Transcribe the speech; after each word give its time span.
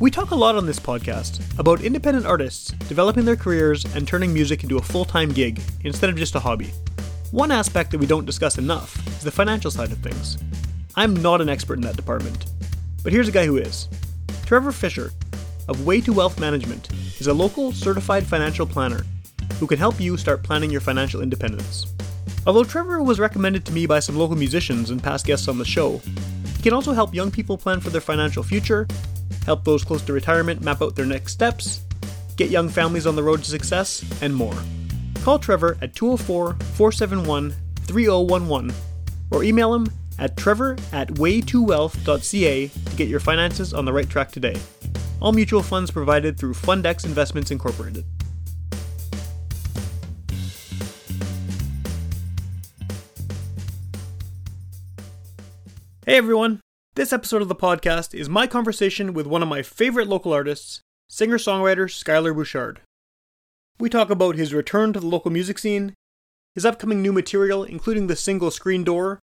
We 0.00 0.10
talk 0.10 0.30
a 0.30 0.34
lot 0.34 0.56
on 0.56 0.64
this 0.64 0.80
podcast 0.80 1.42
about 1.58 1.82
independent 1.82 2.24
artists 2.24 2.70
developing 2.88 3.26
their 3.26 3.36
careers 3.36 3.84
and 3.94 4.08
turning 4.08 4.32
music 4.32 4.62
into 4.62 4.78
a 4.78 4.82
full 4.82 5.04
time 5.04 5.30
gig 5.30 5.60
instead 5.84 6.08
of 6.08 6.16
just 6.16 6.34
a 6.34 6.40
hobby. 6.40 6.72
One 7.32 7.52
aspect 7.52 7.90
that 7.90 7.98
we 7.98 8.06
don't 8.06 8.24
discuss 8.24 8.56
enough 8.56 8.96
is 9.08 9.24
the 9.24 9.30
financial 9.30 9.70
side 9.70 9.92
of 9.92 9.98
things. 9.98 10.38
I'm 10.96 11.14
not 11.16 11.42
an 11.42 11.50
expert 11.50 11.74
in 11.74 11.82
that 11.82 11.96
department, 11.96 12.46
but 13.04 13.12
here's 13.12 13.28
a 13.28 13.32
guy 13.32 13.44
who 13.44 13.58
is. 13.58 13.90
Trevor 14.46 14.72
Fisher 14.72 15.12
of 15.68 15.84
Way 15.84 16.00
to 16.00 16.14
Wealth 16.14 16.40
Management 16.40 16.88
is 17.20 17.26
a 17.26 17.34
local 17.34 17.70
certified 17.70 18.26
financial 18.26 18.64
planner 18.64 19.04
who 19.58 19.66
can 19.66 19.78
help 19.78 20.00
you 20.00 20.16
start 20.16 20.42
planning 20.42 20.70
your 20.70 20.80
financial 20.80 21.20
independence. 21.20 21.86
Although 22.46 22.64
Trevor 22.64 23.02
was 23.02 23.20
recommended 23.20 23.66
to 23.66 23.72
me 23.72 23.84
by 23.84 24.00
some 24.00 24.16
local 24.16 24.36
musicians 24.36 24.88
and 24.88 25.02
past 25.02 25.26
guests 25.26 25.46
on 25.46 25.58
the 25.58 25.64
show, 25.66 26.00
he 26.56 26.62
can 26.62 26.72
also 26.72 26.94
help 26.94 27.14
young 27.14 27.30
people 27.30 27.58
plan 27.58 27.80
for 27.80 27.90
their 27.90 28.00
financial 28.00 28.42
future, 28.42 28.86
help 29.44 29.64
those 29.64 29.84
close 29.84 30.02
to 30.02 30.12
retirement 30.12 30.62
map 30.62 30.82
out 30.82 30.96
their 30.96 31.06
next 31.06 31.32
steps, 31.32 31.82
get 32.36 32.50
young 32.50 32.68
families 32.68 33.06
on 33.06 33.16
the 33.16 33.22
road 33.22 33.42
to 33.42 33.50
success, 33.50 34.04
and 34.22 34.34
more. 34.34 34.56
Call 35.22 35.38
Trevor 35.38 35.76
at 35.82 35.94
204 35.94 36.54
471 36.54 37.54
3011 37.82 38.74
or 39.30 39.44
email 39.44 39.74
him 39.74 39.86
at 40.18 40.36
trevor 40.36 40.76
at 40.92 41.08
way2wealth.ca 41.08 42.68
to 42.68 42.96
get 42.96 43.08
your 43.08 43.20
finances 43.20 43.74
on 43.74 43.84
the 43.84 43.92
right 43.92 44.08
track 44.08 44.30
today. 44.30 44.56
All 45.20 45.32
mutual 45.32 45.62
funds 45.62 45.90
provided 45.90 46.38
through 46.38 46.54
Fundex 46.54 47.04
Investments 47.04 47.50
Incorporated. 47.50 48.04
Hey 56.06 56.16
everyone! 56.16 56.60
This 57.00 57.14
episode 57.14 57.40
of 57.40 57.48
the 57.48 57.54
podcast 57.54 58.12
is 58.12 58.28
my 58.28 58.46
conversation 58.46 59.14
with 59.14 59.26
one 59.26 59.42
of 59.42 59.48
my 59.48 59.62
favorite 59.62 60.06
local 60.06 60.34
artists, 60.34 60.82
singer 61.08 61.38
songwriter 61.38 61.86
Skylar 61.86 62.34
Bouchard. 62.34 62.82
We 63.78 63.88
talk 63.88 64.10
about 64.10 64.36
his 64.36 64.52
return 64.52 64.92
to 64.92 65.00
the 65.00 65.06
local 65.06 65.30
music 65.30 65.58
scene, 65.58 65.94
his 66.54 66.66
upcoming 66.66 67.00
new 67.00 67.10
material, 67.10 67.64
including 67.64 68.06
the 68.06 68.16
single 68.16 68.50
Screen 68.50 68.84
Door, 68.84 69.18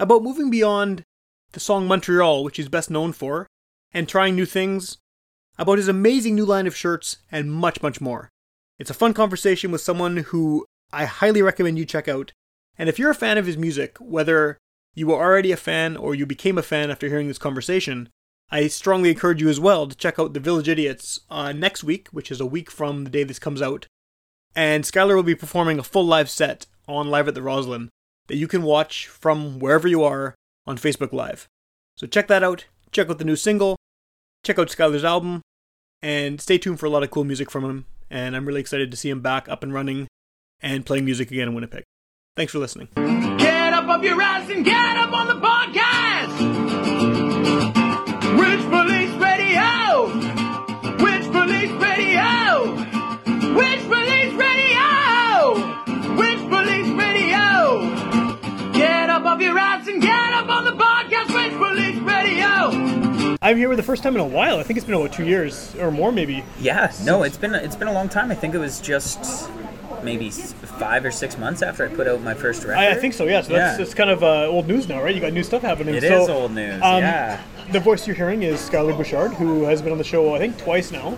about 0.00 0.24
moving 0.24 0.50
beyond 0.50 1.04
the 1.52 1.60
song 1.60 1.86
Montreal, 1.86 2.42
which 2.42 2.56
he's 2.56 2.68
best 2.68 2.90
known 2.90 3.12
for, 3.12 3.46
and 3.94 4.08
trying 4.08 4.34
new 4.34 4.44
things, 4.44 4.98
about 5.58 5.78
his 5.78 5.86
amazing 5.86 6.34
new 6.34 6.44
line 6.44 6.66
of 6.66 6.74
shirts, 6.74 7.18
and 7.30 7.52
much, 7.52 7.82
much 7.82 8.00
more. 8.00 8.30
It's 8.80 8.90
a 8.90 8.94
fun 8.94 9.14
conversation 9.14 9.70
with 9.70 9.80
someone 9.80 10.16
who 10.16 10.66
I 10.92 11.04
highly 11.04 11.40
recommend 11.40 11.78
you 11.78 11.84
check 11.84 12.08
out. 12.08 12.32
And 12.76 12.88
if 12.88 12.98
you're 12.98 13.10
a 13.10 13.14
fan 13.14 13.38
of 13.38 13.46
his 13.46 13.56
music, 13.56 13.96
whether 14.00 14.58
you 14.96 15.06
were 15.06 15.14
already 15.14 15.52
a 15.52 15.56
fan 15.56 15.96
or 15.96 16.14
you 16.14 16.26
became 16.26 16.58
a 16.58 16.62
fan 16.62 16.90
after 16.90 17.08
hearing 17.08 17.28
this 17.28 17.38
conversation, 17.38 18.08
I 18.50 18.66
strongly 18.68 19.10
encourage 19.10 19.40
you 19.40 19.48
as 19.48 19.60
well 19.60 19.86
to 19.86 19.94
check 19.94 20.18
out 20.18 20.32
The 20.32 20.40
Village 20.40 20.68
Idiots 20.68 21.20
uh, 21.30 21.52
next 21.52 21.84
week, 21.84 22.08
which 22.08 22.30
is 22.30 22.40
a 22.40 22.46
week 22.46 22.70
from 22.70 23.04
the 23.04 23.10
day 23.10 23.22
this 23.22 23.38
comes 23.38 23.60
out. 23.60 23.86
And 24.54 24.84
Skylar 24.84 25.14
will 25.14 25.22
be 25.22 25.34
performing 25.34 25.78
a 25.78 25.84
full 25.84 26.06
live 26.06 26.30
set 26.30 26.66
on 26.88 27.10
Live 27.10 27.28
at 27.28 27.34
the 27.34 27.42
Roslyn 27.42 27.90
that 28.28 28.36
you 28.36 28.48
can 28.48 28.62
watch 28.62 29.06
from 29.06 29.58
wherever 29.58 29.86
you 29.86 30.02
are 30.02 30.34
on 30.66 30.78
Facebook 30.78 31.12
Live. 31.12 31.46
So 31.96 32.06
check 32.06 32.26
that 32.28 32.42
out, 32.42 32.64
check 32.90 33.10
out 33.10 33.18
the 33.18 33.24
new 33.24 33.36
single, 33.36 33.76
check 34.44 34.58
out 34.58 34.68
Skylar's 34.68 35.04
album, 35.04 35.42
and 36.00 36.40
stay 36.40 36.56
tuned 36.56 36.80
for 36.80 36.86
a 36.86 36.90
lot 36.90 37.02
of 37.02 37.10
cool 37.10 37.24
music 37.24 37.50
from 37.50 37.64
him. 37.64 37.84
And 38.08 38.34
I'm 38.34 38.46
really 38.46 38.60
excited 38.60 38.90
to 38.90 38.96
see 38.96 39.10
him 39.10 39.20
back 39.20 39.48
up 39.48 39.62
and 39.62 39.74
running 39.74 40.06
and 40.60 40.86
playing 40.86 41.04
music 41.04 41.30
again 41.30 41.48
in 41.48 41.54
Winnipeg. 41.54 41.82
Thanks 42.36 42.52
for 42.52 42.58
listening. 42.60 42.88
Get 43.96 44.02
up 44.02 44.12
off 44.12 44.12
your 44.12 44.22
ass 44.22 44.50
and 44.50 44.62
get 44.62 44.96
up 44.98 45.12
on 45.14 45.26
the 45.26 45.40
podcast. 45.40 46.36
Rich 48.38 48.60
Police 48.68 49.12
Radio. 49.22 50.06
Rich 51.02 51.32
Police 51.32 51.70
Radio. 51.80 52.74
Rich 53.54 53.88
Police 53.88 54.34
Radio. 54.34 55.54
Rich 56.14 56.42
Police 56.50 56.88
Radio. 56.92 58.72
Get 58.74 59.08
up 59.08 59.24
off 59.24 59.40
your 59.40 59.58
ass 59.58 59.88
and 59.88 60.02
get 60.02 60.32
up 60.34 60.50
on 60.50 60.64
the 60.66 60.72
podcast. 60.72 61.34
Rich 61.34 61.56
Police 61.56 61.96
Radio. 62.00 63.38
I'm 63.40 63.56
here 63.56 63.70
for 63.70 63.76
the 63.76 63.82
first 63.82 64.02
time 64.02 64.14
in 64.14 64.20
a 64.20 64.26
while. 64.26 64.58
I 64.58 64.62
think 64.62 64.76
it's 64.76 64.84
been 64.84 64.96
about 64.96 65.14
two 65.14 65.24
years 65.24 65.74
or 65.76 65.90
more, 65.90 66.12
maybe. 66.12 66.44
Yeah, 66.60 66.92
no, 67.04 67.22
it's 67.22 67.38
been 67.38 67.54
it's 67.54 67.76
been 67.76 67.88
a 67.88 67.94
long 67.94 68.10
time. 68.10 68.30
I 68.30 68.34
think 68.34 68.54
it 68.54 68.58
was 68.58 68.78
just 68.78 69.48
maybe 70.06 70.30
five 70.30 71.04
or 71.04 71.10
six 71.10 71.36
months 71.36 71.60
after 71.60 71.84
I 71.84 71.88
put 71.94 72.06
out 72.06 72.22
my 72.22 72.32
first 72.32 72.64
record. 72.64 72.78
I, 72.78 72.92
I 72.92 72.94
think 72.94 73.12
so. 73.12 73.26
Yeah. 73.26 73.42
So 73.42 73.52
that's 73.52 73.78
Yeah. 73.78 73.82
it's 73.82 73.92
kind 73.92 74.08
of 74.08 74.22
uh, 74.22 74.46
old 74.46 74.66
news 74.68 74.88
now, 74.88 75.02
right? 75.02 75.14
You 75.14 75.20
got 75.20 75.34
new 75.34 75.42
stuff 75.42 75.60
happening. 75.62 75.94
It 75.94 76.02
so, 76.02 76.22
is 76.22 76.28
old 76.30 76.52
news. 76.52 76.80
um, 76.82 77.00
yeah. 77.02 77.42
The 77.72 77.80
voice 77.80 78.06
you're 78.06 78.16
hearing 78.16 78.44
is 78.44 78.60
Skylar 78.60 78.96
Bouchard, 78.96 79.34
who 79.34 79.64
has 79.64 79.82
been 79.82 79.90
on 79.92 79.98
the 79.98 80.04
show 80.04 80.34
I 80.34 80.38
think 80.38 80.56
twice 80.56 80.92
now. 80.92 81.16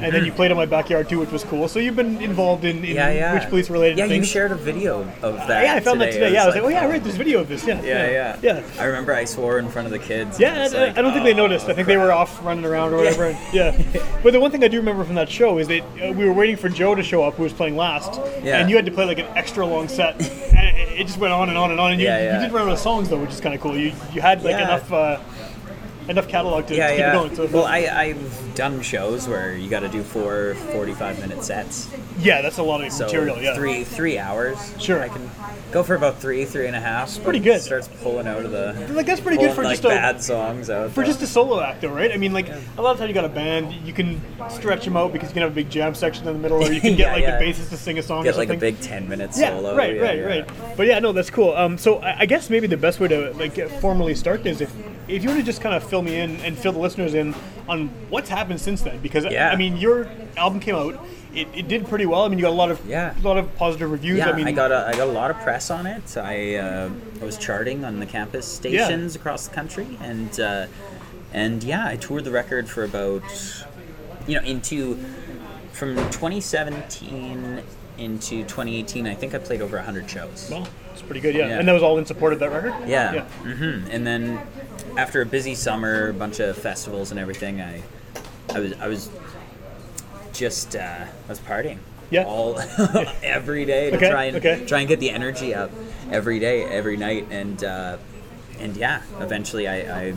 And 0.00 0.14
then 0.14 0.24
you 0.24 0.32
played 0.32 0.50
on 0.50 0.56
my 0.56 0.66
backyard 0.66 1.08
too, 1.08 1.18
which 1.18 1.30
was 1.30 1.44
cool. 1.44 1.68
So 1.68 1.78
you've 1.78 1.96
been 1.96 2.20
involved 2.22 2.64
in, 2.64 2.84
in. 2.84 2.96
Yeah, 2.96 3.10
yeah. 3.10 3.34
witch 3.34 3.48
police 3.48 3.68
related 3.70 3.98
Yeah, 3.98 4.04
you 4.06 4.24
shared 4.24 4.52
a 4.52 4.54
video 4.54 5.00
of 5.22 5.36
that. 5.48 5.64
yeah, 5.64 5.74
I 5.74 5.80
found 5.80 6.00
that 6.00 6.12
today. 6.12 6.32
Yeah, 6.32 6.44
I 6.44 6.46
was 6.46 6.54
like, 6.54 6.64
oh 6.64 6.68
yeah, 6.68 6.84
oh. 6.86 6.88
right, 6.88 7.02
there's 7.02 7.14
a 7.14 7.18
video 7.18 7.40
of 7.40 7.48
this. 7.48 7.66
Yeah, 7.66 7.82
Yeah, 7.82 8.10
yeah, 8.10 8.38
yeah. 8.42 8.62
I 8.78 8.84
remember 8.84 9.12
I 9.12 9.24
swore 9.24 9.58
in 9.58 9.68
front 9.68 9.86
of 9.86 9.92
the 9.92 9.98
kids. 9.98 10.38
Yeah, 10.38 10.68
I, 10.72 10.86
like, 10.86 10.98
I 10.98 11.02
don't 11.02 11.12
think 11.12 11.24
they 11.24 11.32
oh, 11.34 11.36
noticed. 11.36 11.68
I 11.68 11.74
think 11.74 11.86
they 11.88 11.96
were 11.96 12.12
off 12.12 12.44
running 12.44 12.64
around 12.64 12.92
or 12.92 12.98
whatever. 12.98 13.36
Yeah. 13.52 13.76
But 14.22 14.32
the 14.32 14.40
one 14.40 14.50
thing 14.50 14.64
I 14.64 14.68
do 14.68 14.78
remember 14.78 15.04
from 15.04 15.14
that 15.14 15.28
show 15.28 15.58
is 15.58 15.68
that 15.68 15.82
uh, 15.82 16.12
we 16.12 16.24
were 16.24 16.32
waiting 16.32 16.56
for 16.56 16.68
Joe 16.68 16.94
to 16.96 17.02
show 17.04 17.22
up, 17.22 17.34
who 17.34 17.44
was 17.44 17.52
playing 17.52 17.76
last, 17.76 18.20
Yeah. 18.42 18.58
and 18.58 18.68
you 18.68 18.74
had 18.74 18.84
to 18.86 18.90
play 18.92 19.04
like 19.04 19.18
an 19.18 19.26
extra 19.36 19.64
long 19.64 19.86
set, 19.88 20.14
and 20.56 20.76
it, 20.76 21.00
it 21.00 21.06
just 21.06 21.18
went 21.18 21.32
on 21.32 21.48
and 21.48 21.56
on 21.56 21.70
and 21.70 21.78
on. 21.80 21.92
And 21.92 22.00
you, 22.00 22.06
Yeah, 22.08 22.18
yeah. 22.18 22.34
you 22.40 22.46
did 22.46 22.52
run 22.52 22.66
out 22.66 22.72
of 22.72 22.78
songs 22.78 23.08
though, 23.08 23.18
which 23.18 23.30
is 23.30 23.40
kind 23.40 23.54
of 23.54 23.60
cool. 23.60 23.76
You 23.76 23.92
you 24.12 24.20
had 24.20 24.42
like 24.42 24.56
Yeah. 24.56 24.64
enough 24.64 24.92
uh, 24.92 25.20
enough 26.08 26.28
catalog 26.28 26.66
to, 26.68 26.74
Yeah, 26.76 26.90
keep 26.90 26.98
yeah. 26.98 27.12
going. 27.12 27.34
So 27.36 27.46
well, 27.46 27.64
I, 27.64 27.78
I've 27.86 28.54
done 28.54 28.80
shows 28.82 29.28
where 29.28 29.54
you 29.56 29.68
got 29.68 29.80
to 29.80 29.88
do 29.88 30.02
four 30.02 30.54
45 30.72 31.20
minute 31.20 31.42
sets. 31.44 31.88
yeah, 32.18 32.42
that's 32.42 32.58
a 32.58 32.62
lot 32.62 32.84
of 32.84 32.92
So 32.92 33.04
material. 33.06 33.38
Yeah. 33.40 33.54
three 33.54 33.84
three 33.84 34.18
hours. 34.18 34.74
Sure. 34.80 35.02
I 35.02 35.08
can 35.08 35.28
go 35.70 35.82
for 35.82 35.94
about 35.94 36.20
three, 36.20 36.44
three 36.44 36.66
and 36.66 36.74
a 36.76 36.80
half. 36.80 37.22
pretty 37.22 37.38
good. 37.38 37.60
Starts 37.60 37.88
pulling 38.02 38.26
out 38.26 38.44
of 38.44 38.50
the. 38.50 38.88
Like 38.92 39.06
that's 39.06 39.20
pretty 39.20 39.38
good 39.38 39.54
for 39.54 39.62
like 39.64 39.74
just 39.74 39.84
a 39.84 39.88
bad 39.88 40.22
songs 40.22 40.70
out. 40.70 40.90
for 40.92 41.00
though. 41.00 41.06
just 41.06 41.22
a 41.22 41.26
solo 41.26 41.60
act, 41.60 41.82
though, 41.82 41.88
right? 41.92 42.10
I 42.12 42.16
mean, 42.16 42.32
like 42.32 42.48
a 42.48 42.82
lot 42.82 42.92
of 42.92 42.98
times 42.98 43.08
you 43.08 43.14
got 43.14 43.24
a 43.24 43.28
band, 43.28 43.72
you 43.86 43.92
can 43.92 44.20
stretch 44.50 44.84
them 44.84 44.96
out 44.96 45.12
because 45.12 45.28
you 45.30 45.34
can 45.34 45.42
have 45.42 45.52
a 45.52 45.54
big 45.54 45.70
jam 45.70 45.94
section 45.94 46.26
in 46.26 46.32
the 46.34 46.38
middle, 46.38 46.62
or 46.62 46.72
you 46.72 46.80
can 46.80 46.90
get 46.96 47.08
Yeah, 47.08 47.12
like 47.12 47.22
yeah. 47.22 47.38
the 47.38 47.44
bassist 47.44 47.70
to 47.70 47.76
sing 47.76 47.98
a 47.98 48.02
song 48.02 48.20
or 48.20 48.24
get 48.24 48.36
like 48.36 48.50
a 48.50 48.56
big 48.56 48.80
10 48.80 49.08
minute 49.08 49.30
yeah, 49.36 49.50
solo. 49.50 49.76
right, 49.76 49.96
yeah, 49.96 50.02
right, 50.02 50.18
yeah. 50.18 50.24
right. 50.24 50.76
But 50.76 50.86
yeah, 50.86 50.98
no, 50.98 51.12
that's 51.12 51.30
cool. 51.30 51.52
Um, 51.54 51.76
so 51.78 51.98
I, 51.98 52.20
I 52.20 52.26
guess 52.26 52.50
maybe 52.50 52.66
the 52.66 52.76
best 52.76 53.00
way 53.00 53.08
to 53.08 53.32
like 53.34 53.56
formally 53.80 54.14
start 54.14 54.42
this, 54.42 54.60
if 54.60 54.72
if 55.08 55.22
you 55.22 55.30
were 55.30 55.36
to 55.36 55.42
just 55.42 55.62
kind 55.62 55.74
of 55.74 55.82
fill 55.88 56.02
me 56.02 56.16
in 56.20 56.36
and 56.40 56.56
fill 56.58 56.72
the 56.72 56.78
listeners 56.78 57.14
in 57.14 57.34
on 57.66 57.88
what's 58.10 58.28
happened 58.28 58.60
since 58.60 58.82
then, 58.82 58.98
because 59.00 59.24
Yeah. 59.24 59.50
I 59.50 59.56
mean, 59.56 59.76
your 59.78 60.06
album 60.36 60.60
came 60.60 60.74
out, 60.74 61.02
it, 61.34 61.48
it 61.54 61.68
did 61.68 61.86
pretty 61.88 62.06
well. 62.06 62.22
I 62.24 62.28
mean, 62.28 62.38
you 62.38 62.44
got 62.44 62.50
a 62.50 62.54
lot 62.54 62.70
of 62.70 62.84
Yeah. 62.86 63.14
a 63.18 63.22
lot 63.22 63.36
of 63.38 63.54
positive 63.56 63.90
reviews. 63.90 64.18
Yeah, 64.18 64.30
I 64.30 64.32
mean, 64.32 64.46
I 64.48 64.52
got 64.52 64.72
a, 64.72 64.86
I 64.86 64.92
got 64.96 65.08
a 65.08 65.12
lot 65.12 65.30
of 65.30 65.38
press 65.40 65.70
on 65.70 65.86
it. 65.86 66.16
I, 66.16 66.56
uh, 66.56 66.90
I 67.20 67.24
was 67.24 67.36
charting 67.38 67.84
on 67.84 68.00
the 68.00 68.06
campus 68.06 68.46
stations 68.46 69.14
across 69.16 69.46
the 69.48 69.54
country, 69.54 69.86
and 70.02 70.38
uh, 70.40 70.66
and 71.32 71.62
yeah, 71.62 71.86
I 71.86 71.96
toured 71.96 72.24
the 72.24 72.30
record 72.30 72.68
for 72.68 72.84
about 72.84 73.22
you 74.26 74.36
know 74.40 74.44
into 74.46 74.96
from 75.72 75.96
2017 76.10 77.62
into 77.98 78.42
2018. 78.44 79.06
I 79.06 79.14
think 79.14 79.34
I 79.34 79.38
played 79.38 79.60
over 79.60 79.76
100 79.76 80.08
shows. 80.08 80.48
well, 80.50 80.66
it's 80.92 81.02
pretty 81.02 81.20
good, 81.20 81.34
yeah. 81.34 81.48
Yeah. 81.48 81.58
And 81.58 81.66
that 81.68 81.72
was 81.72 81.82
all 81.82 81.98
in 81.98 82.06
support 82.06 82.32
of 82.32 82.38
that 82.40 82.50
record. 82.52 82.74
Yeah. 82.88 83.12
yeah. 83.12 83.22
hmm 83.24 83.86
And 83.90 84.06
then 84.06 84.40
after 84.96 85.20
a 85.20 85.26
busy 85.26 85.54
summer, 85.54 86.08
a 86.10 86.14
bunch 86.14 86.40
of 86.40 86.56
festivals 86.56 87.10
and 87.10 87.18
everything, 87.20 87.60
I 87.60 87.82
I 88.54 88.60
was 88.60 88.72
I 88.80 88.86
was 88.88 89.10
just 90.38 90.76
uh, 90.76 91.04
I 91.04 91.28
was 91.28 91.40
partying. 91.40 91.78
Yeah. 92.10 92.24
All 92.24 92.58
every 93.22 93.66
day 93.66 93.90
to 93.90 93.96
Okay, 93.96 94.08
try 94.10 94.24
and 94.24 94.36
okay. 94.38 94.64
try 94.64 94.78
and 94.80 94.88
get 94.88 95.00
the 95.00 95.10
energy 95.10 95.54
up 95.54 95.70
every 96.10 96.38
day, 96.38 96.64
every 96.64 96.96
night, 96.96 97.26
and 97.30 97.62
uh, 97.62 97.98
and 98.60 98.76
yeah, 98.76 99.02
eventually 99.20 99.68
I, 99.68 100.08
I 100.08 100.14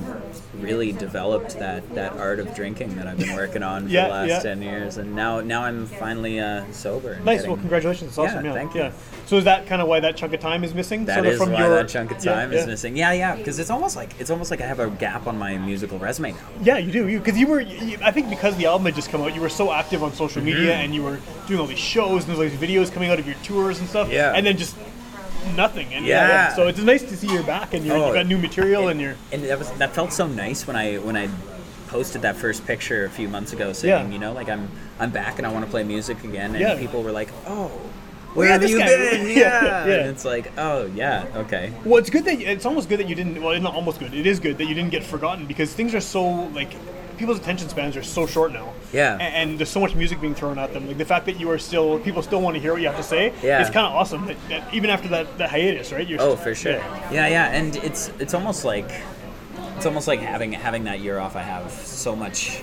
really 0.59 0.91
developed 0.91 1.57
that, 1.59 1.87
that 1.95 2.13
art 2.13 2.39
of 2.39 2.53
drinking 2.55 2.95
that 2.95 3.07
I've 3.07 3.17
been 3.17 3.35
working 3.35 3.63
on 3.63 3.83
for 3.83 3.89
Yeah, 3.89 4.05
the 4.07 4.13
last 4.13 4.29
yeah. 4.29 4.39
ten 4.39 4.61
years, 4.61 4.97
and 4.97 5.15
now 5.15 5.41
now 5.41 5.63
I'm 5.63 5.85
finally 5.85 6.39
uh, 6.39 6.65
sober. 6.71 7.19
Nice. 7.19 7.37
getting- 7.39 7.51
Well, 7.51 7.59
congratulations. 7.59 8.09
It's 8.09 8.17
awesome. 8.17 8.43
Yeah, 8.45 8.51
Yeah. 8.51 8.57
thank 8.57 8.73
you. 8.75 8.81
yeah. 8.81 8.91
So 9.25 9.37
is 9.37 9.43
that 9.45 9.65
kind 9.67 9.81
of 9.81 9.87
why 9.87 9.99
that 10.01 10.17
chunk 10.17 10.33
of 10.33 10.39
time 10.41 10.63
is 10.63 10.73
missing? 10.73 11.05
That 11.05 11.15
sort 11.15 11.27
of 11.27 11.33
is 11.33 11.39
from 11.39 11.51
why 11.53 11.59
your, 11.59 11.75
that 11.75 11.87
chunk 11.89 12.11
of 12.11 12.17
time 12.19 12.51
yeah. 12.51 12.59
is 12.59 12.67
missing. 12.67 12.97
Yeah, 12.97 13.13
yeah, 13.13 13.35
because 13.35 13.59
it's 13.59 13.69
almost 13.69 13.95
like 13.95 14.13
it's 14.19 14.29
almost 14.29 14.51
like 14.51 14.61
I 14.61 14.65
have 14.67 14.79
a 14.79 14.89
gap 14.89 15.27
on 15.27 15.37
my 15.37 15.57
musical 15.57 15.99
resume 15.99 16.31
now. 16.33 16.37
Yeah, 16.61 16.77
you 16.77 16.91
do. 16.91 17.05
Because 17.19 17.37
you, 17.37 17.47
were, 17.47 17.61
you, 17.61 17.97
I 18.03 18.11
think, 18.11 18.29
because 18.29 18.57
the 18.57 18.65
album 18.65 18.85
had 18.85 18.95
just 18.95 19.09
come 19.09 19.21
out, 19.21 19.33
you 19.33 19.41
were 19.41 19.49
so 19.49 19.71
active 19.71 20.03
on 20.03 20.13
social 20.13 20.41
media, 20.41 20.73
and 20.75 20.93
you 20.93 21.03
were 21.03 21.19
doing 21.47 21.59
all 21.59 21.67
these 21.67 21.79
shows 21.79 22.23
and 22.27 22.35
there's 22.35 22.39
all 22.53 22.57
these 22.59 22.69
videos 22.69 22.91
coming 22.91 23.09
out 23.09 23.19
of 23.19 23.25
your 23.25 23.35
tours 23.43 23.79
and 23.79 23.87
stuff. 23.87 24.09
Yeah. 24.11 24.33
And 24.35 24.45
then 24.45 24.57
just 24.57 24.75
nothing. 25.55 25.93
And 25.93 26.05
Yeah. 26.05 26.53
So 26.55 26.67
it's 26.67 26.79
nice 26.79 27.03
to 27.03 27.15
see 27.17 27.27
you're 27.27 27.43
back 27.43 27.73
and 27.73 27.85
you're, 27.85 27.97
Oh, 27.97 28.07
you 28.09 28.13
got 28.13 28.27
new 28.27 28.37
material 28.37 28.87
and 28.89 28.99
you're. 29.01 29.15
And 29.31 29.43
that 29.43 29.57
was 29.59 29.71
that 29.73 29.93
felt 29.93 30.13
so 30.13 30.27
nice 30.27 30.67
when 30.67 30.75
I 30.75 30.97
when 30.97 31.15
I 31.17 31.29
posted 31.87 32.21
that 32.21 32.37
first 32.37 32.65
picture 32.65 33.05
a 33.05 33.09
few 33.09 33.27
months 33.27 33.51
ago, 33.53 33.73
saying 33.73 34.07
Yeah. 34.07 34.13
you 34.13 34.19
know 34.19 34.33
like 34.33 34.49
I'm 34.49 34.69
I'm 34.99 35.11
back 35.11 35.37
and 35.39 35.47
I 35.47 35.51
want 35.51 35.65
to 35.65 35.71
play 35.71 35.83
music 35.83 36.23
again, 36.23 36.51
and 36.51 36.59
Yeah. 36.59 36.77
people 36.77 37.03
were 37.03 37.11
like, 37.11 37.29
oh. 37.47 37.71
Where 38.33 38.47
yeah, 38.47 38.53
have 38.53 38.69
you 38.69 38.79
guy." 38.79 38.87
been? 38.87 39.27
Yeah, 39.27 39.35
Yeah. 39.35 39.85
yeah. 39.87 39.93
And 39.95 40.09
it's 40.09 40.23
like, 40.23 40.53
oh 40.57 40.85
yeah, 40.95 41.25
okay. 41.35 41.73
Well, 41.83 41.97
it's 41.97 42.09
good 42.09 42.23
that 42.23 42.39
it's 42.39 42.65
almost 42.65 42.87
good 42.87 42.99
that 42.99 43.09
you 43.09 43.15
didn't. 43.15 43.41
Well, 43.41 43.51
it's 43.51 43.61
not 43.63 43.75
almost 43.75 43.99
good. 43.99 44.13
It 44.13 44.25
is 44.25 44.39
good 44.39 44.57
that 44.59 44.65
you 44.69 44.73
didn't 44.73 44.91
get 44.91 45.03
forgotten 45.03 45.45
because 45.47 45.73
things 45.73 45.93
are 45.93 45.99
so 45.99 46.23
like 46.53 46.71
people's 47.21 47.37
attention 47.39 47.69
spans 47.69 47.95
are 47.95 48.03
so 48.03 48.25
short 48.25 48.51
now. 48.51 48.73
Yeah. 48.91 49.15
A- 49.17 49.21
And, 49.21 49.57
there's 49.59 49.69
so 49.69 49.79
much 49.79 49.93
music 49.95 50.19
being 50.19 50.33
thrown 50.35 50.57
at 50.57 50.73
them. 50.73 50.87
Like 50.87 50.97
the 50.97 51.05
fact 51.05 51.25
that 51.27 51.39
you 51.39 51.49
are 51.51 51.59
still 51.59 51.99
people 51.99 52.21
still 52.23 52.41
want 52.41 52.55
to 52.55 52.61
hear 52.61 52.73
what 52.73 52.81
you 52.81 52.87
have 52.87 52.97
to 52.97 53.03
say. 53.03 53.31
Yeah. 53.43 53.61
It's 53.61 53.69
kind 53.69 53.85
of 53.85 53.93
awesome. 53.93 54.25
That, 54.25 54.37
that 54.49 54.73
even 54.73 54.89
after 54.89 55.07
that, 55.09 55.37
that 55.37 55.49
hiatus, 55.51 55.91
right? 55.93 56.07
You're 56.07 56.19
Oh, 56.19 56.33
still- 56.33 56.43
for 56.45 56.55
sure. 56.55 56.71
yeah. 56.73 57.11
Yeah, 57.11 57.27
yeah, 57.27 57.45
and 57.57 57.75
it's 57.77 58.09
it's 58.19 58.33
almost 58.33 58.65
like 58.65 58.89
it's 59.77 59.85
almost 59.85 60.07
like 60.07 60.19
having 60.19 60.51
having 60.53 60.83
that 60.85 60.99
year 60.99 61.19
off. 61.19 61.35
I 61.35 61.43
have 61.43 61.71
so 61.71 62.15
much 62.15 62.61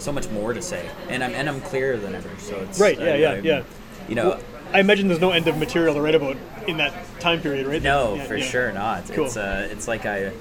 so 0.00 0.12
much 0.12 0.28
more 0.30 0.52
to 0.52 0.60
say, 0.60 0.84
and 1.08 1.22
I'm 1.24 1.32
and 1.34 1.48
I'm 1.48 1.60
clearer 1.60 1.96
than 1.96 2.14
ever. 2.16 2.30
So 2.38 2.56
it's 2.56 2.80
Right, 2.80 2.98
yeah, 2.98 3.04
I- 3.12 3.16
yeah, 3.16 3.30
I'm- 3.30 3.44
yeah. 3.44 3.62
You 4.08 4.16
know, 4.16 4.28
Well, 4.30 4.40
I 4.72 4.80
imagine 4.80 5.08
there's 5.08 5.20
no 5.20 5.30
end 5.30 5.46
of 5.48 5.56
material 5.56 5.94
to 5.94 6.00
write 6.00 6.14
about 6.16 6.36
in 6.66 6.76
that 6.78 6.92
time 7.20 7.40
period, 7.40 7.66
right? 7.66 7.80
no, 7.82 8.16
Yeah, 8.16 8.24
for 8.24 8.36
yeah. 8.36 8.44
sure 8.44 8.72
not. 8.72 9.04
Cool. 9.12 9.26
It's 9.26 9.36
uh, 9.36 9.68
it's 9.70 9.86
like 9.88 10.04
I. 10.04 10.32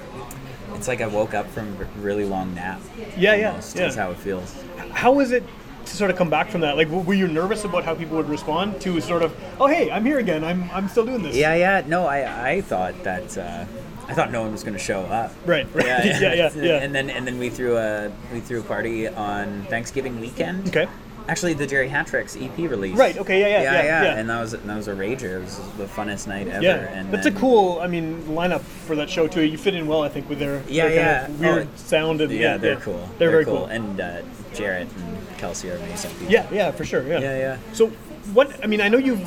It's 0.75 0.87
like 0.87 1.01
I 1.01 1.07
woke 1.07 1.33
up 1.33 1.47
from 1.47 1.75
a 1.79 1.85
really 1.99 2.25
long 2.25 2.53
nap. 2.53 2.81
Yeah, 3.17 3.35
yeah, 3.35 3.49
almost, 3.49 3.75
yeah. 3.75 3.87
Is 3.87 3.95
how 3.95 4.11
it 4.11 4.17
feels. 4.17 4.55
How 4.91 5.11
was 5.11 5.31
it 5.31 5.43
to 5.85 5.95
sort 5.95 6.11
of 6.11 6.17
come 6.17 6.29
back 6.29 6.49
from 6.49 6.61
that? 6.61 6.77
Like, 6.77 6.89
were 6.89 7.13
you 7.13 7.27
nervous 7.27 7.63
about 7.65 7.83
how 7.83 7.93
people 7.95 8.17
would 8.17 8.29
respond 8.29 8.79
to 8.81 8.99
sort 9.01 9.21
of, 9.23 9.35
oh 9.59 9.67
hey, 9.67 9.91
I'm 9.91 10.05
here 10.05 10.19
again. 10.19 10.43
I'm 10.43 10.69
I'm 10.71 10.87
still 10.87 11.05
doing 11.05 11.23
this. 11.23 11.35
Yeah, 11.35 11.55
yeah. 11.55 11.83
No, 11.85 12.05
I 12.05 12.51
I 12.51 12.61
thought 12.61 13.01
that 13.03 13.37
uh, 13.37 13.65
I 14.07 14.13
thought 14.13 14.31
no 14.31 14.41
one 14.41 14.51
was 14.51 14.63
going 14.63 14.73
to 14.73 14.79
show 14.79 15.01
up. 15.01 15.33
Right. 15.45 15.67
Right. 15.73 15.85
Yeah, 15.85 16.19
Yeah. 16.19 16.33
Yeah. 16.33 16.49
Yeah. 16.55 16.77
And 16.83 16.93
then 16.93 17.09
and 17.09 17.25
then 17.25 17.37
we 17.39 17.49
threw 17.49 17.77
a 17.77 18.11
we 18.33 18.39
threw 18.39 18.59
a 18.59 18.63
party 18.63 19.07
on 19.07 19.63
Thanksgiving 19.69 20.19
weekend. 20.19 20.67
Okay. 20.69 20.87
Actually, 21.27 21.53
the 21.53 21.65
Jerry 21.65 21.87
Hatrix 21.87 22.35
EP 22.35 22.57
release. 22.69 22.97
Right. 22.97 23.17
Okay. 23.17 23.39
Yeah. 23.39 23.47
Yeah. 23.47 23.61
yeah, 23.61 23.83
Yeah. 23.83 24.03
yeah. 24.03 24.19
And 24.19 24.29
that 24.29 24.41
was 24.41 24.51
that 24.51 24.65
was 24.75 24.87
a 24.87 24.93
rager. 24.93 25.37
It 25.37 25.41
was 25.41 25.57
the 25.77 25.85
funnest 25.85 26.27
night 26.27 26.47
ever. 26.47 26.61
Yeah, 26.63 26.75
and 26.91 27.13
that's 27.13 27.23
then, 27.23 27.35
a 27.35 27.39
cool. 27.39 27.79
I 27.79 27.87
mean, 27.87 28.23
lineup 28.23 28.61
for 28.61 28.95
that 28.97 29.09
show 29.09 29.27
too. 29.27 29.41
You 29.41 29.57
fit 29.57 29.73
in 29.75 29.87
well, 29.87 30.01
I 30.01 30.09
think, 30.09 30.27
with 30.29 30.39
their, 30.39 30.61
Yeah, 30.67 30.87
their 30.87 30.95
yeah. 30.95 31.29
weird 31.29 31.67
Oh, 31.67 31.77
sound 31.77 32.21
and 32.21 32.31
Yeah, 32.31 32.57
they're 32.57 32.75
cool. 32.77 33.09
They're, 33.19 33.31
very 33.31 33.45
cool. 33.45 33.65
And 33.67 34.01
uh, 34.01 34.21
Jarrett 34.53 34.87
and 34.97 35.37
Kelsey 35.37 35.69
are 35.71 35.75
amazing 35.77 36.11
people. 36.11 36.27
Yeah, 36.33 36.47
yeah, 36.51 36.71
for 36.71 36.83
sure. 36.85 37.03
Yeah. 37.07 37.19
Yeah, 37.19 37.37
yeah. 37.37 37.57
So, 37.73 37.87
what? 38.33 38.61
I 38.63 38.67
mean, 38.67 38.81
I 38.81 38.89
know 38.89 38.97
you've. 38.97 39.25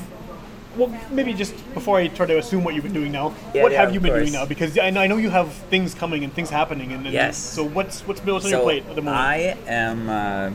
Well, 0.77 0.95
maybe 1.11 1.33
just 1.33 1.55
before 1.73 1.97
I 1.97 2.09
try 2.09 2.27
to 2.27 2.37
assume 2.39 2.63
what 2.63 2.75
you've 2.75 2.85
been 2.85 2.93
doing 2.93 3.11
now, 3.11 3.35
Yeah, 3.55 3.63
what 3.63 3.73
yeah, 3.73 3.81
have 3.81 3.95
you 3.95 4.01
been 4.01 4.13
doing 4.13 4.33
now? 4.33 4.45
Because 4.45 4.77
I 4.77 4.91
know, 4.91 5.17
you 5.17 5.31
have 5.31 5.51
things 5.71 5.95
coming 5.95 6.23
and 6.23 6.31
things 6.31 6.51
happening, 6.51 6.93
and, 6.93 7.07
and 7.07 7.15
Yes. 7.15 7.39
So 7.39 7.65
what's 7.65 8.07
what's 8.07 8.21
what's 8.21 8.45
on 8.45 8.51
so 8.51 8.57
your 8.59 8.63
plate 8.63 8.85
at 8.87 8.95
the 8.95 9.01
moment? 9.01 9.17
I 9.25 9.57
am 9.67 10.11
uh, 10.11 10.51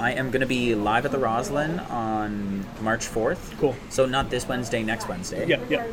I 0.00 0.12
am 0.12 0.30
going 0.30 0.40
to 0.40 0.46
be 0.46 0.74
live 0.74 1.04
at 1.04 1.12
the 1.12 1.18
Roslyn 1.18 1.78
on 1.90 2.64
March 2.80 3.06
fourth. 3.06 3.54
Cool. 3.58 3.76
So 3.90 4.06
not 4.06 4.30
this 4.30 4.48
Wednesday, 4.48 4.82
next 4.82 5.08
Wednesday. 5.08 5.46
yeah, 5.46 5.60
yeah, 5.68 5.84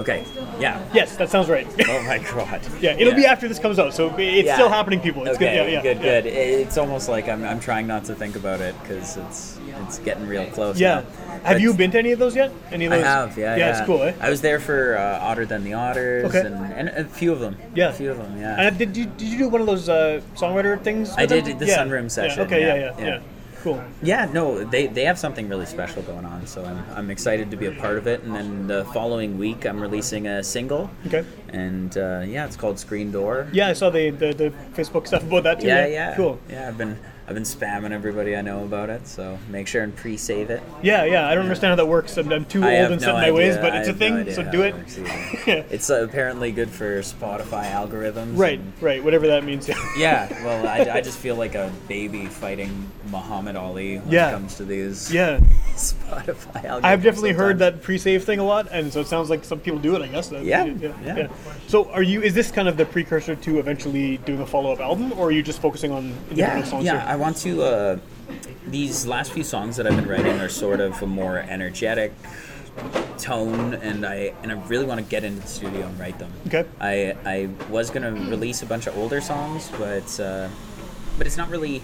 Okay. 0.00 0.24
Yeah. 0.60 0.84
yes, 0.92 1.16
that 1.16 1.30
sounds 1.30 1.48
right. 1.48 1.66
Oh 1.88 2.02
my 2.02 2.18
god. 2.18 2.60
yeah, 2.82 2.94
it'll 2.98 3.14
be 3.14 3.24
after 3.24 3.48
this 3.48 3.58
comes 3.58 3.78
out, 3.78 3.94
so 3.94 4.14
it's 4.18 4.46
Yeah. 4.46 4.54
still 4.54 4.68
happening, 4.68 5.00
people. 5.00 5.22
It's 5.26 5.36
okay, 5.36 5.56
good. 5.56 5.72
Yeah, 5.72 5.76
yeah, 5.76 5.82
good, 5.82 5.96
yeah. 5.96 6.20
good. 6.20 6.26
It's 6.26 6.76
almost 6.76 7.08
like 7.08 7.26
I'm, 7.28 7.42
I'm 7.42 7.58
trying 7.58 7.86
not 7.86 8.04
to 8.04 8.14
think 8.14 8.36
about 8.36 8.60
it 8.60 8.74
because 8.82 9.16
it's 9.16 9.58
it's 9.86 9.98
getting 10.00 10.26
real 10.26 10.46
close. 10.46 10.78
Yeah. 10.78 11.02
Have 11.44 11.60
you 11.60 11.72
been 11.74 11.90
to 11.92 11.98
any 11.98 12.12
of 12.12 12.18
those 12.18 12.36
yet? 12.36 12.52
Any 12.70 12.84
of 12.84 12.92
those? 12.92 13.02
I 13.02 13.06
have, 13.08 13.38
yeah, 13.38 13.56
Yeah, 13.56 13.66
yeah. 13.66 13.78
it's 13.78 13.86
cool, 13.86 14.02
eh? 14.02 14.12
I 14.20 14.28
was 14.30 14.40
there 14.42 14.60
for 14.60 14.96
uh, 14.98 15.18
Otter 15.28 15.46
Than 15.46 15.64
the 15.64 15.72
Otters 15.74 16.26
Okay. 16.26 16.46
and, 16.46 16.88
and 16.88 16.88
a 16.90 17.04
few 17.04 17.32
of 17.32 17.40
them. 17.40 17.56
Yeah. 17.74 17.88
a 17.88 17.92
few 17.92 18.10
of 18.10 18.18
them. 18.18 18.38
Yeah. 18.38 18.60
And 18.60 18.76
did 18.78 18.94
you 18.96 19.06
did 19.06 19.28
you 19.28 19.38
do 19.38 19.48
one 19.48 19.60
of 19.62 19.66
those 19.66 19.88
uh, 19.88 20.20
songwriter 20.36 20.80
things? 20.82 21.10
I 21.16 21.22
with 21.22 21.30
them? 21.30 21.44
did 21.44 21.58
the 21.58 21.66
Yeah. 21.66 21.78
sunroom 21.78 22.10
session, 22.10 22.38
Yeah. 22.40 22.44
Okay. 22.46 22.60
Yeah. 22.60 22.74
yeah, 22.98 23.06
Yeah. 23.06 23.20
Cool. 23.64 23.82
Yeah, 24.02 24.26
no, 24.26 24.62
they, 24.62 24.88
they 24.88 25.06
have 25.06 25.18
something 25.18 25.48
really 25.48 25.64
special 25.64 26.02
going 26.02 26.26
on, 26.26 26.46
so 26.46 26.62
I'm, 26.62 26.84
I'm 26.94 27.10
excited 27.10 27.50
to 27.50 27.56
be 27.56 27.64
a 27.64 27.72
part 27.72 27.96
of 27.96 28.06
it. 28.06 28.22
And 28.22 28.34
then 28.34 28.66
the 28.66 28.84
following 28.92 29.38
week, 29.38 29.64
I'm 29.64 29.80
releasing 29.80 30.26
a 30.26 30.44
single. 30.44 30.90
Okay. 31.06 31.24
And 31.54 31.96
uh, 31.96 32.24
yeah, 32.26 32.46
it's 32.46 32.56
called 32.56 32.78
Screen 32.80 33.12
Door. 33.12 33.48
Yeah, 33.52 33.68
I 33.68 33.74
saw 33.74 33.88
the, 33.88 34.10
the, 34.10 34.34
the 34.34 34.50
Facebook 34.74 35.06
stuff 35.06 35.22
about 35.22 35.44
that 35.44 35.60
too. 35.60 35.68
yeah, 35.68 35.86
yeah. 35.86 36.16
Cool. 36.16 36.40
Yeah, 36.48 36.66
I've 36.68 36.76
been 36.76 36.98
I've 37.26 37.32
been 37.34 37.44
spamming 37.44 37.92
everybody 37.92 38.36
I 38.36 38.42
know 38.42 38.64
about 38.64 38.90
it, 38.90 39.06
so 39.06 39.38
make 39.48 39.66
sure 39.66 39.82
and 39.82 39.96
pre-save 39.96 40.50
it. 40.50 40.62
Yeah, 40.82 41.04
yeah. 41.04 41.26
I 41.26 41.34
don't 41.34 41.44
understand 41.44 41.70
how 41.70 41.76
that 41.76 41.86
works. 41.86 42.18
I'm, 42.18 42.30
I'm 42.30 42.44
too 42.44 42.62
I 42.62 42.80
old 42.80 42.92
and 42.92 43.00
set 43.00 43.14
in 43.14 43.14
my 43.14 43.30
ways, 43.30 43.56
but 43.56 43.74
it's 43.74 43.88
a 43.88 43.92
have 43.92 44.00
no 44.00 44.24
thing, 44.24 44.34
so 44.34 44.50
do 44.50 44.62
it 44.62 44.74
yeah. 45.46 45.54
It's 45.70 45.88
uh, 45.88 46.04
apparently 46.04 46.52
good 46.52 46.68
for 46.68 47.00
Spotify 47.00 47.70
algorithms. 47.70 48.36
Right, 48.36 48.60
right. 48.80 49.02
Whatever 49.02 49.26
that 49.28 49.44
means. 49.44 49.70
Yeah, 49.96 50.28
well, 50.44 50.66
I, 50.66 50.96
I 50.98 51.00
just 51.00 51.18
feel 51.18 51.36
like 51.36 51.54
a 51.54 51.72
baby 51.88 52.26
fighting 52.26 52.90
Muhammad 53.10 53.54
Ali 53.54 53.98
when 53.98 54.10
Yeah. 54.10 54.30
it 54.30 54.32
comes 54.32 54.56
to 54.56 54.64
these 54.64 55.12
yeah. 55.12 55.38
Spotify 55.76 56.64
algorithms. 56.64 56.84
I've 56.84 57.02
definitely 57.02 57.32
heard 57.32 57.60
that 57.60 57.80
pre-save 57.80 58.24
thing 58.24 58.40
a 58.40 58.44
lot, 58.44 58.68
and 58.72 58.92
so 58.92 59.00
it 59.00 59.06
sounds 59.06 59.30
like 59.30 59.44
some 59.44 59.60
people 59.60 59.78
do 59.78 59.94
it. 59.94 60.02
I 60.02 60.08
guess. 60.08 60.30
Yeah, 60.32 60.64
yeah, 60.64 60.92
yeah. 61.04 61.28
So, 61.66 61.90
are 61.90 62.02
you? 62.02 62.22
Is 62.22 62.34
this 62.34 62.50
kind 62.50 62.68
of 62.68 62.76
the 62.76 62.84
precursor 62.84 63.34
to 63.36 63.58
eventually 63.58 64.18
doing 64.18 64.40
a 64.40 64.46
follow-up 64.46 64.80
album, 64.80 65.12
or 65.14 65.28
are 65.28 65.30
you 65.32 65.42
just 65.42 65.60
focusing 65.60 65.90
on 65.92 66.04
independent 66.30 66.38
Yeah, 66.38 66.64
songs? 66.64 66.84
yeah. 66.84 66.92
here? 67.00 67.04
I 67.08 67.16
want 67.16 67.36
to. 67.38 67.62
Uh, 67.62 67.98
these 68.66 69.06
last 69.06 69.32
few 69.32 69.44
songs 69.44 69.76
that 69.76 69.86
I've 69.86 69.96
been 69.96 70.08
writing 70.08 70.40
are 70.40 70.48
sort 70.48 70.80
of 70.80 71.00
a 71.02 71.06
more 71.06 71.38
energetic 71.38 72.12
tone, 73.18 73.74
and 73.74 74.04
I 74.06 74.32
and 74.42 74.50
I 74.52 74.60
really 74.66 74.84
want 74.86 75.00
to 75.00 75.06
get 75.06 75.24
into 75.24 75.40
the 75.40 75.46
studio 75.48 75.86
and 75.86 75.98
write 75.98 76.18
them. 76.18 76.32
Okay. 76.46 76.64
I 76.80 77.14
I 77.24 77.48
was 77.70 77.90
gonna 77.90 78.12
release 78.12 78.62
a 78.62 78.66
bunch 78.66 78.86
of 78.86 78.96
older 78.96 79.20
songs, 79.20 79.70
but 79.78 80.20
uh, 80.20 80.48
but 81.18 81.26
it's 81.26 81.36
not 81.36 81.50
really. 81.50 81.82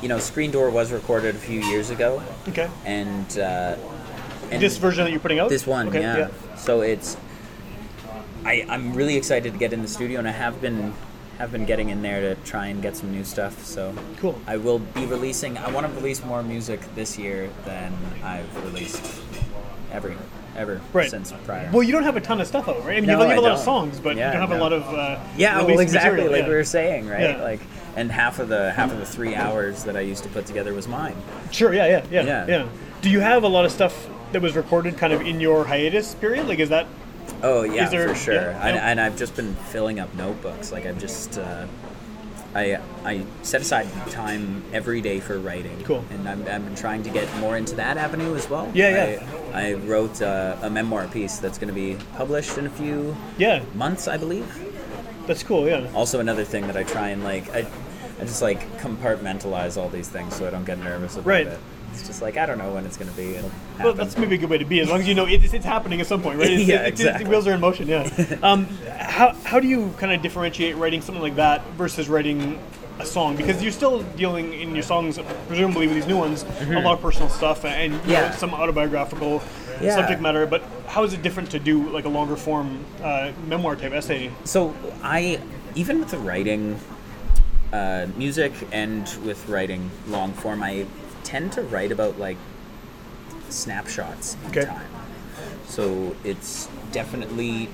You 0.00 0.08
know, 0.08 0.18
Screen 0.18 0.50
Door 0.50 0.70
was 0.70 0.90
recorded 0.90 1.36
a 1.36 1.38
few 1.38 1.60
years 1.60 1.90
ago, 1.90 2.20
Okay. 2.48 2.68
and 2.84 3.38
uh, 3.38 3.76
and 4.50 4.60
This 4.60 4.76
version 4.76 5.04
that 5.04 5.10
you're 5.12 5.20
putting 5.20 5.38
out. 5.38 5.48
this 5.48 5.64
one, 5.64 5.88
Okay, 5.88 6.00
yeah. 6.00 6.28
So 6.56 6.80
it's 6.80 7.16
I 8.44 8.64
I'm 8.68 8.92
really 8.94 9.16
excited 9.16 9.52
to 9.52 9.58
get 9.58 9.72
in 9.72 9.82
the 9.82 9.88
studio, 9.88 10.18
and 10.18 10.28
I 10.28 10.32
have 10.32 10.60
been 10.60 10.94
have 11.38 11.50
been 11.50 11.64
getting 11.64 11.88
in 11.88 12.02
there 12.02 12.20
to 12.20 12.34
try 12.42 12.66
and 12.66 12.82
get 12.82 12.96
some 12.96 13.10
new 13.10 13.24
stuff. 13.24 13.64
So 13.64 13.94
Cool. 14.18 14.38
I 14.46 14.56
will 14.58 14.78
be 14.78 15.06
releasing. 15.06 15.56
I 15.58 15.70
want 15.70 15.86
to 15.86 15.92
release 15.94 16.22
more 16.24 16.42
music 16.42 16.80
this 16.94 17.18
year 17.18 17.50
than 17.64 17.92
I've 18.22 18.64
released 18.64 19.02
ever 19.92 20.14
ever 20.54 20.80
Right. 20.92 21.10
since 21.10 21.32
prior. 21.46 21.70
Well, 21.72 21.82
you 21.82 21.92
don't 21.92 22.02
have 22.02 22.16
a 22.16 22.20
ton 22.20 22.38
of 22.40 22.46
stuff 22.46 22.68
out, 22.68 22.84
right? 22.84 22.98
I 22.98 23.00
mean, 23.00 23.06
No, 23.06 23.14
you 23.14 23.20
have, 23.22 23.30
I 23.30 23.34
a 23.36 23.40
lot 23.40 23.52
of 23.52 23.56
don't. 23.56 23.64
songs, 23.64 23.98
but 23.98 24.16
Yeah, 24.18 24.26
you 24.26 24.38
don't 24.38 24.48
have 24.50 24.58
a 24.58 24.62
lot 24.62 24.74
of 24.74 24.82
uh, 24.92 25.18
yeah, 25.38 25.62
well, 25.62 25.78
exactly, 25.78 26.10
material, 26.10 26.30
like 26.32 26.42
yeah. 26.42 26.48
we 26.48 26.54
were 26.54 26.64
saying, 26.64 27.08
right? 27.08 27.22
Yeah. 27.38 27.42
Like, 27.42 27.60
and 27.96 28.12
half 28.12 28.38
of 28.38 28.48
the 28.48 28.70
half 28.72 28.92
of 28.92 28.98
the 28.98 29.06
three 29.06 29.34
hours 29.34 29.84
that 29.84 29.96
I 29.96 30.00
used 30.00 30.22
to 30.24 30.28
put 30.28 30.44
together 30.44 30.74
was 30.74 30.86
mine. 30.88 31.14
Sure. 31.52 31.72
Yeah. 31.72 31.86
Yeah. 31.86 32.04
Yeah. 32.10 32.22
Yeah. 32.24 32.46
Yeah. 32.46 32.66
Do 33.00 33.08
you 33.08 33.20
have 33.20 33.44
a 33.44 33.48
lot 33.48 33.64
of 33.64 33.72
stuff 33.72 34.08
that 34.32 34.42
was 34.42 34.54
recorded 34.54 34.98
kind 34.98 35.14
of 35.14 35.22
in 35.22 35.40
your 35.40 35.64
hiatus 35.64 36.14
period? 36.14 36.46
Like, 36.48 36.58
is 36.58 36.68
that? 36.68 36.86
Oh 37.42 37.62
yeah, 37.62 37.88
there- 37.88 38.08
for 38.08 38.14
sure. 38.14 38.34
yeah, 38.34 38.66
and, 38.66 38.76
yeah. 38.76 38.88
and 38.90 39.00
I've 39.00 39.16
just 39.16 39.34
been 39.36 39.54
filling 39.54 39.98
up 40.00 40.14
notebooks. 40.14 40.70
Like 40.72 40.86
I've 40.86 40.98
just, 40.98 41.38
uh, 41.38 41.66
I 42.54 42.78
I 43.04 43.24
set 43.42 43.60
aside 43.62 43.88
time 44.10 44.62
every 44.72 45.00
day 45.00 45.18
for 45.20 45.38
writing. 45.38 45.82
Cool. 45.84 46.04
And 46.10 46.28
I'm, 46.28 46.40
I've 46.42 46.64
been 46.64 46.74
trying 46.76 47.02
to 47.04 47.10
get 47.10 47.34
more 47.38 47.56
into 47.56 47.74
that 47.76 47.96
avenue 47.96 48.34
as 48.36 48.48
well. 48.48 48.70
Yeah, 48.74 49.12
yeah. 49.14 49.26
I, 49.54 49.70
I 49.70 49.72
wrote 49.74 50.20
uh, 50.22 50.56
a 50.62 50.70
memoir 50.70 51.08
piece 51.08 51.38
that's 51.38 51.58
going 51.58 51.68
to 51.68 51.74
be 51.74 51.96
published 52.16 52.58
in 52.58 52.66
a 52.66 52.70
few 52.70 53.16
Yeah. 53.38 53.62
months, 53.74 54.06
I 54.06 54.18
believe. 54.18 54.46
That's 55.26 55.42
cool. 55.42 55.66
Yeah. 55.66 55.88
Also, 55.94 56.20
another 56.20 56.44
thing 56.44 56.66
that 56.66 56.76
I 56.76 56.82
try 56.82 57.08
and 57.08 57.24
like, 57.24 57.48
I, 57.54 57.66
I 58.22 58.24
just 58.24 58.40
like 58.42 58.60
compartmentalize 58.78 59.76
all 59.76 59.88
these 59.88 60.08
things 60.08 60.36
so 60.36 60.46
I 60.46 60.50
don't 60.50 60.64
get 60.64 60.78
nervous 60.78 61.14
about 61.14 61.26
Right. 61.26 61.46
it. 61.46 61.58
It's 61.92 62.06
just 62.06 62.22
like 62.22 62.36
I 62.36 62.46
don't 62.46 62.56
know 62.56 62.72
when 62.72 62.86
it's 62.86 62.96
going 62.96 63.10
to 63.10 63.16
be. 63.16 63.34
It'll 63.34 63.50
happen. 63.50 63.84
Well, 63.84 63.92
that's 63.94 64.16
maybe 64.16 64.36
a 64.36 64.38
good 64.38 64.48
way 64.48 64.58
to 64.58 64.64
be, 64.64 64.80
as 64.80 64.88
long 64.88 65.00
as 65.00 65.08
you 65.08 65.14
know 65.14 65.26
it's, 65.26 65.52
it's 65.52 65.64
happening 65.64 66.00
at 66.00 66.06
some 66.06 66.22
point, 66.22 66.38
right? 66.38 66.50
It's, 66.52 66.62
Yeah, 66.68 66.82
exactly. 66.86 67.24
the 67.24 67.30
wheels 67.30 67.46
are 67.46 67.52
in 67.52 67.60
motion. 67.60 67.86
Yeah. 67.88 68.08
Um, 68.42 68.66
how 68.96 69.34
how 69.44 69.60
do 69.60 69.66
you 69.68 69.92
kind 69.98 70.12
of 70.12 70.22
differentiate 70.22 70.76
writing 70.76 71.02
something 71.02 71.20
like 71.22 71.34
that 71.36 71.62
versus 71.72 72.08
writing 72.08 72.58
a 72.98 73.04
song? 73.04 73.36
Because 73.36 73.60
you're 73.62 73.72
still 73.72 74.02
dealing 74.16 74.54
in 74.54 74.72
your 74.74 74.84
songs, 74.84 75.18
presumably 75.48 75.86
with 75.88 75.96
these 75.96 76.06
new 76.06 76.16
ones, 76.16 76.44
a 76.60 76.80
lot 76.80 76.94
of 76.94 77.02
personal 77.02 77.28
stuff 77.28 77.64
and 77.64 77.92
you 77.92 77.98
know, 77.98 78.02
Mm-hmm. 78.04 78.10
Yeah. 78.10 78.30
some 78.36 78.54
autobiographical 78.54 79.42
Yeah. 79.82 79.96
subject 79.96 80.22
matter. 80.22 80.46
But 80.46 80.62
how 80.86 81.02
is 81.04 81.12
it 81.12 81.20
different 81.22 81.50
to 81.50 81.58
do 81.58 81.90
like 81.90 82.04
a 82.06 82.08
longer 82.08 82.36
form 82.36 82.84
uh, 83.02 83.32
memoir 83.48 83.76
type 83.76 83.92
essay? 83.92 84.30
So 84.44 84.74
I, 85.02 85.40
even 85.74 85.98
with 85.98 86.10
the 86.10 86.18
writing, 86.18 86.78
uh, 87.72 88.06
music 88.16 88.52
and 88.72 89.02
with 89.24 89.48
writing 89.48 89.90
long 90.08 90.32
form, 90.32 90.62
I 90.62 90.86
tend 91.24 91.52
to 91.52 91.62
write 91.62 91.92
about 91.92 92.18
like 92.18 92.36
snapshots 93.48 94.36
in 94.44 94.50
Okay. 94.50 94.64
time. 94.66 94.86
So 95.66 96.14
it's 96.24 96.68
definitely 96.92 97.68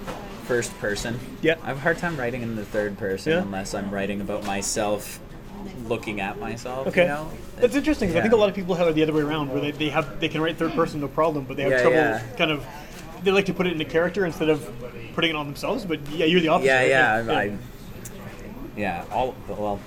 first 0.44 0.76
person. 0.78 1.18
Yeah. 1.42 1.56
I 1.62 1.68
have 1.68 1.76
a 1.78 1.80
hard 1.80 1.98
time 1.98 2.16
writing 2.16 2.42
in 2.42 2.56
the 2.56 2.64
third 2.64 2.96
person 2.98 3.32
Yeah. 3.32 3.42
unless 3.42 3.74
I'm 3.74 3.90
writing 3.90 4.20
about 4.20 4.44
myself, 4.46 5.20
looking 5.86 6.20
at 6.20 6.38
myself. 6.38 6.86
Okay, 6.88 7.02
You 7.02 7.08
know? 7.08 7.30
that's 7.56 7.74
interesting. 7.74 8.08
'cause 8.08 8.14
I 8.14 8.18
Yeah. 8.18 8.22
think 8.22 8.34
a 8.34 8.36
lot 8.36 8.48
of 8.48 8.54
people 8.54 8.74
have 8.76 8.88
it 8.88 8.94
the 8.94 9.02
other 9.02 9.12
way 9.12 9.22
around, 9.22 9.50
where 9.50 9.60
they, 9.60 9.72
they 9.72 9.88
have 9.90 10.20
they 10.20 10.28
can 10.28 10.40
write 10.40 10.56
third 10.56 10.74
person 10.74 11.00
no 11.00 11.08
problem, 11.08 11.44
but 11.44 11.56
they 11.56 11.64
have 11.64 11.72
Yeah, 11.72 11.82
trouble 11.82 12.20
kind 12.36 12.50
of. 12.50 12.64
They 13.24 13.32
like 13.32 13.46
to 13.46 13.52
put 13.52 13.66
it 13.66 13.72
in 13.72 13.80
a 13.80 13.84
character 13.84 14.24
instead 14.24 14.48
of 14.48 14.70
putting 15.14 15.30
it 15.30 15.36
on 15.36 15.46
themselves. 15.46 15.84
But 15.84 15.98
yeah, 16.10 16.24
you're 16.26 16.40
the 16.40 16.48
opposite. 16.48 16.68
Yeah, 16.88 17.16
right? 17.16 17.26
yeah, 17.26 17.34
I, 17.34 17.58
yeah. 18.76 19.04
All 19.12 19.34
well, 19.48 19.80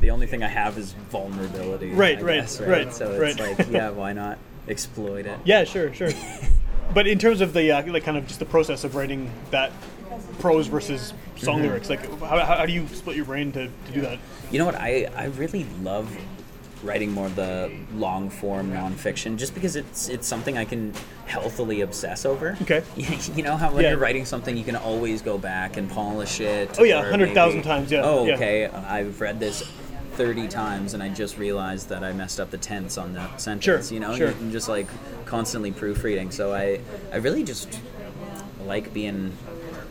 the 0.00 0.10
only 0.10 0.26
thing 0.26 0.42
I 0.42 0.48
have 0.48 0.78
is 0.78 0.92
vulnerability. 1.10 1.90
Right, 1.90 2.18
I 2.18 2.22
right, 2.22 2.40
guess, 2.40 2.60
right, 2.60 2.92
So 2.92 3.10
it's 3.12 3.40
right. 3.40 3.58
like, 3.58 3.68
yeah, 3.70 3.90
why 3.90 4.12
not 4.12 4.38
exploit 4.68 5.26
it? 5.26 5.38
Yeah, 5.44 5.64
sure, 5.64 5.92
sure. 5.92 6.10
but 6.94 7.06
in 7.06 7.18
terms 7.18 7.40
of 7.40 7.52
the 7.52 7.70
uh, 7.72 7.86
like, 7.92 8.04
kind 8.04 8.16
of 8.16 8.26
just 8.26 8.38
the 8.40 8.46
process 8.46 8.84
of 8.84 8.94
writing 8.94 9.30
that 9.50 9.72
prose 10.38 10.66
versus 10.66 11.12
song 11.36 11.56
Mm-hmm. 11.56 11.66
lyrics? 11.66 11.90
Like, 11.90 12.20
how, 12.20 12.38
how 12.44 12.66
do 12.66 12.72
you 12.72 12.86
split 12.88 13.16
your 13.16 13.24
brain 13.24 13.52
to, 13.52 13.66
to 13.66 13.92
do 13.92 14.00
that? 14.02 14.18
You 14.50 14.58
know 14.58 14.66
what? 14.66 14.74
I, 14.74 15.08
I 15.16 15.26
really 15.26 15.64
love 15.82 16.14
writing 16.82 17.12
more 17.12 17.26
of 17.26 17.36
the 17.36 17.70
long 17.94 18.30
form 18.30 18.70
nonfiction 18.72 19.36
just 19.36 19.52
because 19.52 19.76
it's 19.76 20.08
it's 20.08 20.26
something 20.26 20.56
I 20.56 20.64
can 20.64 20.94
healthily 21.26 21.82
obsess 21.82 22.24
over. 22.24 22.56
Okay. 22.62 22.82
you 23.36 23.42
know 23.42 23.56
how 23.56 23.70
when 23.70 23.84
Yeah. 23.84 23.90
you're 23.90 23.98
writing 23.98 24.24
something 24.24 24.56
you 24.56 24.64
can 24.64 24.76
always 24.76 25.20
go 25.20 25.36
back 25.36 25.76
and 25.76 25.90
polish 25.90 26.40
it. 26.40 26.74
Oh, 26.78 26.84
yeah, 26.84 27.00
100,000 27.00 27.60
times, 27.62 27.92
yeah, 27.92 28.00
Oh, 28.02 28.24
yeah. 28.26 28.34
okay. 28.34 28.66
I've 28.66 29.20
read 29.20 29.38
this 29.38 29.62
30 30.20 30.48
times 30.48 30.92
and 30.92 31.02
I 31.02 31.08
just 31.08 31.38
realized 31.38 31.88
that 31.88 32.04
I 32.04 32.12
messed 32.12 32.40
up 32.40 32.50
the 32.50 32.58
tense 32.58 32.98
on 32.98 33.14
that 33.14 33.40
sentence. 33.40 33.64
Sure, 33.88 33.94
You 33.94 34.00
know, 34.00 34.14
sure. 34.14 34.28
I'm 34.28 34.52
just 34.52 34.68
like 34.68 34.86
constantly 35.24 35.72
proofreading. 35.72 36.30
So 36.30 36.52
I 36.52 36.80
I 37.10 37.16
really 37.16 37.42
just 37.42 37.80
like 38.66 38.92
being 38.92 39.32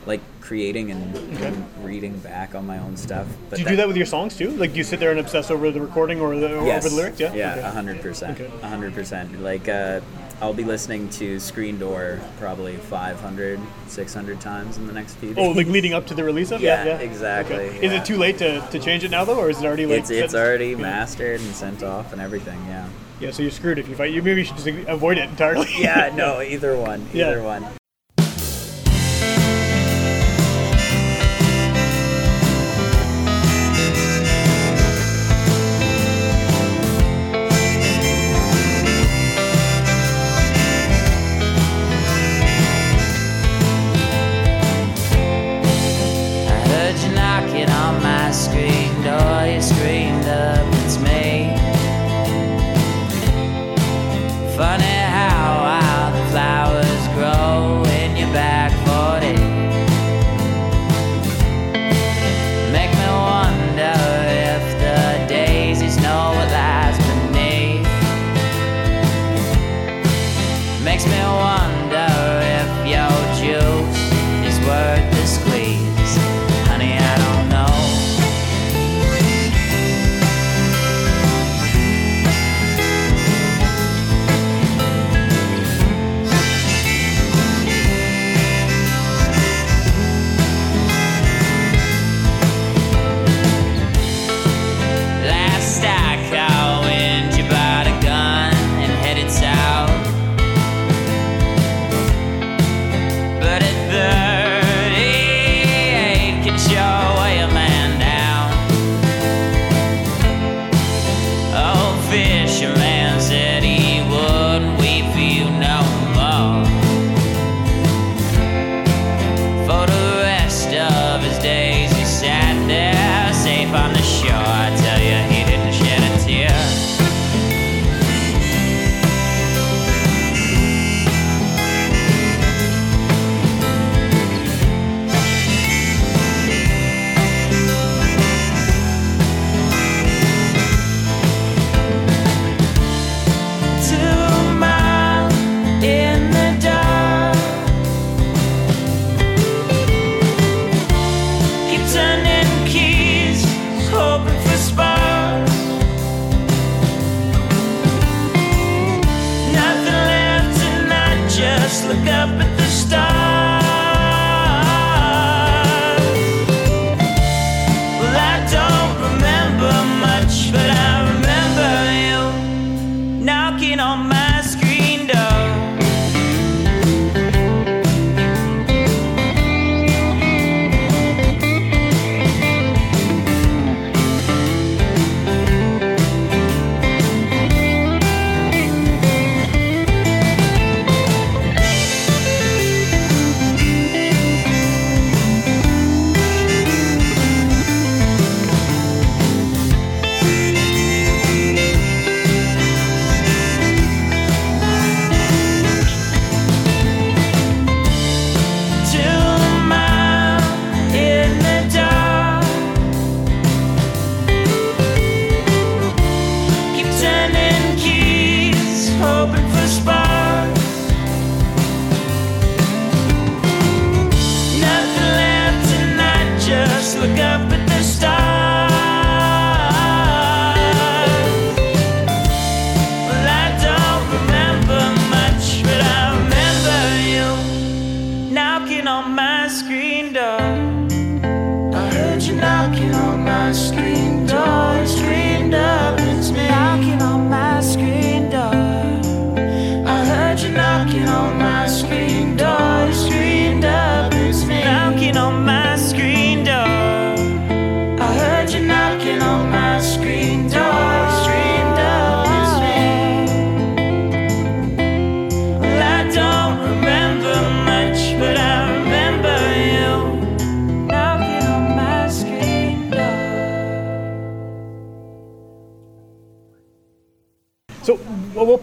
like 0.09 0.21
creating 0.41 0.89
and, 0.89 1.15
and 1.37 1.85
reading 1.85 2.17
back 2.19 2.55
on 2.55 2.65
my 2.65 2.79
own 2.79 2.97
stuff. 2.97 3.27
But 3.49 3.57
Do 3.57 3.61
you 3.61 3.69
do 3.69 3.75
that 3.75 3.87
with 3.87 3.95
your 3.95 4.07
songs 4.07 4.35
too? 4.35 4.49
Like, 4.49 4.71
do 4.71 4.79
you 4.79 4.83
sit 4.83 4.99
there 4.99 5.11
and 5.11 5.19
obsess 5.19 5.51
over 5.51 5.69
the 5.69 5.79
recording 5.79 6.19
or, 6.19 6.35
the, 6.35 6.57
or 6.57 6.65
Yes. 6.65 6.83
over 6.83 6.89
the 6.89 6.95
lyrics? 6.99 7.19
Yeah. 7.19 7.35
Yeah, 7.35 7.67
a 7.67 7.71
hundred 7.71 8.01
percent. 8.01 8.41
Okay. 8.41 8.51
a 8.63 8.67
hundred 8.67 8.95
percent. 8.95 9.41
Like, 9.43 9.69
uh, 9.69 10.01
I'll 10.41 10.53
be 10.53 10.63
listening 10.63 11.09
to 11.11 11.39
Screen 11.39 11.77
Door 11.77 12.19
probably 12.39 12.77
500, 12.77 13.59
600 13.87 14.41
times 14.41 14.77
in 14.77 14.87
the 14.87 14.93
next 14.93 15.15
few 15.15 15.33
days. 15.33 15.45
Oh, 15.45 15.51
like 15.51 15.67
leading 15.67 15.93
up 15.93 16.07
to 16.07 16.15
the 16.15 16.23
release 16.23 16.49
of? 16.49 16.61
Yeah, 16.61 16.85
yeah. 16.85 16.97
exactly, 16.97 17.55
Okay. 17.55 17.85
Is 17.85 17.91
yeah. 17.91 18.01
it 18.01 18.05
too 18.05 18.17
late 18.17 18.39
to, 18.39 18.61
to 18.61 18.79
change 18.79 19.03
it 19.03 19.11
now 19.11 19.25
though, 19.25 19.37
or 19.37 19.51
is 19.51 19.61
it 19.61 19.65
already 19.65 19.85
like? 19.85 19.99
it's 19.99 20.09
it's 20.09 20.33
already 20.33 20.69
yeah. 20.69 20.77
mastered 20.77 21.39
and 21.39 21.53
sent 21.53 21.83
off 21.83 22.13
and 22.13 22.21
everything. 22.21 22.59
Yeah. 22.67 22.89
Yeah, 23.19 23.31
so 23.31 23.43
you're 23.43 23.51
screwed 23.51 23.77
if 23.77 23.87
you 23.87 23.95
fight. 23.95 24.13
You 24.13 24.23
maybe 24.23 24.43
should 24.45 24.55
just 24.55 24.67
avoid 24.87 25.19
it 25.19 25.29
entirely. 25.29 25.67
Yeah. 25.77 26.09
No. 26.15 26.41
Either 26.41 26.75
one. 26.75 27.05
Yeah. 27.13 27.27
Either 27.27 27.43
one. 27.43 27.78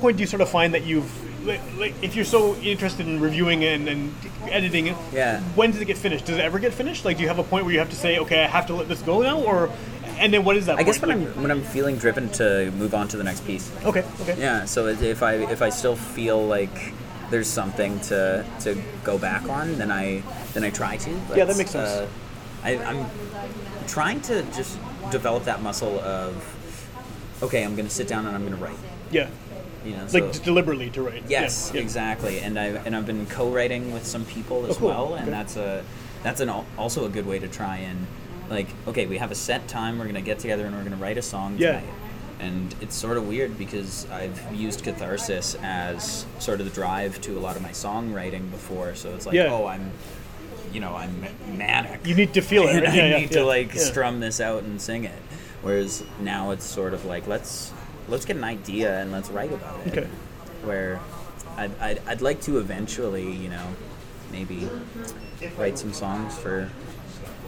Point 0.07 0.17
do 0.17 0.23
you 0.23 0.27
sort 0.27 0.41
of 0.41 0.49
find 0.49 0.75
that 0.75 0.85
you've, 0.85 1.11
like, 1.47 1.61
like 1.79 1.95
if 2.03 2.15
you're 2.17 2.25
so 2.25 2.55
interested 2.57 3.07
in 3.09 3.21
reviewing 3.21 3.65
and, 3.65 3.89
and 3.89 4.15
editing 4.49 4.87
it, 4.87 4.97
Yeah. 5.13 5.41
when 5.55 5.71
does 5.73 5.81
it 5.81 5.87
get 5.87 5.99
finished? 5.99 6.27
Does 6.27 6.37
it 6.39 6.45
ever 6.45 6.59
get 6.59 6.73
finished? 6.73 7.05
Like, 7.05 7.17
do 7.17 7.23
you 7.23 7.29
have 7.29 7.39
a 7.39 7.45
point 7.45 7.65
where 7.65 7.73
you 7.73 7.81
have 7.81 7.91
to 7.91 7.97
say, 7.97 8.19
okay, 8.19 8.45
I 8.45 8.47
have 8.47 8.67
to 8.69 8.75
let 8.75 8.89
this 8.89 9.03
go 9.03 9.23
now, 9.23 9.41
or, 9.43 9.71
and 10.19 10.33
then 10.33 10.45
what 10.45 10.57
is 10.57 10.67
that? 10.67 10.79
I 10.79 10.83
guess 10.85 11.01
when 11.03 11.11
point? 11.19 11.37
I'm 11.37 11.43
when 11.43 11.51
I'm 11.51 11.63
feeling 11.63 11.97
driven 11.97 12.29
to 12.41 12.71
move 12.79 12.95
on 12.95 13.09
to 13.09 13.17
the 13.17 13.25
next 13.25 13.45
piece. 13.47 13.71
Okay, 13.85 14.05
okay, 14.23 14.37
Yeah. 14.39 14.65
So 14.65 14.87
if 14.87 15.23
I 15.23 15.35
if 15.35 15.61
I 15.61 15.71
still 15.71 15.97
feel 15.97 16.47
like 16.47 16.95
there's 17.31 17.49
something 17.49 17.99
to 18.09 18.45
to 18.61 18.81
go 19.05 19.19
back 19.19 19.49
on, 19.49 19.77
then 19.79 19.91
I 19.91 20.23
then 20.55 20.65
I 20.65 20.71
try 20.71 20.97
to. 20.97 21.11
Yeah, 21.35 21.45
that 21.45 21.57
makes 21.59 21.73
sense. 21.73 21.89
Uh, 21.91 22.07
I, 22.65 22.79
I'm 22.79 23.05
trying 23.87 24.21
to 24.23 24.43
just 24.57 24.79
develop 25.11 25.45
that 25.45 25.61
muscle 25.61 25.99
of 26.01 26.33
okay, 27.43 27.63
I'm 27.65 27.75
going 27.77 27.89
to 27.89 27.95
sit 27.95 28.09
down 28.09 28.25
and 28.27 28.35
I'm 28.35 28.45
going 28.47 28.57
to 28.57 28.65
write. 28.65 28.79
yeah, 29.11 29.29
You 29.87 29.93
know, 29.97 30.03
like 30.03 30.11
so- 30.11 30.27
just 30.29 30.45
deliberately 30.45 30.91
to 30.91 31.03
write. 31.03 31.23
Yes, 31.29 31.71
Yeah, 31.73 31.81
exactly. 31.81 32.41
And 32.41 32.59
I 32.59 32.67
and 32.85 32.97
I've 32.97 33.07
been 33.07 33.27
co-writing 33.27 33.93
with 33.93 34.07
some 34.07 34.25
people 34.25 34.65
as 34.67 34.73
Oh, 34.77 34.79
cool. 34.81 34.89
well, 34.89 35.15
and 35.15 35.23
Okay. 35.29 35.31
that's 35.31 35.57
a 35.57 35.85
that's 36.23 36.41
an 36.41 36.51
also 36.77 37.05
a 37.05 37.09
good 37.09 37.27
way 37.27 37.39
to 37.39 37.47
try 37.49 37.77
and 37.79 38.07
like 38.51 38.67
okay, 38.89 39.07
we 39.07 39.19
have 39.19 39.31
a 39.31 39.35
set 39.37 39.69
time. 39.69 39.99
We're 39.99 40.07
gonna 40.07 40.21
get 40.23 40.39
together 40.41 40.67
and 40.67 40.75
we're 40.77 40.83
gonna 40.85 40.97
write 40.97 41.19
a 41.19 41.23
song 41.23 41.57
Yeah. 41.59 41.69
tonight. 41.81 41.95
And 42.39 42.75
it's 42.83 42.95
sort 42.95 43.17
of 43.17 43.27
weird 43.27 43.57
because 43.57 44.07
I've 44.13 44.39
used 44.53 44.83
catharsis 44.85 45.57
as 45.63 46.27
sort 46.39 46.61
of 46.61 46.67
the 46.67 46.73
drive 46.73 47.19
to 47.23 47.39
a 47.39 47.41
lot 47.41 47.57
of 47.57 47.63
my 47.63 47.71
songwriting 47.71 48.51
before. 48.51 48.95
So 48.95 49.15
it's 49.15 49.25
like, 49.25 49.35
Yeah. 49.35 49.51
oh, 49.51 49.65
I'm, 49.67 49.91
you 50.71 50.81
know, 50.81 50.95
I'm 50.95 51.25
manic. 51.57 52.07
You 52.07 52.15
need 52.15 52.35
to 52.35 52.43
feel 52.43 52.65
it. 52.65 52.75
Right? 52.85 52.89
I 52.91 52.95
Yeah, 52.95 53.19
need 53.21 53.31
yeah, 53.31 53.39
to 53.39 53.45
like 53.47 53.75
yeah. 53.75 53.81
strum 53.81 54.21
this 54.21 54.39
out 54.41 54.65
and 54.65 54.79
sing 54.83 55.05
it. 55.05 55.19
Whereas 55.63 56.03
now 56.21 56.51
it's 56.51 56.67
sort 56.67 56.93
of 56.93 57.07
like 57.07 57.27
let's 57.27 57.73
let's 58.09 58.25
get 58.25 58.37
an 58.37 58.45
idea 58.45 59.01
and 59.01 59.13
let's 59.13 59.31
write 59.31 59.53
about 59.53 59.87
it. 59.87 59.99
Okay. 59.99 60.09
Where 60.63 61.01
I'd, 61.57 61.79
I'd, 61.81 62.03
I'd 62.07 62.21
like 62.21 62.41
to 62.43 62.59
eventually, 62.59 63.31
you 63.31 63.49
know, 63.49 63.67
maybe 64.33 64.69
write 65.57 65.79
some 65.79 65.93
songs 65.93 66.37
for 66.39 66.71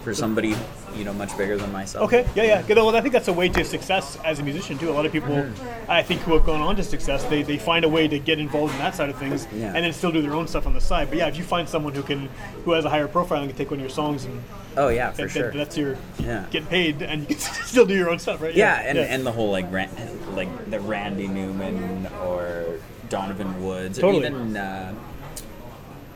for 0.04 0.14
somebody 0.14 0.54
you 0.96 1.04
know 1.04 1.12
much 1.12 1.36
bigger 1.36 1.56
than 1.56 1.70
myself. 1.70 2.04
Okay, 2.06 2.26
yeah, 2.34 2.42
yeah. 2.44 2.62
Good. 2.62 2.76
Well, 2.76 2.94
I 2.96 3.00
think 3.00 3.12
that's 3.12 3.28
a 3.28 3.32
way 3.32 3.48
to 3.50 3.64
success 3.64 4.18
as 4.24 4.38
a 4.38 4.42
musician 4.42 4.78
too. 4.78 4.90
A 4.90 4.92
lot 4.92 5.06
of 5.06 5.12
people, 5.12 5.28
Mm-hmm. 5.34 5.90
I 5.90 6.02
think, 6.02 6.20
who 6.22 6.32
have 6.34 6.44
gone 6.44 6.60
on 6.60 6.76
to 6.76 6.82
success, 6.82 7.22
they, 7.24 7.42
they 7.42 7.58
find 7.58 7.84
a 7.84 7.88
way 7.88 8.08
to 8.08 8.18
get 8.18 8.38
involved 8.38 8.72
in 8.72 8.78
that 8.80 8.94
side 8.94 9.08
of 9.10 9.16
things, 9.18 9.46
Yeah. 9.54 9.66
and 9.74 9.84
then 9.84 9.92
still 9.92 10.10
do 10.12 10.22
their 10.22 10.34
own 10.34 10.48
stuff 10.48 10.66
on 10.66 10.74
the 10.74 10.80
side. 10.80 11.08
But 11.08 11.18
yeah, 11.18 11.28
if 11.28 11.36
you 11.36 11.44
find 11.44 11.68
someone 11.68 11.94
who 11.94 12.02
can, 12.02 12.28
who 12.64 12.72
has 12.72 12.84
a 12.84 12.90
higher 12.90 13.06
profile 13.08 13.40
and 13.42 13.48
can 13.50 13.56
take 13.58 13.70
one 13.70 13.78
of 13.78 13.82
your 13.82 13.90
songs 13.90 14.24
and 14.24 14.42
Oh 14.76 14.88
yeah, 14.88 15.10
for 15.10 15.16
then- 15.22 15.28
sure. 15.28 15.48
then 15.50 15.58
that's 15.58 15.76
your 15.76 15.96
Yeah. 16.18 16.46
getting 16.50 16.68
paid, 16.68 17.02
and 17.02 17.20
you 17.28 17.36
can 17.36 17.38
still 17.38 17.86
do 17.86 17.94
your 17.94 18.10
own 18.10 18.18
stuff, 18.18 18.40
right? 18.40 18.54
yeah, 18.54 18.74
and, 18.84 18.98
and 18.98 19.26
the 19.26 19.32
whole 19.32 19.50
like 19.50 19.70
Ran- 19.72 19.90
like 20.34 20.70
the 20.70 20.80
Randy 20.80 21.28
Newman 21.28 22.06
or 22.24 22.64
Donovan 23.08 23.62
Woods, 23.64 23.98
Totally. 23.98 24.24
or 24.24 24.26
even 24.30 24.56
uh, 24.56 24.94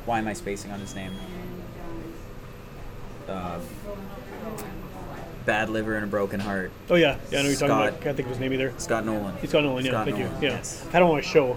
why 0.06 0.18
am 0.18 0.26
I 0.28 0.32
spacing 0.32 0.70
on 0.72 0.80
his 0.80 0.94
name? 0.94 1.12
Uh, 3.28 3.58
Bad 5.44 5.70
liver 5.70 5.96
and 5.96 6.04
a 6.04 6.06
broken 6.06 6.38
heart. 6.38 6.70
oh 6.88 6.94
yeah, 6.94 7.16
yeah. 7.30 7.40
I 7.40 7.42
know 7.42 7.48
what 7.48 7.50
you're 7.50 7.52
talking 7.54 7.56
Scott. 7.56 7.88
about. 7.88 8.00
Can't 8.00 8.16
think 8.16 8.26
of 8.26 8.30
his 8.30 8.38
name 8.38 8.52
either. 8.52 8.72
Scott 8.78 9.04
Nolan. 9.04 9.36
He's 9.38 9.50
got 9.50 9.64
Nolan. 9.64 9.84
Yeah, 9.84 9.90
Scott 9.90 10.04
thank 10.06 10.18
Nolan, 10.18 10.40
you. 10.40 10.48
Yeah, 10.48 10.54
yes. 10.54 10.86
I 10.92 10.98
him 10.98 11.02
on 11.04 11.14
my 11.14 11.20
show. 11.20 11.56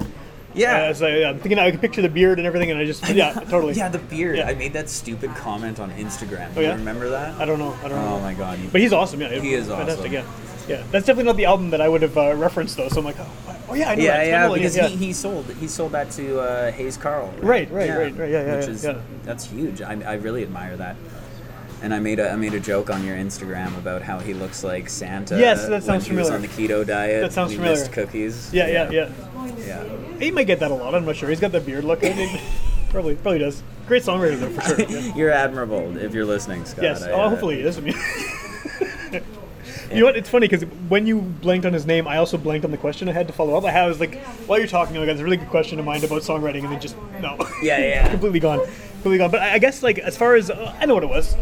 Yeah. 0.56 0.86
Uh, 0.86 0.94
so, 0.96 1.08
yeah, 1.08 1.30
I'm 1.30 1.40
thinking 1.40 1.60
I 1.60 1.70
can 1.70 1.80
picture 1.80 2.02
the 2.02 2.10
beard 2.10 2.40
and 2.40 2.48
everything, 2.48 2.72
and 2.72 2.80
I 2.80 2.86
just 2.86 3.08
yeah, 3.10 3.34
totally. 3.34 3.74
Yeah, 3.74 3.90
the 3.90 4.00
beard. 4.00 4.38
Yeah. 4.38 4.48
I 4.48 4.56
made 4.56 4.74
that 4.74 4.90
stupid 4.90 5.36
comment 5.36 5.80
on 5.80 5.92
Instagram. 5.92 6.50
Oh, 6.52 6.56
Do 6.56 6.62
yeah? 6.62 6.72
you 6.72 6.78
remember 6.80 7.10
that? 7.10 7.40
I 7.40 7.46
don't 7.46 7.60
know. 7.60 7.78
I 7.84 7.90
don't 7.90 8.02
know. 8.02 8.16
Oh 8.16 8.20
my 8.22 8.34
god. 8.34 8.58
But 8.72 8.82
he's 8.82 8.94
awesome. 8.94 9.22
Yeah, 9.22 9.40
He 9.40 9.54
is 9.54 9.68
fantastic. 9.68 10.00
awesome. 10.00 10.14
Yeah, 10.14 10.26
yeah. 10.68 10.84
That's 10.90 11.06
definitely 11.06 11.26
not 11.26 11.38
the 11.38 11.46
album 11.46 11.70
that 11.70 11.82
I 11.82 11.88
would 11.88 12.02
have 12.02 12.18
uh, 12.18 12.34
referenced 12.36 12.78
though. 12.78 12.90
So 12.90 13.00
I'm 13.00 13.06
like, 13.06 13.20
oh, 13.20 13.30
oh 13.70 13.74
yeah, 13.76 13.92
I 13.92 13.96
know 13.96 14.04
yeah, 14.04 14.18
that. 14.18 14.28
Yeah, 14.28 14.42
Nolan, 14.44 14.60
because 14.62 14.78
yeah. 14.78 14.88
he, 14.88 14.96
he 14.96 15.14
sold 15.14 15.46
he 15.60 15.68
sold 15.68 15.92
that 15.92 16.10
to 16.12 16.40
uh, 16.40 16.72
Hayes 16.72 16.98
Carll. 16.98 17.32
Right, 17.42 17.70
right, 17.70 17.90
right, 17.92 18.18
right, 18.18 18.32
yeah, 18.32 18.46
yeah, 18.46 18.56
Which 18.56 18.66
yeah, 18.66 18.72
is 18.72 18.84
yeah. 18.84 19.02
that's 19.24 19.46
huge. 19.46 19.82
I, 19.84 20.02
I 20.02 20.14
really 20.16 20.42
admire 20.42 20.76
that. 20.78 20.96
And 21.86 21.94
I 21.94 22.00
made 22.00 22.18
a 22.18 22.32
I 22.32 22.36
made 22.36 22.56
a 22.56 22.60
joke 22.60 22.90
on 22.90 23.06
your 23.06 23.16
Instagram 23.16 23.78
about 23.78 24.02
how 24.02 24.18
he 24.18 24.34
looks 24.34 24.64
like 24.64 24.90
Santa. 24.90 25.38
Yes, 25.38 25.62
that 25.62 25.70
when 25.70 25.82
sounds 25.84 26.08
he 26.08 26.16
was 26.16 26.30
familiar. 26.30 26.50
on 26.50 26.56
the 26.56 26.68
keto 26.68 26.84
diet. 26.84 27.22
That 27.22 27.32
sounds 27.32 27.52
he 27.52 27.58
familiar. 27.58 27.78
Missed 27.78 27.92
cookies. 27.92 28.52
yeah, 28.52 28.68
yeah, 28.68 28.90
yeah. 28.90 29.12
yeah. 29.60 29.84
He 30.18 30.32
might 30.32 30.48
get 30.48 30.60
that 30.62 30.72
a 30.72 30.74
lot. 30.74 30.96
I'm 30.96 31.06
not 31.06 31.16
sure. 31.16 31.30
He's 31.30 31.40
got 31.40 31.52
the 31.52 31.62
beard 31.62 31.84
look. 31.84 32.04
I 32.04 32.12
mean, 32.14 32.40
probably, 32.90 33.14
probably 33.14 33.38
does. 33.38 33.62
Great 33.86 34.02
songwriter 34.02 34.40
though, 34.40 34.50
for 34.50 34.62
sure. 34.62 34.90
Yeah. 34.90 35.14
You're 35.16 35.30
admirable 35.30 35.96
if 35.98 36.12
you're 36.16 36.26
listening, 36.26 36.66
Scott. 36.66 36.86
Yes. 36.86 37.04
I, 37.04 37.12
Oh, 37.12 37.22
uh, 37.22 37.30
hopefully 37.30 37.58
he 37.58 37.62
is. 37.62 37.78
I 37.78 37.82
mean, 37.82 37.94
you 39.92 40.00
know 40.00 40.06
what? 40.08 40.18
It's 40.18 40.28
funny 40.28 40.48
because 40.48 40.64
when 40.90 41.06
you 41.06 41.22
blanked 41.22 41.68
on 41.68 41.74
his 41.74 41.86
name, 41.86 42.08
I 42.08 42.18
also 42.18 42.36
blanked 42.40 42.66
on 42.66 42.72
the 42.72 42.78
question 42.78 43.08
I 43.08 43.12
had 43.12 43.28
to 43.28 43.34
follow 43.34 43.56
up. 43.56 43.64
I 43.64 43.86
was 43.86 44.00
like, 44.00 44.20
while 44.48 44.58
you're 44.58 44.68
talking, 44.68 44.98
I 44.98 45.06
got 45.06 45.14
this 45.14 45.22
really 45.22 45.38
good 45.38 45.50
question 45.50 45.78
in 45.78 45.86
mind 45.86 46.04
about 46.04 46.24
songwriting, 46.24 46.64
and 46.64 46.72
then 46.74 46.82
just 46.82 46.96
no. 47.22 47.38
Yeah, 47.62 47.78
yeah. 47.78 48.10
completely 48.10 48.40
gone, 48.40 48.62
completely 48.94 49.20
gone. 49.20 49.30
But 49.30 49.42
I 49.42 49.54
I 49.54 49.60
guess 49.60 49.84
like 49.84 50.00
as 50.00 50.18
far 50.18 50.34
as 50.34 50.50
uh, 50.50 50.76
I 50.80 50.88
know 50.88 50.96
what 50.96 51.04
it 51.04 51.10
was, 51.10 51.36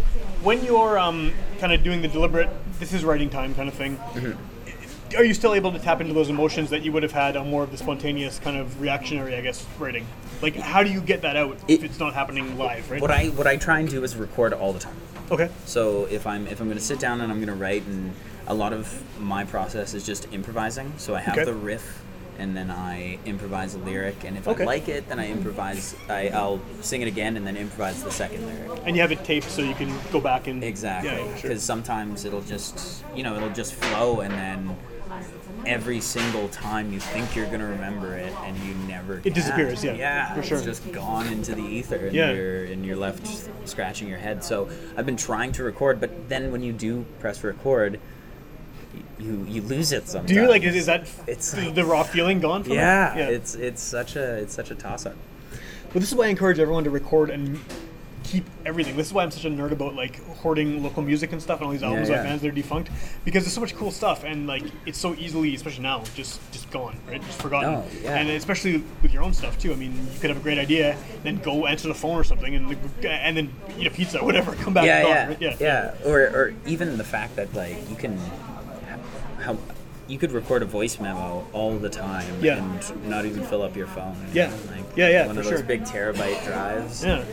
when 0.44 0.64
you're 0.64 1.00
um, 1.00 1.32
kind 1.60 1.74
of 1.74 1.84
doing 1.84 2.02
the 2.02 2.08
deliberate, 2.08 2.50
this 2.80 2.94
is 2.94 3.04
writing 3.04 3.30
time 3.30 3.56
kind 3.56 3.70
of 3.70 3.76
thing. 3.76 3.98
Mm-hmm. 3.98 5.16
Are 5.18 5.24
you 5.24 5.34
still 5.36 5.54
able 5.54 5.72
to 5.72 5.80
tap 5.80 6.02
into 6.02 6.14
those 6.14 6.30
emotions 6.30 6.72
that 6.72 6.82
you 6.82 6.92
would 6.92 7.04
have 7.04 7.12
had 7.12 7.38
on 7.38 7.50
more 7.50 7.64
of 7.64 7.72
the 7.72 7.78
spontaneous 7.78 8.40
kind 8.40 8.58
of 8.58 8.82
reactionary, 8.82 9.36
I 9.36 9.42
guess, 9.42 9.66
writing? 9.78 10.08
Like, 10.42 10.56
how 10.56 10.82
do 10.84 10.92
you 10.92 11.02
get 11.02 11.22
that 11.22 11.38
out 11.38 11.58
if 11.68 11.84
it's 11.84 12.00
not 12.00 12.14
happening 12.16 12.58
live, 12.58 12.90
right? 12.90 13.00
What 13.02 13.12
I 13.12 13.28
what 13.28 13.46
I 13.46 13.56
try 13.58 13.80
and 13.80 13.88
do 13.88 14.04
is 14.04 14.16
record 14.16 14.54
all 14.54 14.74
the 14.74 14.80
time. 14.80 14.96
okay. 15.32 15.50
So 15.66 16.06
if 16.06 16.26
I'm 16.26 16.48
if 16.48 16.60
I'm 16.60 16.68
going 16.68 16.80
to 16.80 16.84
sit 16.84 17.00
down 17.00 17.22
and 17.22 17.32
I'm 17.32 17.38
going 17.38 17.48
to 17.56 17.62
write, 17.64 17.86
and 17.86 18.12
a 18.48 18.54
lot 18.56 18.74
of 18.74 19.02
my 19.22 19.44
process 19.46 19.94
is 19.94 20.04
just 20.04 20.28
improvising. 20.34 20.92
So 20.98 21.14
I 21.14 21.20
have 21.22 21.36
Okay. 21.36 21.46
the 21.46 21.54
riff, 21.54 22.02
and 22.40 22.56
then 22.56 22.72
I 22.72 23.20
improvise 23.26 23.76
a 23.76 23.80
lyric, 23.80 24.24
and 24.26 24.38
if 24.38 24.48
Okay. 24.48 24.64
I 24.64 24.66
like 24.66 24.88
it, 24.90 25.08
then 25.10 25.20
I 25.20 25.30
improvise. 25.30 25.96
I, 26.10 26.30
I'll 26.30 26.60
sing 26.82 27.02
it 27.02 27.08
again, 27.08 27.38
and 27.38 27.46
then 27.46 27.58
improvise 27.58 28.04
the 28.04 28.12
second 28.12 28.46
lyric. 28.46 28.82
And 28.86 28.96
you 28.96 29.02
have 29.02 29.12
it 29.12 29.24
taped 29.24 29.50
so 29.50 29.62
you 29.62 29.76
can 29.76 29.94
go 30.12 30.20
back 30.20 30.48
and 30.48 30.64
Exactly, 30.64 31.12
because 31.12 31.44
yeah, 31.44 31.50
sure. 31.50 31.58
sometimes 31.58 32.26
it'll 32.26 32.42
just 32.42 33.04
you 33.16 33.24
know 33.24 33.36
it'll 33.36 33.50
just 33.52 33.74
flow, 33.76 34.22
and 34.22 34.34
then 34.34 34.76
every 35.66 36.02
single 36.02 36.50
time 36.50 36.92
you 36.92 37.00
think 37.00 37.36
you're 37.36 37.46
gonna 37.50 37.66
remember 37.68 38.16
it, 38.16 38.34
and 38.44 38.58
you 38.60 38.74
never. 38.88 39.18
It 39.20 39.24
can. 39.24 39.34
disappears, 39.34 39.84
yeah, 39.84 39.94
yeah, 39.94 40.34
for 40.34 40.44
sure. 40.44 40.58
It's 40.58 40.66
just 40.66 40.92
gone 40.92 41.28
into 41.28 41.56
the 41.56 41.62
ether, 41.64 41.96
and 42.08 42.14
Yeah. 42.16 42.32
you're 42.34 42.64
and 42.66 42.86
you're 42.86 42.98
left 42.98 43.28
scratching 43.68 44.10
your 44.10 44.18
head. 44.18 44.44
So 44.44 44.70
I've 44.98 45.06
been 45.06 45.18
trying 45.18 45.52
to 45.54 45.64
record, 45.64 46.00
but 46.02 46.28
then 46.30 46.52
when 46.52 46.64
you 46.64 46.74
do 46.74 47.06
press 47.20 47.44
record, 47.44 48.00
you 49.20 49.46
you 49.48 49.62
lose 49.62 49.92
it 49.92 50.08
sometimes. 50.08 50.30
Do 50.30 50.36
you 50.36 50.48
like? 50.50 50.64
Is, 50.64 50.76
is 50.76 50.86
that 50.88 51.08
It's 51.28 51.52
the, 51.52 51.66
like- 51.66 51.76
the 51.76 51.86
raw 51.86 52.04
feeling 52.04 52.40
gone 52.40 52.64
from 52.64 52.74
Yeah, 52.74 53.16
it? 53.16 53.34
it's 53.34 53.56
it's 53.56 53.82
such 53.82 54.16
a 54.16 54.36
it's 54.38 54.54
such 54.54 54.72
a 54.72 54.76
toss 54.76 55.06
up. 55.06 55.16
Well, 55.94 56.00
this 56.02 56.10
is 56.10 56.16
why 56.16 56.26
I 56.26 56.30
encourage 56.30 56.60
everyone 56.60 56.84
to 56.86 56.90
record 56.90 57.30
and 57.30 57.60
keep 58.24 58.46
everything. 58.66 58.96
This 58.98 59.08
is 59.08 59.14
why 59.14 59.22
I'm 59.22 59.30
such 59.32 59.46
a 59.46 59.50
nerd 59.50 59.72
about 59.72 59.94
like 59.96 60.16
hoarding 60.38 60.82
local 60.82 61.04
music 61.04 61.34
and 61.34 61.42
stuff 61.42 61.60
and 61.60 61.68
all 61.68 61.72
these 61.72 61.84
albums 61.84 62.10
Yeah, 62.10 62.16
by 62.16 62.22
yeah. 62.24 62.28
bands 62.30 62.42
that 62.42 62.48
are 62.48 62.52
defunct 62.52 62.90
because 63.26 63.44
there's 63.44 63.54
so 63.54 63.62
much 63.62 63.76
cool 63.76 63.92
stuff 63.92 64.24
and 64.24 64.48
like 64.48 64.64
it's 64.88 64.98
so 64.98 65.14
easily, 65.16 65.54
especially 65.54 65.84
now, 65.84 66.04
just 66.16 66.40
just 66.52 66.72
gone, 66.72 66.98
right? 67.08 67.22
Just 67.22 67.40
forgotten. 67.40 67.70
Oh, 67.76 67.86
yeah. 68.02 68.16
And 68.16 68.30
especially 68.30 68.82
with 69.04 69.14
your 69.14 69.22
own 69.22 69.34
stuff 69.34 69.60
too. 69.60 69.72
I 69.72 69.76
mean, 69.76 69.92
you 69.92 70.20
could 70.20 70.32
have 70.32 70.38
a 70.38 70.44
great 70.44 70.58
idea, 70.58 70.98
then 71.22 71.38
go 71.38 71.68
answer 71.68 71.88
the 71.90 71.94
phone 71.94 72.16
or 72.18 72.24
something, 72.24 72.56
and 72.56 72.76
and 73.06 73.38
then 73.38 73.54
eat 73.78 73.86
a 73.86 73.92
pizza, 73.92 74.20
or 74.20 74.26
whatever, 74.26 74.54
come 74.56 74.74
back. 74.74 74.86
yeah, 74.86 75.02
gone, 75.04 75.12
yeah, 75.12 75.28
right? 75.28 75.42
yeah, 75.62 75.94
yeah, 76.02 76.10
Or, 76.10 76.20
or 76.22 76.54
even 76.66 76.98
the 76.98 77.04
fact 77.04 77.36
that 77.36 77.54
like 77.54 77.78
you 77.90 77.96
can, 77.98 78.18
how 79.44 79.58
you 80.08 80.18
could 80.18 80.32
record 80.32 80.62
a 80.62 80.66
voice 80.66 81.00
memo 81.00 81.46
all 81.54 81.78
the 81.78 81.90
time 81.90 82.26
Yeah. 82.42 82.58
and 82.58 83.10
not 83.10 83.26
even 83.26 83.44
fill 83.44 83.62
up 83.62 83.76
your 83.76 83.88
phone. 83.88 84.16
Yeah. 84.34 84.52
like 84.72 84.84
Yeah, 84.96 85.10
yeah, 85.10 85.26
one 85.28 85.36
for 85.36 85.42
of 85.42 85.46
those 85.48 85.60
sure. 85.60 85.64
big 85.64 85.84
terabyte 85.84 86.44
drives. 86.46 87.04
Yeah. 87.06 87.24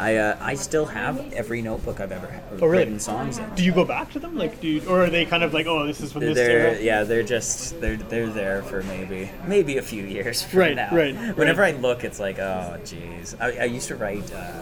I 0.00 0.14
uh, 0.16 0.36
I 0.40 0.54
still 0.54 0.86
have 0.86 1.32
every 1.32 1.60
notebook 1.60 1.98
I've 1.98 2.12
ever 2.12 2.28
Oh, 2.52 2.66
really? 2.66 2.78
written 2.84 3.00
songs 3.00 3.38
in. 3.38 3.50
Do 3.56 3.64
you 3.64 3.72
go 3.72 3.84
back 3.84 4.12
to 4.12 4.20
them, 4.20 4.36
like, 4.38 4.60
do 4.60 4.68
you, 4.68 4.88
or 4.88 5.04
are 5.04 5.10
they 5.10 5.24
kind 5.24 5.42
of 5.42 5.52
like, 5.52 5.66
oh, 5.66 5.84
this 5.88 6.00
is 6.00 6.12
from 6.12 6.20
this 6.22 6.36
They're 6.36 6.68
era? 6.68 6.80
yeah, 6.80 7.02
they're 7.02 7.24
just 7.24 7.80
they're 7.80 7.96
they're 7.96 8.28
there 8.28 8.62
for 8.62 8.84
maybe 8.84 9.28
maybe 9.48 9.76
a 9.78 9.82
few 9.82 10.04
years 10.04 10.42
from 10.44 10.60
Right, 10.60 10.76
now. 10.76 10.94
right, 10.94 11.16
Whenever 11.36 11.62
right. 11.62 11.74
I 11.74 11.78
look, 11.78 12.04
it's 12.04 12.20
like 12.20 12.38
oh 12.38 12.76
jeez. 12.84 13.34
I, 13.40 13.62
I 13.62 13.64
used 13.64 13.88
to 13.88 13.96
write 13.96 14.32
uh, 14.32 14.52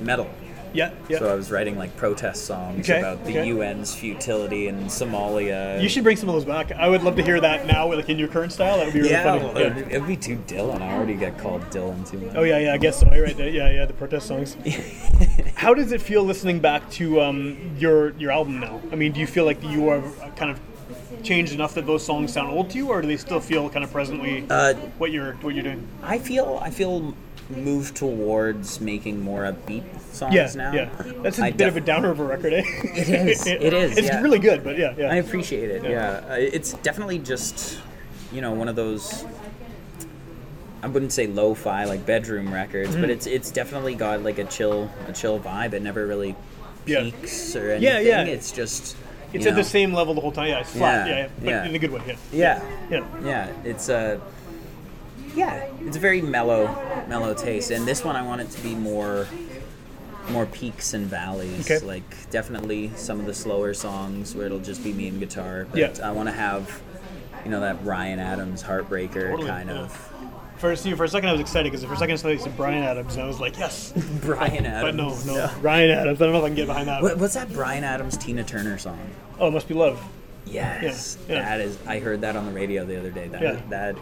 metal. 0.00 0.30
Yeah, 0.76 0.90
yeah. 1.08 1.18
So 1.18 1.28
I 1.32 1.34
was 1.34 1.50
writing 1.50 1.76
like 1.78 1.96
protest 1.96 2.44
songs 2.44 2.88
Okay, 2.88 2.98
about 2.98 3.24
the 3.24 3.38
okay. 3.40 3.50
UN's 3.50 3.94
futility 3.94 4.68
in 4.68 4.84
Somalia. 4.84 5.80
you 5.82 5.88
should 5.88 6.04
bring 6.04 6.16
some 6.16 6.28
of 6.28 6.34
those 6.34 6.44
back. 6.44 6.70
I 6.72 6.88
would 6.88 7.02
love 7.02 7.16
to 7.16 7.22
hear 7.22 7.40
that 7.40 7.66
now, 7.66 7.92
like 7.92 8.08
in 8.08 8.18
your 8.18 8.28
current 8.28 8.52
style. 8.52 8.76
That 8.76 8.84
would 8.86 8.92
be 8.94 9.00
really 9.00 9.10
yeah, 9.12 9.24
funny. 9.24 9.44
well, 9.44 9.58
Yeah. 9.60 9.78
It'd, 9.88 10.06
be 10.06 10.16
too 10.16 10.36
Dylan. 10.46 10.82
I 10.82 10.92
already 10.94 11.14
get 11.14 11.38
called 11.38 11.62
Dylan 11.70 12.08
too 12.08 12.18
much. 12.18 12.36
Oh 12.36 12.42
yeah, 12.42 12.58
yeah, 12.58 12.74
I 12.74 12.76
guess 12.78 13.00
so. 13.00 13.12
You're 13.12 13.24
right. 13.24 13.36
Yeah, 13.38 13.70
yeah, 13.70 13.84
the 13.86 13.92
protest 13.94 14.26
songs. 14.26 14.56
How 15.54 15.72
does 15.74 15.92
it 15.92 16.00
feel 16.02 16.22
listening 16.22 16.60
back 16.60 16.88
to 16.92 17.20
um, 17.22 17.74
your 17.78 18.10
your 18.18 18.30
album 18.30 18.60
now? 18.60 18.80
I 18.92 18.96
mean, 18.96 19.12
do 19.12 19.20
you 19.20 19.26
feel 19.26 19.44
like 19.46 19.62
you 19.64 19.88
are 19.88 20.02
kind 20.36 20.50
of 20.50 20.60
changed 21.22 21.52
enough 21.52 21.74
that 21.74 21.86
those 21.86 22.04
songs 22.04 22.32
sound 22.32 22.50
old 22.50 22.70
to 22.70 22.76
you, 22.78 22.88
or 22.88 23.00
do 23.02 23.08
they 23.08 23.16
still 23.16 23.40
feel 23.40 23.68
kind 23.70 23.84
of 23.84 23.90
presently 23.90 24.44
Uh, 24.50 24.74
what 24.98 25.10
you're 25.10 25.32
what 25.36 25.54
you're 25.54 25.64
doing? 25.64 25.86
I 26.02 26.18
feel 26.18 26.58
I 26.62 26.70
feel 26.70 27.14
moved 27.50 27.94
towards 27.96 28.80
making 28.80 29.20
more 29.20 29.42
upbeat 29.44 29.82
songs 30.12 30.34
Yeah, 30.34 30.50
now. 30.56 30.72
yeah. 30.72 30.88
That's 31.22 31.38
a 31.38 31.44
I 31.44 31.50
bit 31.52 31.68
of 31.68 31.76
a 31.76 31.80
def- 31.80 31.86
downer 31.86 32.10
of 32.10 32.18
a 32.20 32.24
record, 32.24 32.52
eh? 32.52 32.62
It 32.66 33.08
is, 33.08 33.46
it 33.46 33.72
is, 33.72 33.96
It's 33.98 34.08
yeah. 34.08 34.20
really 34.20 34.38
good, 34.40 34.64
but 34.64 34.76
yeah, 34.78 34.94
yeah. 34.98 35.12
I 35.12 35.16
appreciate 35.16 35.70
it. 35.70 35.84
Yeah. 35.84 35.90
Yeah, 35.90 36.32
Uh, 36.32 36.36
it's 36.38 36.72
definitely 36.74 37.18
just 37.20 37.78
you 38.32 38.40
know 38.40 38.52
one 38.52 38.68
of 38.68 38.74
those. 38.76 39.24
I 40.82 40.88
wouldn't 40.88 41.12
say 41.12 41.26
lo-fi 41.26 41.84
like 41.84 42.04
bedroom 42.06 42.52
records, 42.52 42.90
Mm-hmm. 42.90 43.00
but 43.00 43.10
it's 43.10 43.26
it's 43.26 43.50
definitely 43.50 43.94
got 43.94 44.22
like 44.22 44.38
a 44.38 44.44
chill 44.44 44.90
a 45.08 45.12
chill 45.12 45.38
vibe. 45.40 45.72
It 45.72 45.82
never 45.82 46.06
really 46.06 46.34
Yeah. 46.84 47.02
peaks 47.02 47.54
or 47.56 47.70
anything. 47.72 47.82
Yeah, 47.82 48.24
yeah. 48.24 48.24
It's 48.24 48.50
just 48.52 48.96
It's 49.32 49.46
at 49.46 49.54
the 49.54 49.64
same 49.64 49.92
level 49.92 50.14
the 50.14 50.20
whole 50.20 50.32
time. 50.32 50.48
Yeah, 50.48 50.60
it's 50.60 50.70
flat. 50.72 51.06
Yeah, 51.08 51.14
Yeah, 51.14 51.22
yeah, 51.22 51.28
but 51.40 51.48
yeah. 51.48 51.64
in 51.66 51.74
a 51.74 51.78
good 51.78 51.90
way. 51.92 52.00
Yeah. 52.32 52.62
Yeah, 52.90 52.98
Yeah. 53.00 53.04
yeah. 53.24 53.48
It's 53.64 53.88
a 53.88 54.20
yeah. 55.36 55.68
It's 55.82 55.96
a 55.96 56.00
very 56.00 56.20
mellow 56.22 56.66
mellow 57.08 57.34
taste, 57.34 57.70
and 57.70 57.86
this 57.86 58.04
one 58.04 58.16
I 58.16 58.22
want 58.22 58.40
it 58.40 58.50
to 58.50 58.60
be 58.62 58.74
more 58.74 59.26
more 60.30 60.46
peaks 60.46 60.92
and 60.94 61.06
valleys. 61.06 61.70
Okay. 61.70 61.84
Like 61.86 62.30
definitely 62.30 62.90
some 62.96 63.20
of 63.20 63.26
the 63.26 63.34
slower 63.34 63.74
songs 63.74 64.34
where 64.34 64.46
it'll 64.46 64.58
just 64.58 64.82
be 64.82 64.92
me 64.92 65.06
and 65.08 65.20
guitar. 65.20 65.66
But 65.70 65.78
Yeah. 65.78 66.08
I 66.08 66.10
want 66.10 66.28
to 66.28 66.34
have 66.34 66.82
you 67.44 67.50
know 67.50 67.60
that 67.60 67.84
Ryan 67.84 68.18
Adams 68.18 68.62
heartbreaker 68.62 69.30
Totally, 69.30 69.46
kind 69.48 69.68
yeah. 69.68 69.82
of 69.82 70.12
For, 70.58 70.74
see, 70.74 70.92
for 70.94 71.04
a 71.04 71.08
second, 71.08 71.28
I 71.28 71.32
was 71.32 71.40
excited 71.40 71.70
because 71.70 71.84
for 71.84 71.92
a 71.92 71.96
second, 71.96 72.14
I 72.14 72.16
saw 72.16 72.28
you 72.28 72.38
said 72.38 72.56
Bryan 72.56 72.82
Adams, 72.82 73.14
and 73.14 73.22
I 73.22 73.26
was 73.28 73.38
like, 73.38 73.56
yes. 73.58 73.92
Bryan 74.22 74.66
Adams. 74.66 74.82
But 74.82 74.94
no, 75.28 75.36
no, 75.46 75.50
Bryan 75.60 75.90
Adams. 75.90 76.20
I 76.20 76.24
don't 76.24 76.32
know 76.32 76.38
if 76.40 76.44
I 76.44 76.48
can 76.48 76.56
get 76.56 76.66
behind 76.66 76.88
that. 76.88 77.02
What, 77.02 77.18
what's 77.18 77.34
that 77.34 77.52
Bryan 77.52 77.84
Adams 77.84 78.16
Tina 78.16 78.42
Turner 78.42 78.78
song? 78.78 78.98
Oh, 79.38 79.46
it 79.48 79.50
must 79.52 79.68
be 79.68 79.74
love. 79.74 80.02
Yes, 80.44 81.18
Yeah, 81.28 81.34
yeah. 81.36 81.42
that 81.42 81.60
is. 81.60 81.78
I 81.86 81.98
heard 82.00 82.22
that 82.22 82.34
on 82.36 82.46
the 82.46 82.52
radio 82.52 82.84
the 82.84 82.98
other 82.98 83.10
day. 83.10 83.28
That 83.28 83.42
Yeah. 83.42 83.60
that 83.68 83.96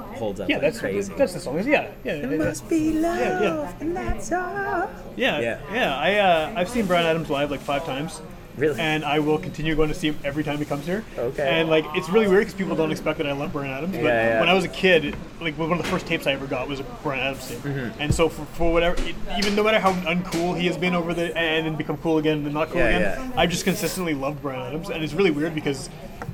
holds 0.00 0.40
up 0.40 0.48
Yeah, 0.48 0.56
like 0.56 0.62
that's 0.62 0.80
crazy. 0.80 1.12
That's 1.16 1.34
the 1.34 1.40
song. 1.40 1.56
Yeah, 1.58 1.64
yeah, 1.64 1.90
yeah. 2.04 2.12
It 2.12 2.30
yeah. 2.30 2.36
must 2.36 2.68
be 2.68 2.92
love, 2.92 3.18
Yeah, 3.18 3.42
yeah. 3.42 3.72
and 3.80 3.96
that's 3.96 4.32
all. 4.32 4.90
Yeah, 5.16 5.40
Yeah. 5.40 5.60
yeah. 5.72 5.96
I 5.96 6.14
uh, 6.18 6.52
I've 6.56 6.68
seen 6.68 6.86
Bryan 6.86 7.06
Adams 7.06 7.30
live 7.30 7.50
like 7.50 7.60
five 7.60 7.84
times. 7.84 8.20
Really? 8.56 8.80
And 8.80 9.04
I 9.04 9.20
will 9.20 9.38
continue 9.38 9.76
going 9.76 9.88
to 9.88 9.94
see 9.94 10.08
him 10.08 10.18
every 10.24 10.42
time 10.42 10.58
he 10.58 10.64
comes 10.64 10.84
here. 10.84 11.04
Okay. 11.16 11.48
And 11.48 11.68
like 11.68 11.84
it's 11.94 12.08
really 12.08 12.26
weird 12.26 12.40
because 12.40 12.54
people 12.54 12.74
don't 12.74 12.90
expect 12.90 13.18
that 13.18 13.26
I 13.28 13.30
love 13.32 13.52
Bryan 13.52 13.70
Adams. 13.70 13.94
But 13.94 14.02
Yeah, 14.02 14.26
yeah. 14.30 14.40
when 14.40 14.48
I 14.48 14.52
was 14.52 14.64
a 14.64 14.68
kid, 14.68 15.14
like 15.40 15.56
one 15.56 15.70
of 15.70 15.78
the 15.78 15.84
first 15.84 16.06
tapes 16.08 16.26
I 16.26 16.32
ever 16.32 16.48
got 16.48 16.66
was 16.68 16.80
a 16.80 16.82
Bryan 16.82 17.22
Adams 17.22 17.46
tape. 17.48 17.58
Mm-hmm. 17.58 18.00
And 18.02 18.12
so 18.12 18.28
for, 18.28 18.44
for 18.46 18.72
whatever, 18.72 19.00
even 19.38 19.54
no 19.54 19.62
matter 19.62 19.78
how 19.78 19.92
uncool 19.92 20.58
he 20.58 20.66
has 20.66 20.76
been 20.76 20.96
over 20.96 21.14
the 21.14 21.36
and 21.38 21.66
then 21.66 21.76
become 21.76 21.98
cool 21.98 22.18
again 22.18 22.38
and 22.38 22.46
then 22.46 22.52
not 22.52 22.70
cool 22.70 22.78
Yeah, 22.80 22.88
again, 22.88 23.30
yeah. 23.30 23.40
I've 23.40 23.50
just 23.50 23.62
consistently 23.62 24.14
loved 24.14 24.42
Bryan 24.42 24.60
Adams. 24.60 24.90
And 24.90 25.04
it's 25.04 25.12
really 25.14 25.30
weird 25.30 25.54
because 25.54 25.88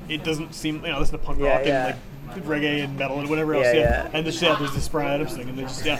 it 0.09 0.23
doesn't 0.23 0.55
seem 0.55 0.83
you 0.83 0.91
know 0.91 0.99
listen 0.99 1.19
to 1.19 1.23
punk 1.23 1.39
Yeah, 1.39 1.57
rock 1.57 1.65
yeah. 1.67 1.77
and 1.77 1.95
like 1.95 2.01
reggae 2.43 2.83
and 2.83 2.97
metal 2.97 3.19
and 3.19 3.29
whatever 3.29 3.55
else. 3.55 3.65
Yeah, 3.65 3.73
Yeah. 3.73 4.03
yeah. 4.03 4.09
And 4.13 4.25
just 4.25 4.41
yeah, 4.41 4.55
there's 4.55 4.73
this 4.73 4.87
Bryan 4.87 5.11
Adams 5.11 5.33
thing, 5.35 5.49
and 5.49 5.57
they 5.57 5.63
just 5.63 5.85
yeah. 5.85 5.99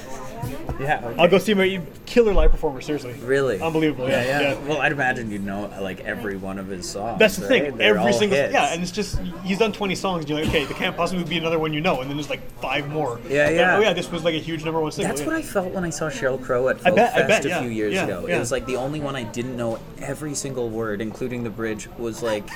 Yeah. 0.80 1.02
okay. 1.04 1.22
I'll 1.22 1.28
go 1.28 1.38
see 1.38 1.54
him. 1.54 1.62
a 1.62 1.82
Killer 2.06 2.34
live 2.34 2.52
performer, 2.52 2.82
seriously. 2.82 3.14
Really? 3.14 3.60
Unbelievable. 3.60 4.08
Yeah, 4.08 4.24
yeah, 4.24 4.42
yeah. 4.42 4.68
Well, 4.68 4.80
I'd 4.80 4.92
imagine 4.92 5.32
you'd 5.32 5.44
know 5.44 5.72
like 5.82 6.02
every 6.02 6.38
one 6.38 6.60
of 6.60 6.68
his 6.68 6.88
songs. 6.88 7.18
That's 7.20 7.38
the 7.38 7.48
right? 7.48 7.64
thing. 7.64 7.78
They're 7.78 7.98
Every 7.98 8.14
single 8.14 8.38
hits. 8.38 8.54
yeah, 8.54 8.74
and 8.74 8.82
it's 8.82 8.92
just 8.92 9.18
he's 9.44 9.58
done 9.58 9.72
20 9.72 9.96
songs. 9.96 10.22
And 10.22 10.30
you're 10.30 10.40
like, 10.40 10.50
okay, 10.50 10.66
there 10.66 10.78
can't 10.78 10.96
possibly 10.96 11.24
be 11.24 11.38
another 11.38 11.58
one 11.60 11.74
you 11.74 11.82
know, 11.82 12.02
and 12.02 12.10
then 12.10 12.18
there's 12.18 12.30
like 12.30 12.48
five 12.60 12.90
more. 12.90 13.20
Yeah, 13.28 13.50
yeah. 13.50 13.78
Oh 13.78 13.82
yeah, 13.82 13.94
this 13.94 14.12
was 14.12 14.24
like 14.24 14.36
a 14.36 14.40
huge 14.40 14.64
number 14.64 14.80
one 14.80 14.92
single. 14.92 15.10
That's 15.10 15.22
yeah. 15.22 15.28
what 15.28 15.36
I 15.36 15.42
felt 15.42 15.74
when 15.74 15.84
I 15.84 15.90
saw 15.90 16.10
Sheryl 16.10 16.42
Crow 16.42 16.70
at 16.70 16.78
I 16.78 16.90
Folk 16.90 16.96
bet- 16.96 17.14
I 17.16 17.28
Fest 17.28 17.44
bet, 17.44 17.58
a 17.58 17.62
few 17.62 17.70
years 17.70 17.94
yeah, 17.94 18.04
ago. 18.04 18.26
yeah. 18.28 18.36
It 18.36 18.40
was 18.40 18.52
like 18.52 18.66
the 18.66 18.76
only 18.76 19.00
one 19.00 19.16
I 19.16 19.24
didn't 19.24 19.58
know 19.58 19.80
every 20.00 20.36
single 20.36 20.70
word, 20.70 21.02
including 21.02 21.44
the 21.44 21.50
bridge, 21.50 21.88
was 21.98 22.22
like, 22.22 22.48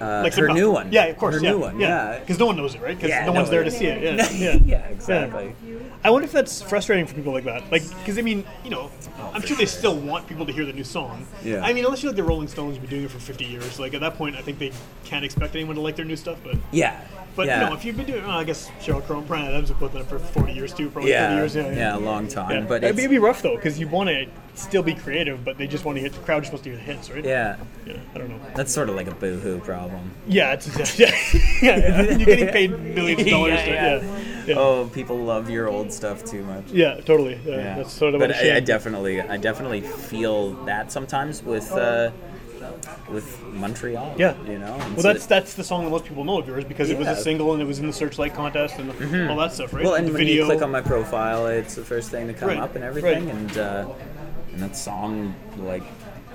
uh, 0.00 0.22
Like 0.22 0.34
her 0.34 0.48
new 0.48 0.70
one. 0.70 0.92
Yeah, 0.92 1.04
of 1.06 1.16
course. 1.16 1.34
Her 1.34 1.40
yeah, 1.40 1.50
new 1.50 1.58
one. 1.58 1.80
Yeah. 1.80 2.18
Because 2.18 2.38
no 2.38 2.46
one 2.46 2.56
knows 2.56 2.74
it, 2.74 2.80
right? 2.80 2.96
Because 2.96 3.10
Yeah, 3.10 3.26
no 3.26 3.32
one's 3.32 3.50
there 3.50 3.64
to 3.64 3.70
see 3.70 3.86
it. 3.86 4.02
Yeah, 4.02 4.30
yeah. 4.32 4.58
yeah, 4.64 4.86
exactly. 4.88 5.54
I 6.04 6.10
wonder 6.10 6.26
if 6.26 6.32
that's 6.32 6.62
frustrating 6.62 7.06
for 7.06 7.14
people 7.14 7.32
like 7.32 7.44
that. 7.44 7.70
Like, 7.72 7.82
because 7.98 8.18
I 8.18 8.22
mean, 8.22 8.44
you 8.64 8.70
know, 8.70 8.90
I'm 9.34 9.40
for 9.40 9.48
sure 9.48 9.56
they 9.56 9.64
sure. 9.64 9.78
still 9.78 9.96
want 9.96 10.28
people 10.28 10.46
to 10.46 10.52
hear 10.52 10.64
the 10.64 10.72
new 10.72 10.84
song. 10.84 11.26
Yeah. 11.44 11.64
I 11.64 11.72
mean, 11.72 11.84
unless 11.84 12.02
you're 12.02 12.12
like 12.12 12.16
the 12.16 12.24
Rolling 12.24 12.48
Stones, 12.48 12.76
who've 12.76 12.82
been 12.82 12.90
doing 12.90 13.04
it 13.04 13.10
for 13.10 13.18
50 13.18 13.44
years. 13.44 13.78
Like 13.80 13.94
at 13.94 14.00
that 14.00 14.14
point, 14.14 14.36
I 14.36 14.42
think 14.42 14.58
they 14.58 14.72
can't 15.04 15.24
expect 15.24 15.54
anyone 15.56 15.74
to 15.74 15.80
like 15.80 15.96
their 15.96 16.04
new 16.04 16.16
stuff. 16.16 16.38
But 16.44 16.56
Yeah. 16.70 17.00
but 17.34 17.46
yeah. 17.46 17.62
you 17.62 17.66
know, 17.70 17.74
if 17.74 17.84
you've 17.84 17.96
been 17.96 18.06
doing, 18.06 18.22
well, 18.26 18.38
I 18.38 18.44
guess 18.44 18.68
Sheryl 18.80 19.04
Crow 19.04 19.18
and 19.18 19.26
Bryan 19.26 19.46
Adams 19.46 19.68
have 19.70 19.78
put 19.78 19.92
that 19.92 20.08
for 20.08 20.18
40 20.18 20.52
years 20.52 20.72
too, 20.72 20.90
probably 20.90 21.10
yeah, 21.10 21.28
30 21.28 21.36
years. 21.36 21.56
Yeah, 21.56 21.72
yeah, 21.72 21.96
a 21.96 21.98
long 21.98 22.28
time. 22.28 22.50
Yeah. 22.50 22.68
But 22.68 22.84
it'd 22.84 22.96
be, 22.96 23.02
it'd 23.02 23.10
be 23.10 23.18
rough 23.18 23.42
though, 23.42 23.56
because 23.56 23.78
you 23.80 23.88
want 23.88 24.08
to 24.08 24.26
still 24.58 24.82
be 24.82 24.94
creative, 24.94 25.44
but 25.44 25.56
they 25.58 25.66
just 25.66 25.84
want 25.84 25.96
to 25.96 26.02
hit 26.02 26.12
the 26.12 26.18
crowd. 26.20 26.40
Just 26.42 26.50
supposed 26.50 26.64
to 26.64 26.70
hear 26.70 26.78
the 26.78 26.84
hits, 26.84 27.10
right? 27.10 27.24
yeah, 27.24 27.56
Yeah, 27.86 27.96
I 28.14 28.18
don't 28.18 28.28
know. 28.28 28.40
that's 28.54 28.72
sort 28.72 28.88
of 28.88 28.94
like 28.96 29.06
a 29.06 29.14
boohoo 29.14 29.60
problem. 29.60 30.10
Yeah, 30.26 30.52
it's 30.52 30.66
yeah, 30.98 31.10
yeah, 31.62 31.76
yeah. 31.76 32.02
You're 32.16 32.18
getting 32.26 32.48
paid 32.48 32.70
millions 32.78 33.20
of 33.22 33.28
dollars. 33.28 33.52
Yeah, 33.58 33.64
to, 33.64 33.70
yeah. 33.72 34.00
yeah, 34.02 34.44
yeah. 34.46 34.54
Oh, 34.58 34.90
people 34.92 35.16
love 35.18 35.48
your 35.50 35.68
old 35.68 35.92
stuff 35.92 36.24
too 36.24 36.42
much. 36.44 36.70
Yeah, 36.70 37.00
totally. 37.00 37.38
Yeah, 37.44 37.56
Yeah. 37.56 37.76
That's 37.76 37.92
sort 37.92 38.14
of 38.14 38.20
but 38.20 38.34
I, 38.34 38.56
I 38.56 38.60
definitely, 38.60 39.20
I 39.20 39.36
definitely 39.36 39.80
feel 39.82 40.52
that 40.64 40.90
sometimes 40.92 41.42
with 41.42 41.70
uh, 41.72 42.10
with 43.10 43.42
Montreal. 43.52 44.14
Yeah. 44.18 44.34
you 44.44 44.58
know. 44.58 44.74
And 44.74 44.92
Well, 44.94 45.02
so- 45.02 45.12
that's 45.12 45.26
that's 45.26 45.54
the 45.54 45.64
song 45.64 45.84
that 45.84 45.90
most 45.90 46.04
people 46.04 46.24
know 46.24 46.38
of 46.40 46.46
yours 46.48 46.64
because 46.64 46.90
it 46.90 46.98
was 46.98 47.06
a 47.08 47.12
Mm-hmm. 47.12 47.20
single 47.22 47.52
and 47.52 47.62
it 47.62 47.64
was 47.66 47.78
in 47.78 47.86
the 47.86 47.92
Searchlight 47.92 48.34
contest 48.34 48.78
and 48.78 48.90
all 49.30 49.36
that 49.36 49.52
stuff, 49.52 49.72
right? 49.72 49.84
well, 49.84 49.94
and 49.94 50.08
the 50.08 50.12
when 50.12 50.26
you 50.26 50.44
click 50.44 50.62
on 50.62 50.70
my 50.70 50.80
profile, 50.82 51.46
it's 51.46 51.74
the 51.74 51.84
first 51.84 52.10
thing 52.10 52.26
to 52.26 52.34
come 52.34 52.48
Right, 52.48 52.58
up 52.58 52.74
and 52.74 52.84
everything, 52.84 53.26
right. 53.26 53.34
and 53.34 53.58
uh, 53.58 53.88
and 54.52 54.62
that 54.62 54.76
song 54.76 55.34
like 55.56 55.82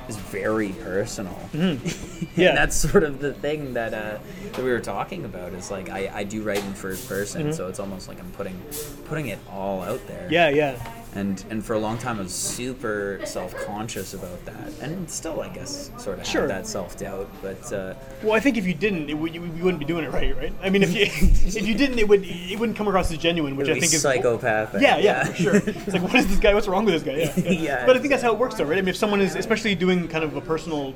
is 0.07 0.17
very 0.17 0.69
personal. 0.69 1.37
yeah, 1.53 2.49
And 2.49 2.57
that's 2.57 2.75
sort 2.75 3.03
of 3.03 3.19
the 3.19 3.33
thing 3.33 3.73
that 3.73 3.93
uh, 3.93 4.17
that 4.51 4.63
we 4.63 4.69
were 4.71 4.79
talking 4.79 5.25
about. 5.25 5.53
Is 5.53 5.71
like 5.71 5.89
I, 5.89 6.11
I 6.13 6.23
do 6.23 6.41
write 6.41 6.63
in 6.63 6.73
first 6.73 7.07
person, 7.07 7.53
so 7.53 7.67
it's 7.67 7.79
almost 7.79 8.07
like 8.07 8.19
I'm 8.19 8.31
putting 8.31 8.59
putting 9.05 9.27
it 9.27 9.39
all 9.49 9.81
out 9.81 10.05
there. 10.07 10.23
Mm-hmm. 10.23 10.33
yeah, 10.33 10.49
yeah. 10.49 11.02
And 11.15 11.43
and 11.51 11.63
for 11.63 11.73
a 11.73 11.79
long 11.79 11.99
time 11.99 12.17
I 12.17 12.23
was 12.23 12.33
super 12.33 13.19
self 13.23 13.55
conscious 13.65 14.15
about 14.15 14.43
that, 14.45 14.71
and 14.81 15.07
still 15.07 15.41
I 15.41 15.49
guess 15.49 15.91
sort 15.97 16.17
of 16.19 16.25
Sure. 16.25 16.41
have 16.41 16.49
that 16.49 16.67
self 16.67 16.97
doubt. 16.97 17.29
But 17.41 17.71
uh, 17.71 17.93
Well, 18.23 18.33
I 18.33 18.39
think 18.39 18.57
if 18.57 18.65
you 18.65 18.73
didn't, 18.73 19.09
it 19.11 19.13
would, 19.13 19.33
you, 19.35 19.43
you 19.43 19.63
wouldn't 19.63 19.77
be 19.79 19.85
doing 19.85 20.05
it 20.05 20.11
right, 20.11 20.35
right? 20.35 20.53
I 20.63 20.71
mean, 20.71 20.81
if 20.81 20.91
you 20.95 21.01
if 21.11 21.67
you 21.67 21.75
didn't, 21.75 21.99
it 21.99 22.07
would 22.07 22.23
it 22.25 22.59
wouldn't 22.59 22.77
come 22.77 22.87
across 22.87 23.11
as 23.11 23.19
genuine, 23.19 23.55
which 23.55 23.69
I 23.69 23.73
think 23.79 23.93
is 23.93 24.01
psychopathic. 24.01 24.81
Yeah, 24.81 24.97
yeah, 24.97 25.23
for 25.25 25.35
sure. 25.35 25.55
It's 25.57 25.93
like, 25.93 26.01
what 26.01 26.15
is 26.15 26.27
this 26.27 26.39
guy? 26.39 26.53
What's 26.55 26.67
wrong 26.67 26.83
with 26.85 26.95
this 26.95 27.03
guy? 27.03 27.41
Yeah, 27.43 27.51
yeah. 27.51 27.59
Yeah, 27.63 27.85
But 27.85 27.95
I 27.95 27.99
think 27.99 28.09
that's 28.11 28.23
how 28.23 28.33
it 28.33 28.39
works, 28.39 28.55
though, 28.55 28.63
right? 28.65 28.77
I 28.79 28.81
mean, 28.81 28.89
if 28.89 28.97
someone 28.97 29.21
is, 29.21 29.35
especially 29.35 29.75
doing 29.75 30.07
kind 30.07 30.23
of 30.23 30.35
a 30.35 30.41
personal 30.41 30.93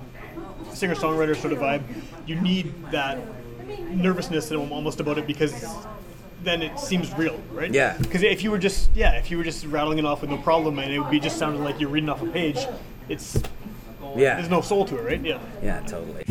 singer-songwriter 0.74 1.36
sort 1.38 1.54
of 1.54 1.60
vibe, 1.60 1.84
you 2.26 2.36
need 2.42 2.74
that 2.92 3.20
nervousness 3.92 4.52
and 4.52 4.72
almost 4.72 5.00
about 5.00 5.18
it 5.18 5.28
because 5.28 5.54
then 6.44 6.62
it 6.62 6.80
seems 6.80 7.14
real, 7.18 7.40
right? 7.52 7.74
Yeah. 7.74 7.98
Because 7.98 8.24
if 8.24 8.44
you 8.44 8.52
were 8.52 8.58
just, 8.58 8.90
yeah, 8.96 9.14
if 9.14 9.32
you 9.32 9.38
were 9.38 9.44
just 9.44 9.66
rattling 9.66 10.00
it 10.00 10.06
off 10.06 10.22
with 10.22 10.30
no 10.30 10.38
problem, 10.38 10.80
and 10.80 10.92
it 10.92 11.00
would 11.00 11.12
be 11.12 11.20
just 11.20 11.38
sounding 11.38 11.64
like 11.64 11.80
you're 11.80 11.90
reading 11.90 12.10
off 12.10 12.22
a 12.22 12.28
page, 12.28 12.60
it's 13.10 13.42
yeah, 14.16 14.36
there's 14.36 14.50
no 14.50 14.62
soul 14.62 14.86
to 14.86 14.98
it, 14.98 15.04
right? 15.04 15.22
Yeah. 15.22 15.40
yeah, 15.62 15.80
totally. 15.82 16.24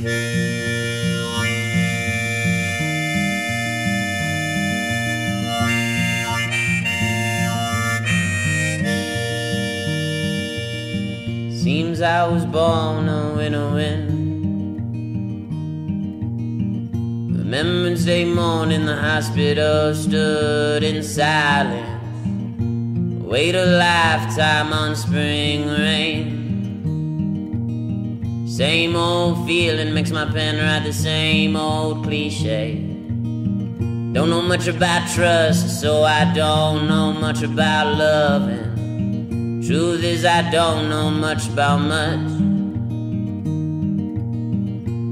Seems 11.52 12.00
I 12.00 12.26
was 12.28 12.44
born 12.44 13.08
a 13.08 13.34
winner 13.34 13.74
Remembrance 17.46 18.04
Day 18.04 18.24
morning, 18.24 18.86
the 18.86 18.96
hospital 18.96 19.94
stood 19.94 20.82
in 20.82 21.00
silence. 21.00 21.86
Wait 23.22 23.54
a 23.54 23.64
lifetime 23.64 24.72
on 24.72 24.96
spring 24.96 25.68
rain. 25.68 26.26
Same 28.48 28.96
old 28.96 29.46
feeling 29.46 29.94
makes 29.94 30.10
my 30.10 30.24
pen 30.24 30.56
write 30.56 30.82
the 30.82 30.92
same 30.92 31.54
old 31.54 32.02
cliche. 32.02 32.78
Don't 34.12 34.28
know 34.28 34.42
much 34.42 34.66
about 34.66 35.08
trust, 35.08 35.80
so 35.80 36.02
I 36.02 36.24
don't 36.34 36.88
know 36.88 37.12
much 37.12 37.42
about 37.42 37.96
loving. 37.96 39.62
Truth 39.64 40.02
is, 40.02 40.24
I 40.24 40.50
don't 40.50 40.88
know 40.88 41.10
much 41.10 41.46
about 41.48 41.78
much. 41.78 42.26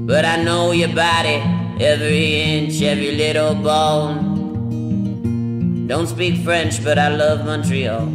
But 0.05 0.25
I 0.25 0.35
know 0.43 0.73
your 0.73 0.89
body, 0.93 1.41
every 1.79 2.41
inch, 2.41 2.81
every 2.81 3.11
little 3.15 3.55
bone. 3.55 4.35
Don't 5.87 6.07
speak 6.07 6.43
French, 6.43 6.83
but 6.83 6.97
I 6.97 7.09
love 7.09 7.45
Montreal. 7.45 8.05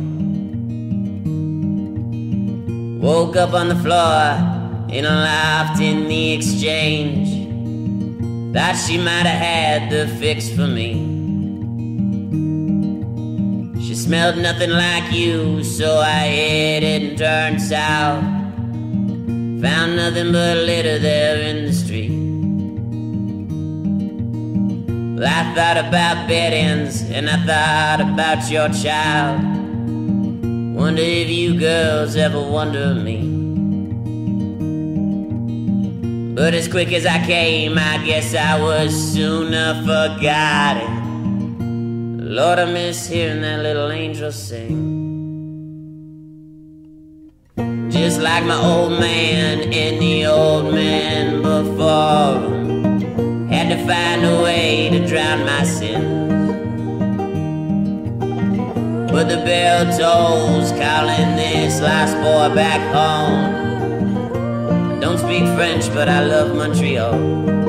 Woke 3.00 3.36
up 3.36 3.54
on 3.54 3.68
the 3.68 3.76
floor 3.76 4.34
in 4.90 5.04
a 5.04 5.14
loft 5.14 5.80
in 5.80 6.08
the 6.08 6.32
exchange. 6.32 7.28
Thought 8.54 8.76
she 8.76 8.98
might 8.98 9.26
have 9.26 9.40
had 9.40 9.90
the 9.90 10.08
fix 10.18 10.48
for 10.50 10.66
me. 10.66 11.06
She 13.80 13.94
smelled 13.94 14.38
nothing 14.38 14.70
like 14.70 15.12
you, 15.12 15.62
so 15.62 15.98
I 15.98 16.24
it 16.24 16.82
and 16.82 17.16
turned 17.18 17.62
south. 17.62 18.24
Found 19.62 19.96
nothing 19.96 20.32
but 20.32 20.56
litter 20.56 20.98
there 20.98 21.40
in 21.42 21.66
the 21.66 21.72
street. 21.72 22.29
I 25.22 25.54
thought 25.54 25.76
about 25.76 26.28
bed 26.28 26.52
ends 26.54 27.02
and 27.02 27.28
I 27.28 27.36
thought 27.44 28.00
about 28.00 28.50
your 28.50 28.70
child. 28.70 29.42
Wonder 30.74 31.02
if 31.02 31.28
you 31.28 31.58
girls 31.58 32.16
ever 32.16 32.40
wonder 32.40 32.94
me. 32.94 33.38
But 36.34 36.54
as 36.54 36.68
quick 36.68 36.90
as 36.92 37.04
I 37.04 37.18
came, 37.26 37.76
I 37.76 38.02
guess 38.02 38.34
I 38.34 38.58
was 38.58 38.94
sooner 38.94 39.74
forgotten. 39.82 41.00
Lord, 42.34 42.58
I 42.58 42.64
miss 42.64 43.06
hearing 43.06 43.42
that 43.42 43.60
little 43.60 43.90
angel 43.90 44.32
sing. 44.32 45.00
Just 47.90 48.22
like 48.22 48.44
my 48.44 48.56
old 48.56 48.92
man 48.92 49.70
and 49.70 50.00
the 50.00 50.24
old 50.24 50.72
man 50.72 51.42
before 51.42 52.69
to 53.70 53.76
find 53.86 54.24
a 54.24 54.42
way 54.42 54.90
to 54.90 55.06
drown 55.06 55.44
my 55.44 55.62
sins. 55.62 56.50
But 59.12 59.28
the 59.28 59.36
bell 59.44 59.96
tolls 59.96 60.72
calling 60.72 61.36
this 61.36 61.80
last 61.80 62.14
boy 62.16 62.52
back 62.54 62.80
home. 62.92 64.96
I 64.96 65.00
don't 65.00 65.18
speak 65.18 65.44
French, 65.56 65.88
but 65.94 66.08
I 66.08 66.24
love 66.24 66.56
Montreal. 66.56 67.59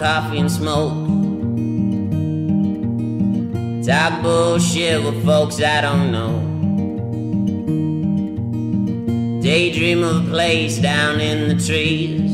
Coffee 0.00 0.38
and 0.38 0.50
smoke. 0.50 0.94
Talk 3.86 4.22
bullshit 4.22 5.04
with 5.04 5.22
folks 5.26 5.60
I 5.62 5.82
don't 5.82 6.10
know. 6.10 6.40
Daydream 9.42 10.02
of 10.02 10.24
a 10.24 10.30
place 10.30 10.78
down 10.78 11.20
in 11.20 11.48
the 11.48 11.54
trees. 11.66 12.32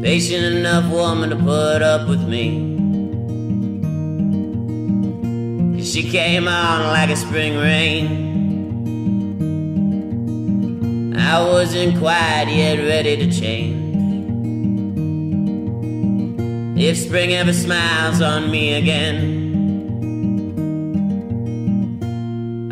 Patient 0.00 0.44
enough 0.54 0.88
woman 0.92 1.30
to 1.30 1.36
put 1.36 1.82
up 1.82 2.08
with 2.08 2.22
me. 2.28 2.46
'Cause 5.74 5.92
she 5.92 6.04
came 6.04 6.46
on 6.46 6.86
like 6.86 7.10
a 7.10 7.16
spring 7.16 7.56
rain. 7.58 8.06
I 11.16 11.42
wasn't 11.42 11.98
quite 11.98 12.46
yet 12.48 12.78
ready 12.78 13.16
to 13.16 13.26
change. 13.40 13.79
If 16.82 16.96
spring 16.96 17.34
ever 17.34 17.52
smiles 17.52 18.22
on 18.22 18.50
me 18.50 18.72
again, 18.72 19.12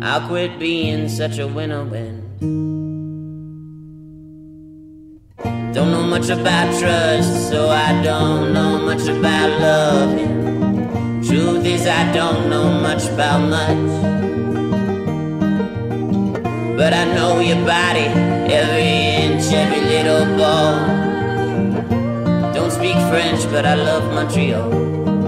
I'll 0.01 0.27
quit 0.27 0.57
being 0.57 1.07
such 1.07 1.37
a 1.37 1.47
winner 1.47 1.83
wind. 1.83 2.23
Don't 5.75 5.91
know 5.91 6.07
much 6.07 6.29
about 6.29 6.73
trust, 6.79 7.51
so 7.51 7.69
I 7.69 8.01
don't 8.01 8.51
know 8.51 8.79
much 8.79 9.07
about 9.07 9.61
loving. 9.61 11.21
Truth 11.21 11.65
is, 11.67 11.85
I 11.85 12.11
don't 12.11 12.49
know 12.49 12.67
much 12.81 13.05
about 13.05 13.47
much. 13.47 13.77
But 16.75 16.93
I 16.95 17.05
know 17.13 17.39
your 17.41 17.63
body, 17.63 18.07
every 18.51 18.89
inch, 19.21 19.53
every 19.53 19.81
little 19.81 20.25
bone. 20.35 21.08
French, 23.09 23.43
but 23.51 23.65
I 23.65 23.75
love 23.75 24.03
Montreal. 24.13 25.18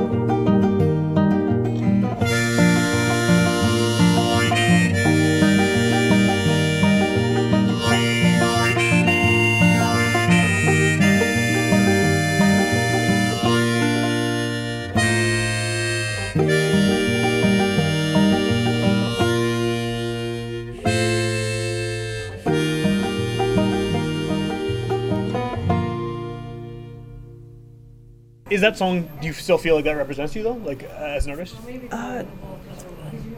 Is 28.62 28.63
that 28.63 28.78
song? 28.78 29.10
Do 29.19 29.26
you 29.26 29.34
still 29.34 29.58
feel 29.58 29.74
like 29.74 29.86
that 29.86 29.97
represents 29.97 30.36
you 30.36 30.43
though, 30.43 30.54
like 30.54 30.84
uh, 30.84 31.17
as 31.17 31.26
an 31.26 31.32
artist? 31.32 31.56
Uh, 31.89 32.24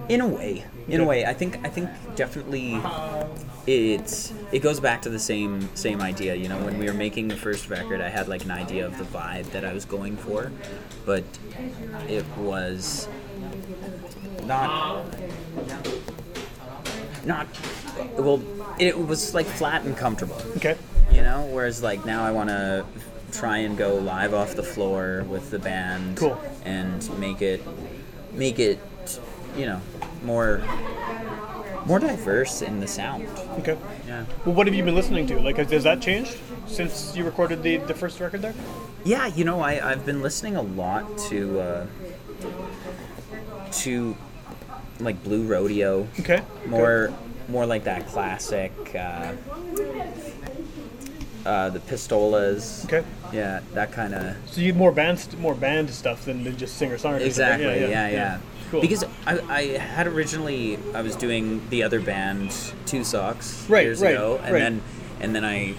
in 0.10 0.20
a 0.20 0.28
way 0.28 0.66
in 0.90 1.00
a 1.00 1.06
way 1.06 1.26
i 1.26 1.32
think 1.32 1.58
i 1.66 1.70
think 1.70 1.90
definitely 2.18 2.78
it's 3.66 4.34
it 4.52 4.60
goes 4.60 4.82
back 4.82 5.02
to 5.02 5.10
the 5.10 5.18
same 5.18 5.74
same 5.78 6.02
idea 6.02 6.36
you 6.36 6.50
know 6.50 6.58
when 6.66 6.78
we 6.78 6.86
were 6.86 6.94
making 6.94 7.30
the 7.30 7.38
first 7.38 7.70
record 7.70 8.02
i 8.02 8.10
had 8.10 8.28
like 8.28 8.44
an 8.44 8.52
idea 8.52 8.86
of 8.86 8.98
the 8.98 9.06
vibe 9.06 9.50
that 9.52 9.64
i 9.64 9.72
was 9.72 9.86
going 9.86 10.18
for 10.18 10.52
but 11.06 11.24
it 12.10 12.26
was 12.38 13.08
not 14.44 15.06
not 17.24 17.48
well 18.18 18.44
it 18.78 19.08
was 19.08 19.34
like 19.34 19.46
flat 19.46 19.86
and 19.86 19.96
comfortable 19.96 20.36
Okay. 20.58 20.76
you 21.14 21.22
know 21.22 21.46
whereas 21.46 21.82
like 21.82 22.06
now 22.06 22.26
i 22.26 22.32
want 22.32 22.50
to 22.50 22.86
try 23.34 23.58
and 23.60 23.78
go 23.78 23.96
live 23.96 24.34
off 24.34 24.56
the 24.56 24.64
floor 24.64 25.26
with 25.28 25.50
the 25.52 25.60
band 25.60 26.18
Cool. 26.18 26.40
and 26.64 27.08
make 27.20 27.42
it 27.42 27.62
make 28.32 28.60
it 28.60 28.80
you 29.58 29.66
know 29.66 29.82
more 30.24 30.62
more 31.86 32.00
diverse 32.00 32.62
in 32.62 32.80
the 32.80 32.88
sound 32.88 33.28
Okay. 33.60 33.78
yeah 34.08 34.24
Well, 34.46 34.56
what 34.56 34.68
have 34.68 34.76
you 34.76 34.84
been 34.84 34.96
listening 34.96 35.26
to? 35.28 35.40
Like, 35.40 35.58
has, 35.58 35.70
has 35.72 35.84
that 35.84 36.02
changed 36.02 36.38
since 36.66 37.16
you 37.16 37.26
recorded 37.26 37.62
the, 37.62 37.78
the 37.78 37.94
first 37.94 38.20
record 38.20 38.42
there? 38.42 38.54
yeah 39.04 39.28
you 39.28 39.44
know 39.44 39.60
I, 39.60 39.92
i've 39.92 40.06
been 40.06 40.22
listening 40.22 40.56
a 40.56 40.62
lot 40.62 41.18
to 41.30 41.60
uh 41.60 41.86
to 43.72 44.16
like 45.00 45.22
blue 45.24 45.44
rodeo 45.44 46.08
Okay. 46.20 46.42
more 46.68 47.12
more 47.50 47.66
like 47.66 47.84
that 47.86 48.08
classic 48.08 48.72
uh 48.96 49.34
uh, 51.46 51.70
the 51.72 51.80
pistolas, 51.80 52.86
Okay. 52.86 53.04
Yeah, 53.34 53.62
that 53.74 53.92
kind 53.92 54.14
of 54.14 54.36
So 54.46 54.62
you 54.62 54.74
more 54.74 54.92
band 54.92 55.38
more 55.40 55.56
band 55.56 55.90
stuff 55.90 56.26
than, 56.26 56.44
than 56.44 56.58
just 56.58 56.78
singer 56.78 56.98
songwriter. 56.98 57.22
Exactly. 57.26 57.66
Yeah, 57.82 58.10
yeah. 58.10 58.40
Cool. 58.72 58.82
Because 58.82 59.04
I, 59.28 59.40
I 59.50 59.62
had 59.78 60.08
originally 60.08 60.80
I 60.94 61.02
was 61.02 61.16
doing 61.16 61.68
the 61.70 61.84
other 61.84 62.00
band 62.00 62.52
Two 62.86 63.04
Socks 63.04 63.68
Right, 63.70 63.86
years 63.86 64.02
right, 64.02 64.16
ago, 64.16 64.40
and 64.44 64.54
right. 64.54 64.60
then 64.60 64.82
and 65.20 65.36
then 65.36 65.46
I 65.46 65.76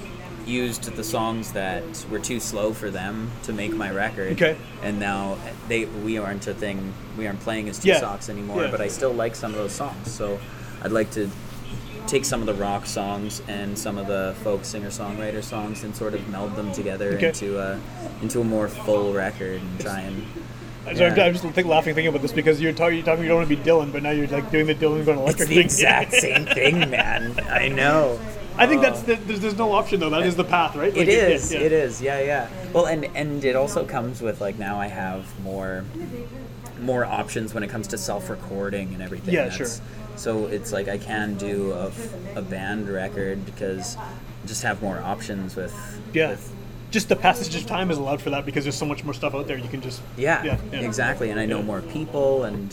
used 0.47 0.85
the 0.95 1.03
songs 1.05 1.53
that 1.53 1.83
were 2.11 2.19
too 2.19 2.38
slow 2.38 2.73
for 2.75 2.90
them 2.90 3.31
to 3.45 3.53
make 3.53 3.75
my 3.75 3.90
record. 3.90 4.33
Okay. 4.33 4.57
And 4.83 5.01
now 5.01 5.38
they 5.69 5.87
we 5.87 6.19
aren't 6.19 6.47
a 6.47 6.55
thing. 6.55 6.93
We 7.17 7.27
aren't 7.27 7.40
playing 7.40 7.69
as 7.69 7.79
Two 7.79 7.88
Yeah, 7.88 8.01
Socks 8.01 8.29
anymore. 8.29 8.64
yeah. 8.64 8.71
But 8.71 8.81
I 8.81 8.88
still 8.88 9.12
like 9.12 9.35
some 9.35 9.53
of 9.53 9.59
those 9.59 9.73
songs. 9.73 10.11
So 10.11 10.38
I'd 10.83 10.93
like 10.93 11.11
to 11.12 11.31
take 12.07 12.25
some 12.25 12.40
of 12.40 12.47
the 12.47 12.55
rock 12.55 12.87
songs 12.87 13.40
and 13.49 13.79
some 13.79 13.97
of 13.99 14.07
the 14.07 14.35
folk 14.43 14.64
singer 14.64 14.88
songwriter 14.88 15.43
songs 15.43 15.85
and 15.85 15.95
sort 15.97 16.14
of 16.14 16.29
meld 16.29 16.55
them 16.55 16.71
together 16.73 17.12
Okay. 17.12 17.29
into 17.29 17.59
a 17.59 17.81
into 18.23 18.40
a 18.40 18.45
more 18.45 18.69
full 18.69 19.12
record 19.12 19.61
and 19.61 19.81
try 19.81 20.01
and 20.01 20.25
So 20.85 21.07
I'm, 21.07 21.17
yeah. 21.17 21.25
I'm 21.25 21.33
just 21.33 21.43
think, 21.47 21.67
laughing 21.67 21.95
thinking 21.95 22.09
about 22.11 22.21
this 22.21 22.33
because 22.33 22.61
you're 22.61 22.75
talking, 22.75 22.97
you're 22.97 23.07
talking, 23.07 23.23
you 23.23 23.29
don't 23.29 23.38
want 23.38 23.49
to 23.49 23.57
be 23.57 23.62
Dylan, 23.62 23.90
but 23.90 24.03
now 24.03 24.11
you're 24.11 24.27
like 24.27 24.51
doing 24.51 24.67
the 24.67 24.75
Dylan 24.75 25.03
going 25.07 25.19
electric 25.19 25.49
It's 25.49 25.49
the 25.49 25.55
thing. 25.55 25.64
exact 25.64 26.12
same 26.21 26.45
thing, 26.45 26.90
man. 26.90 27.40
I 27.49 27.69
know. 27.69 28.21
I 28.59 28.67
think 28.67 28.83
that's 28.83 29.01
oh. 29.01 29.07
the, 29.07 29.14
there's, 29.14 29.40
there's 29.40 29.57
no 29.57 29.73
option 29.73 29.99
though. 29.99 30.11
That 30.11 30.25
is 30.27 30.37
the 30.37 30.45
path, 30.45 30.77
right? 30.77 30.93
Like, 30.93 31.09
It 31.09 31.09
is. 31.09 31.51
yeah, 31.51 31.59
yeah. 31.59 31.64
It 31.64 31.73
is. 31.73 32.03
Yeah, 32.03 32.21
yeah. 32.21 32.49
Well, 32.75 32.85
and 32.85 33.07
and 33.17 33.43
it 33.47 33.57
also 33.57 33.87
comes 33.87 34.21
with 34.21 34.43
like 34.43 34.59
now 34.59 34.79
I 34.79 34.88
have 34.88 35.25
more 35.40 35.85
more 36.83 37.07
options 37.07 37.55
when 37.55 37.62
it 37.62 37.71
comes 37.71 37.87
to 37.88 37.97
self-recording 37.99 38.93
and 38.93 39.03
everything. 39.03 39.33
Yeah, 39.33 39.49
That's- 39.49 39.79
sure. 39.79 39.87
So 40.16 40.46
it's 40.46 40.72
like 40.72 40.88
I 40.88 40.98
can 40.98 41.37
do 41.37 41.72
a 42.37 42.42
band 42.42 42.88
record 42.88 43.44
because 43.44 43.96
I 43.96 44.09
just 44.46 44.62
have 44.62 44.81
more 44.83 44.98
options 44.98 45.57
with. 45.57 45.74
Yeah. 46.12 46.31
with- 46.31 46.53
Just 46.90 47.09
the 47.09 47.16
passage 47.16 47.55
of 47.57 47.66
time 47.66 47.90
is 47.90 47.98
allowed 47.98 48.22
for 48.22 48.31
that 48.31 48.46
because 48.46 48.64
there's 48.64 48.77
so 48.77 48.87
much 48.87 49.03
more 49.03 49.14
stuff 49.14 49.35
out 49.35 49.48
there. 49.48 49.59
You 49.59 49.68
can 49.68 49.81
just 49.81 50.00
yeah, 50.16 50.44
yeah, 50.44 50.59
yeah. 50.72 50.81
exactly. 50.81 51.31
And 51.31 51.40
I 51.40 51.46
know 51.46 51.59
Yeah. 51.59 51.64
more 51.64 51.81
people, 51.83 52.44
and 52.44 52.72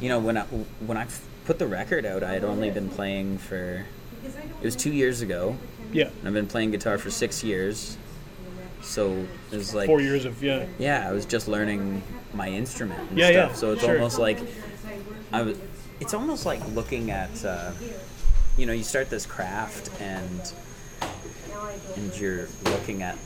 you 0.00 0.08
know 0.10 0.18
when 0.18 0.36
I 0.36 0.42
when 0.86 0.98
I 0.98 1.06
put 1.46 1.58
the 1.58 1.66
record 1.66 2.04
out, 2.04 2.22
I 2.22 2.32
had 2.34 2.44
only 2.44 2.70
been 2.70 2.88
playing 2.90 3.38
for. 3.38 3.86
It 4.24 4.64
was 4.64 4.76
two 4.76 4.92
years 4.92 5.22
ago. 5.22 5.56
Yeah, 5.90 6.08
and 6.18 6.28
I've 6.28 6.34
been 6.34 6.46
playing 6.46 6.70
guitar 6.72 6.98
for 6.98 7.10
six 7.10 7.42
years. 7.42 7.96
So 8.82 9.26
it 9.50 9.56
was 9.56 9.74
like 9.74 9.86
four 9.86 10.00
years 10.02 10.26
of 10.26 10.42
yeah. 10.42 10.66
Yeah, 10.78 11.08
I 11.08 11.12
was 11.12 11.24
just 11.24 11.48
learning 11.48 12.02
my 12.34 12.48
instrument 12.48 13.00
and 13.08 13.18
Yeah, 13.18 13.30
stuff. 13.30 13.50
yeah, 13.52 13.56
so 13.56 13.72
it's 13.72 13.80
sure. 13.82 13.94
almost 13.94 14.18
like 14.18 14.38
I 15.32 15.42
was. 15.42 15.56
It's 16.02 16.14
almost 16.14 16.44
like 16.44 16.60
looking 16.74 17.12
at, 17.12 17.44
uh, 17.44 17.70
you 18.58 18.66
know, 18.66 18.72
you 18.72 18.82
start 18.82 19.08
this 19.08 19.24
craft 19.24 19.88
and 20.00 20.52
and 21.96 22.20
you're 22.20 22.48
looking 22.64 23.04
at 23.04 23.16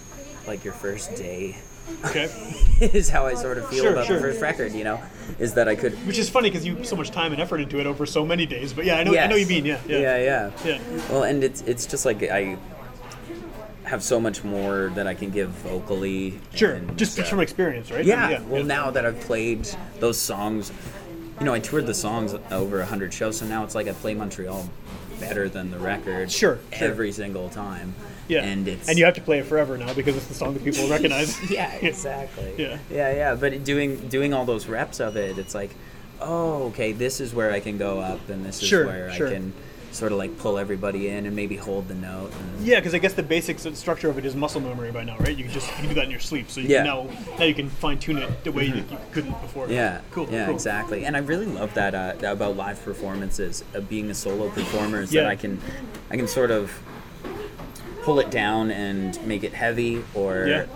like 0.47 0.63
your 0.63 0.75
first 0.75 1.17
day 1.17 1.57
Okay. 2.05 2.25
is 2.81 3.09
how 3.09 3.25
I 3.27 3.33
sort 3.33 3.57
of 3.57 3.67
feel 3.71 3.85
Sure, 3.85 3.93
about 3.93 4.07
sure. 4.07 4.17
the 4.17 4.23
first 4.23 4.43
record. 4.43 4.73
You 4.73 4.85
know, 4.85 5.01
is 5.39 5.55
that 5.55 5.69
I 5.69 5.75
could. 5.75 5.95
Which 6.07 6.19
is 6.19 6.29
funny 6.29 6.51
because 6.51 6.67
you 6.67 6.75
put 6.75 6.87
so 6.87 6.97
much 6.97 7.11
time 7.13 7.33
and 7.33 7.41
effort 7.41 7.61
into 7.61 7.81
it 7.81 7.87
over 7.87 8.05
so 8.05 8.27
many 8.27 8.45
days. 8.45 8.75
But 8.75 8.85
yeah, 8.85 8.99
I 8.99 9.05
know, 9.05 9.17
I 9.17 9.27
know 9.27 9.37
you 9.37 9.47
mean. 9.47 9.65
Yeah, 9.65 9.81
yeah, 9.87 9.99
yeah, 9.99 10.19
yeah. 10.19 10.51
Yeah. 10.65 11.09
Well, 11.09 11.23
and 11.23 11.43
it's 11.43 11.63
it's 11.63 11.87
just 11.87 12.05
like 12.05 12.23
I 12.25 12.59
have 13.85 14.03
so 14.03 14.21
much 14.21 14.45
more 14.45 14.91
that 14.97 15.07
I 15.07 15.15
can 15.15 15.31
give 15.31 15.49
vocally. 15.49 16.41
Sure, 16.55 16.75
and, 16.75 16.99
just 16.99 17.19
uh, 17.19 17.23
from 17.23 17.41
experience, 17.41 17.91
right? 17.91 18.05
Yeah. 18.05 18.43
Well, 18.43 18.65
now 18.65 18.91
that 18.91 19.07
I've 19.07 19.21
played 19.21 19.67
those 20.01 20.21
songs, 20.21 20.73
you 21.39 21.45
know, 21.47 21.53
I 21.55 21.61
toured 21.61 21.87
the 21.87 21.95
songs 21.95 22.35
over 22.51 22.83
hundred 22.85 23.13
shows, 23.13 23.39
so 23.39 23.47
now 23.47 23.65
it's 23.65 23.75
like 23.75 23.89
I 23.89 23.93
play 23.93 24.15
Montreal 24.15 24.69
better 25.21 25.49
than 25.49 25.71
the 25.71 25.79
record. 25.79 26.31
Sure, 26.31 26.59
sure. 26.73 26.89
Every 26.89 27.11
single 27.13 27.49
time. 27.49 27.95
yeah, 28.29 28.43
And 28.45 28.69
it's 28.69 28.89
and 28.89 28.99
you 28.99 29.05
have 29.05 29.15
to 29.15 29.21
play 29.21 29.39
it 29.39 29.47
forever 29.47 29.79
now 29.79 29.93
because 29.95 30.17
it's 30.17 30.27
the 30.27 30.35
song 30.35 30.55
that 30.55 30.65
people 30.65 30.89
recognize. 30.91 31.51
yeah, 31.51 31.73
exactly. 31.75 32.55
Yeah. 32.59 32.79
yeah, 32.91 33.13
yeah. 33.15 33.35
But 33.35 33.65
doing 33.65 34.09
doing 34.09 34.35
all 34.35 34.45
those 34.45 34.67
reps 34.67 35.01
of 35.01 35.17
it, 35.17 35.39
it's 35.39 35.55
like, 35.55 35.71
oh, 36.21 36.65
okay, 36.69 36.93
this 36.93 37.21
is 37.21 37.33
where 37.35 37.51
I 37.53 37.61
can 37.61 37.79
go 37.79 38.01
up, 38.01 38.29
and 38.29 38.45
this 38.45 38.63
is 38.63 38.69
Sure, 38.69 38.87
where. 38.87 39.11
I 39.11 39.17
can 39.19 39.53
sort 39.97 40.13
of 40.13 40.19
like 40.19 40.37
pull 40.39 40.59
everybody 40.59 41.09
in 41.09 41.27
and 41.27 41.35
maybe 41.35 41.57
hold 41.57 41.89
the 41.89 41.95
note. 41.95 42.31
And, 42.39 42.67
Yeah, 42.67 42.77
because 42.79 42.95
I 42.95 42.99
guess 42.99 43.15
the 43.15 43.23
basic 43.23 43.59
structure 43.59 44.11
of 44.11 44.19
it 44.19 44.25
is 44.27 44.37
muscle 44.37 44.61
memory 44.61 44.93
by 44.93 45.05
now, 45.05 45.17
right? 45.19 45.37
You 45.37 45.45
can 45.45 45.53
just 45.53 45.69
you 45.71 45.75
can 45.77 45.89
do 45.89 45.95
that 45.95 46.05
in 46.05 46.11
your 46.11 46.21
sleep, 46.21 46.51
so 46.51 46.61
you 46.61 46.69
Yeah. 46.69 46.85
Mm-hmm. 46.87 47.09
can 47.09 47.29
now 47.31 47.39
now 47.39 47.45
you 47.45 47.55
can 47.55 47.71
fine 47.71 47.99
tune 47.99 48.19
it 48.19 48.45
the 48.45 48.53
way 48.53 48.69
that 48.71 48.77
you 48.91 48.99
couldn't 49.13 49.41
before. 49.41 49.69
Yeah, 49.69 50.01
cool. 50.13 50.29
Yeah, 50.31 50.47
cool. 50.47 50.55
exactly. 50.55 51.05
And 51.07 51.17
I 51.17 51.21
really 51.21 51.47
love 51.47 51.73
that 51.75 51.95
uh, 51.95 52.13
that 52.19 52.33
about 52.33 52.57
live 52.57 52.83
performances, 52.85 53.65
of 53.75 53.89
being 53.89 54.11
a 54.11 54.15
solo 54.15 54.51
performer, 54.51 55.01
is 55.01 55.13
Yeah. 55.13 55.23
that 55.23 55.31
I 55.31 55.37
can, 55.37 55.59
I 56.11 56.17
can 56.17 56.29
sort 56.29 56.51
of 56.51 56.71
pull 58.03 58.21
it 58.21 58.31
down 58.31 58.71
and 58.71 59.19
make 59.27 59.43
it 59.45 59.53
heavy, 59.55 60.05
or 60.15 60.47
Yeah. 60.47 60.67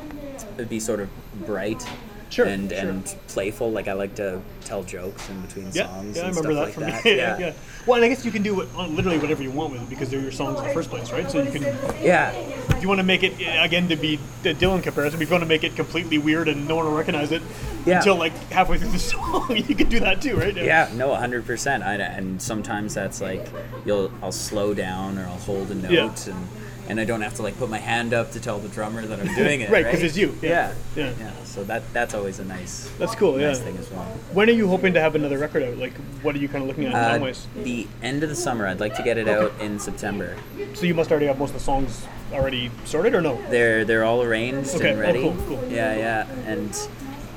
be 0.69 0.81
sort 0.81 1.01
of 1.01 1.09
bright. 1.47 1.87
Sure, 2.31 2.47
and 2.47 2.71
sure. 2.71 2.79
and 2.79 3.05
playful. 3.29 3.71
Like 3.71 3.89
I 3.89 3.93
like 3.93 4.15
to 4.17 4.41
tell 4.65 4.83
jokes 4.85 5.29
in 5.29 5.41
between 5.43 5.67
Yeah, 5.73 5.87
songs. 5.89 6.17
yeah, 6.17 6.23
I 6.23 6.27
and 6.29 6.37
remember 6.37 6.55
that 6.55 6.73
stuff 6.73 6.75
from 6.75 6.83
like 6.85 7.05
me. 7.05 7.15
that. 7.15 7.39
yeah, 7.41 7.47
yeah. 7.49 7.53
Well, 7.87 7.97
and 7.97 8.05
I 8.05 8.09
guess 8.09 8.25
you 8.25 8.31
can 8.31 8.43
do 8.43 8.55
what, 8.55 8.69
uh, 8.77 8.87
literally 8.87 9.19
whatever 9.19 9.43
you 9.43 9.51
want 9.51 9.73
with 9.73 9.83
it 9.83 9.91
because 9.91 10.11
they're 10.11 10.21
your 10.21 10.31
songs 10.33 10.59
in 10.61 10.67
the 10.67 10.73
first 10.75 10.91
place, 10.91 11.11
right? 11.13 11.29
So 11.31 11.43
you 11.43 11.51
can, 11.51 11.63
Yeah. 12.03 12.31
if 12.33 12.81
you 12.83 12.89
want 12.89 12.99
to 13.01 13.05
make 13.05 13.23
it 13.23 13.35
again 13.61 13.89
to 13.89 13.97
be 13.97 14.19
the 14.43 14.55
Dylan 14.55 14.83
comparison, 14.83 15.21
if 15.21 15.29
you 15.29 15.33
want 15.33 15.43
to 15.43 15.49
make 15.49 15.65
it 15.65 15.75
completely 15.77 16.19
weird 16.19 16.49
and 16.49 16.69
no 16.69 16.77
one 16.77 16.85
will 16.85 16.93
recognize 16.97 17.33
it 17.33 17.43
Yeah. 17.85 17.97
until 17.99 18.17
like 18.17 18.33
halfway 18.53 18.79
through 18.79 18.91
the 18.93 18.99
song, 19.11 19.57
you 19.57 19.75
can 19.75 19.89
do 19.89 19.99
that 20.01 20.23
too, 20.23 20.37
right? 20.37 20.55
Yeah, 20.57 20.89
no, 20.95 21.15
hundred 21.15 21.47
percent. 21.47 21.83
And 21.83 22.41
sometimes 22.41 22.95
that's 22.95 23.21
like 23.21 23.49
you'll 23.85 24.13
I'll 24.23 24.31
slow 24.33 24.73
down 24.75 25.19
or 25.19 25.23
I'll 25.27 25.39
hold 25.39 25.71
a 25.71 25.75
note 25.75 25.91
Yeah. 25.91 26.33
and 26.35 26.49
and 26.89 26.99
I 27.01 27.05
don't 27.05 27.21
have 27.21 27.35
to 27.35 27.43
like 27.43 27.57
put 27.59 27.71
my 27.71 27.79
hand 27.79 28.13
up 28.13 28.33
to 28.33 28.41
tell 28.41 28.59
the 28.59 28.69
drummer 28.69 29.05
that 29.07 29.21
I'm 29.21 29.35
doing 29.35 29.61
it. 29.61 29.71
Right, 29.71 29.85
right, 29.85 29.93
'cause 29.95 30.03
it's 30.03 30.17
you. 30.17 30.37
Yeah. 30.43 30.73
Yeah. 30.97 31.13
Yeah. 31.19 31.31
So 31.45 31.65
that 31.65 31.83
that's 31.93 32.15
always 32.15 32.39
a 32.39 32.45
nice 32.45 32.91
That's 32.99 33.15
cool. 33.15 33.37
nice 33.37 33.59
yeah. 33.59 33.65
thing 33.65 33.77
as 33.79 33.91
well. 33.91 34.05
When 34.33 34.49
are 34.49 34.53
you 34.53 34.69
hoping 34.69 34.95
to 34.95 35.01
have 35.01 35.15
another 35.15 35.39
record 35.39 35.63
out? 35.63 35.77
Like, 35.79 35.95
what 36.23 36.35
are 36.35 36.39
you 36.39 36.49
kind 36.49 36.63
of 36.63 36.69
looking 36.69 36.87
at 36.87 36.95
Uh, 36.95 37.33
the 37.63 37.87
end 38.03 38.23
of 38.23 38.29
the 38.29 38.37
summer, 38.37 38.67
I'd 38.67 38.81
like 38.81 38.95
to 38.97 39.03
get 39.03 39.19
it 39.19 39.29
out 39.29 39.53
in 39.61 39.79
September. 39.79 40.37
So 40.75 40.87
you 40.87 40.95
must 40.95 41.11
already 41.11 41.27
have 41.27 41.39
most 41.39 41.51
of 41.51 41.55
the 41.55 41.61
songs 41.65 42.07
already 42.33 42.71
sorted, 42.85 43.15
or 43.15 43.21
no? 43.21 43.41
They're 43.51 43.85
they're 43.85 44.05
all 44.05 44.23
arranged 44.23 44.75
Okay, 44.77 44.91
and 44.91 44.99
oh, 44.99 45.03
ready. 45.03 45.21
cool, 45.23 45.37
cool. 45.49 45.65
Yeah, 45.71 45.97
yeah, 45.97 46.27
and 46.47 46.77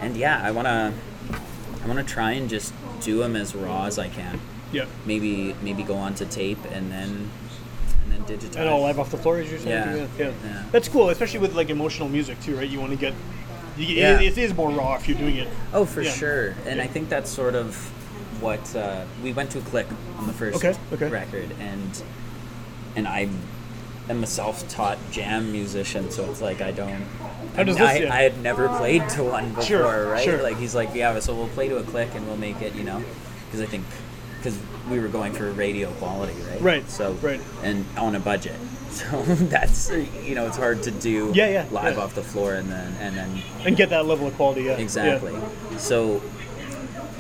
and 0.02 0.16
yeah, 0.18 0.42
I 0.44 0.52
wanna 0.52 0.94
I 1.84 1.88
wanna 1.88 2.04
try 2.04 2.34
and 2.34 2.50
just 2.50 2.74
do 3.02 3.18
them 3.20 3.36
as 3.36 3.56
raw 3.56 3.86
as 3.86 3.98
I 4.00 4.08
can. 4.10 4.40
Yeah. 4.72 4.86
Maybe 5.06 5.56
maybe 5.62 5.84
go 5.84 5.96
on 5.96 6.14
to 6.16 6.26
tape 6.26 6.60
and 6.72 6.92
then 6.92 7.30
and 8.04 8.12
then 8.12 8.24
digitize. 8.26 8.56
And 8.58 8.70
all 8.70 8.82
live 8.82 9.00
off 9.00 9.12
the 9.12 9.18
floor, 9.18 9.40
as 9.40 9.50
you're 9.50 9.60
saying. 9.60 9.98
Yeah, 9.98 10.08
yeah. 10.26 10.32
yeah. 10.44 10.64
That's 10.72 10.88
cool, 10.88 11.10
especially 11.10 11.40
with 11.40 11.56
like 11.56 11.70
emotional 11.70 12.10
music 12.10 12.40
too, 12.42 12.56
right? 12.56 12.70
You 12.70 12.80
want 12.80 12.92
to 12.92 12.98
get. 12.98 13.14
You, 13.78 13.88
Yeah. 13.88 14.20
it, 14.20 14.38
it 14.38 14.38
is 14.38 14.54
more 14.54 14.70
raw 14.70 14.96
if 14.96 15.08
you're 15.08 15.18
doing 15.18 15.38
it. 15.38 15.48
Oh, 15.74 15.86
for 15.86 16.02
Yeah. 16.02 16.12
sure. 16.12 16.56
And 16.66 16.80
I 16.82 16.88
think 16.88 17.10
that's 17.10 17.30
sort 17.30 17.56
of 17.56 17.76
what 18.42 18.76
uh, 18.76 19.06
we 19.24 19.34
went 19.34 19.52
to 19.52 19.60
a 19.60 19.62
click 19.62 19.88
on 20.18 20.28
the 20.28 20.34
first 20.34 20.58
Okay, 20.64 20.78
okay. 20.92 21.10
record, 21.10 21.50
and 21.60 22.04
and 22.96 23.08
I 23.08 23.30
am 24.10 24.22
a 24.24 24.28
self-taught 24.28 24.98
jam 25.12 25.52
musician, 25.52 26.12
so 26.12 26.30
it's 26.30 26.42
like 26.42 26.62
I 26.62 26.72
don't. 26.72 27.02
How 27.56 27.64
does 27.64 27.78
I, 27.80 27.94
this- 27.94 28.02
yeah. 28.04 28.14
I 28.14 28.22
had 28.24 28.42
never 28.42 28.68
played 28.68 29.08
to 29.10 29.24
one 29.24 29.50
before, 29.50 29.64
Sure, 29.64 30.10
right? 30.12 30.24
sure. 30.24 30.42
Like 30.44 30.58
he's 30.58 30.76
like, 30.76 30.94
yeah, 30.94 31.18
so 31.20 31.34
we'll 31.36 31.48
play 31.50 31.70
to 31.70 31.78
a 31.78 31.84
click 31.84 32.10
and 32.16 32.26
we'll 32.28 32.38
make 32.38 32.62
it, 32.62 32.74
you 32.76 32.84
know, 32.84 33.02
because 33.46 33.62
I 33.62 33.66
think 33.66 33.86
because 34.44 34.60
we 34.92 35.00
were 35.00 35.08
going 35.08 35.32
for 35.34 35.50
radio 35.52 35.90
quality, 35.94 36.34
right? 36.52 36.62
Right, 36.62 36.90
So 36.90 37.14
right. 37.22 37.40
and 37.64 37.86
on 37.98 38.16
a 38.16 38.20
budget. 38.20 38.56
So 38.94 39.24
that's 39.24 39.90
you 40.24 40.36
know 40.36 40.46
it's 40.46 40.56
hard 40.58 40.84
to 40.84 40.92
do 40.92 41.32
Yeah, 41.34 41.48
yeah, 41.50 41.66
live 41.72 41.96
yeah. 41.98 42.04
off 42.04 42.14
the 42.14 42.22
floor 42.22 42.54
and 42.54 42.70
then 42.72 42.94
and 43.02 43.18
then 43.18 43.42
And 43.66 43.76
get 43.76 43.90
that 43.90 44.06
level 44.06 44.28
of 44.28 44.36
quality. 44.36 44.64
Yeah. 44.66 44.74
Exactly. 44.78 45.34
Yeah. 45.34 45.78
So 45.78 46.22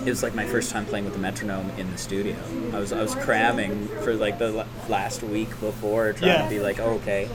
it 0.05 0.09
was 0.09 0.21
like 0.21 0.35
my 0.35 0.45
first 0.45 0.69
time 0.69 0.85
playing 0.85 1.05
with 1.05 1.13
the 1.15 1.19
metronome 1.19 1.71
in 1.79 1.89
the 1.89 1.97
studio. 1.97 2.35
I 2.73 2.77
was 2.79 2.93
I 2.93 3.01
was 3.01 3.15
cramming 3.15 3.87
for 4.03 4.13
like 4.13 4.37
the 4.37 4.67
last 4.87 5.23
week 5.23 5.49
before, 5.61 6.13
trying 6.13 6.29
Yeah. 6.31 6.43
to 6.43 6.49
be 6.49 6.59
like, 6.59 6.79
oh, 6.79 6.99
okay. 7.01 7.27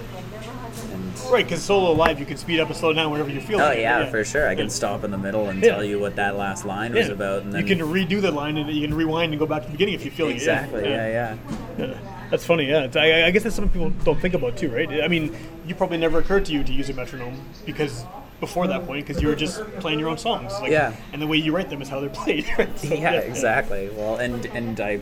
And 0.93 1.19
Right, 1.31 1.45
because 1.45 1.63
solo 1.63 1.93
live, 1.93 2.19
you 2.21 2.27
can 2.27 2.37
speed 2.37 2.61
up 2.61 2.69
and 2.69 2.77
slow 2.77 2.93
down 2.93 3.11
whenever 3.11 3.31
you 3.31 3.41
feel 3.41 3.61
oh 3.61 3.65
like 3.65 3.79
it, 3.79 3.83
yeah, 3.83 4.09
for 4.11 4.25
sure. 4.25 4.49
I 4.49 4.55
can 4.55 4.65
Yeah. 4.67 4.71
stop 4.73 5.05
in 5.05 5.11
the 5.11 5.19
middle 5.19 5.49
and 5.49 5.63
Yeah. 5.63 5.73
tell 5.75 5.85
you 5.85 5.99
what 5.99 6.17
that 6.17 6.37
last 6.37 6.65
line 6.65 6.95
was 6.95 7.09
about, 7.09 7.43
and 7.43 7.53
then 7.53 7.67
you 7.67 7.77
can 7.77 7.85
redo 7.87 8.21
the 8.21 8.31
line 8.31 8.57
and 8.57 8.71
you 8.71 8.87
can 8.87 8.97
rewind 8.97 9.33
and 9.33 9.39
go 9.39 9.47
back 9.47 9.63
to 9.63 9.67
the 9.67 9.73
beginning 9.73 9.95
if 9.95 10.05
you 10.05 10.11
feel 10.11 10.29
exactly, 10.29 10.81
like 10.83 10.91
it. 10.91 10.93
yeah, 10.93 11.37
yeah. 11.79 11.87
yeah. 11.87 11.95
That's 12.31 12.45
funny, 12.45 12.69
yeah. 12.69 12.89
I, 12.95 13.25
I 13.27 13.31
guess 13.31 13.43
that's 13.43 13.57
something 13.57 13.73
people 13.73 13.91
don't 14.05 14.21
think 14.21 14.35
about 14.35 14.57
too, 14.57 14.69
right? 14.71 15.03
I 15.03 15.09
mean, 15.09 15.35
you 15.67 15.75
probably 15.75 15.99
never 15.99 16.19
occurred 16.19 16.45
to 16.47 16.53
you 16.53 16.63
to 16.63 16.73
use 16.73 16.89
a 16.91 16.95
metronome 16.95 17.41
because 17.67 18.05
before 18.41 18.67
that 18.69 18.87
point, 18.87 19.07
because 19.07 19.21
you 19.23 19.29
were 19.29 19.35
just 19.35 19.63
playing 19.81 19.99
your 19.99 20.09
own 20.09 20.19
songs. 20.19 20.53
Like, 20.61 20.71
Yeah. 20.71 20.95
And 21.13 21.21
the 21.21 21.27
way 21.27 21.37
you 21.39 21.55
write 21.55 21.71
them 21.71 21.83
is 21.83 21.89
how 21.89 22.01
they're 22.01 22.09
played. 22.11 22.47
Right? 22.59 22.79
So, 22.79 22.95
yeah, 22.95 23.13
exactly. 23.15 23.91
Well, 23.91 24.17
and 24.17 24.47
and 24.47 24.81
I, 24.81 25.01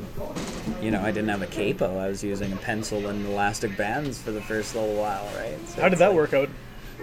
you 0.81 0.91
know, 0.91 1.01
I 1.03 1.07
didn't 1.11 1.29
have 1.29 1.43
a 1.43 1.47
capo. 1.47 1.99
I 1.99 2.09
was 2.09 2.23
using 2.25 2.53
a 2.53 2.57
pencil 2.57 3.07
and 3.09 3.27
elastic 3.27 3.77
bands 3.77 4.19
for 4.21 4.31
the 4.33 4.43
first 4.43 4.75
little 4.75 4.95
while, 4.95 5.25
right? 5.37 5.57
So 5.69 5.83
How 5.83 5.89
did 5.89 5.99
that 5.99 6.09
like- 6.09 6.17
work 6.17 6.35
out? 6.35 6.49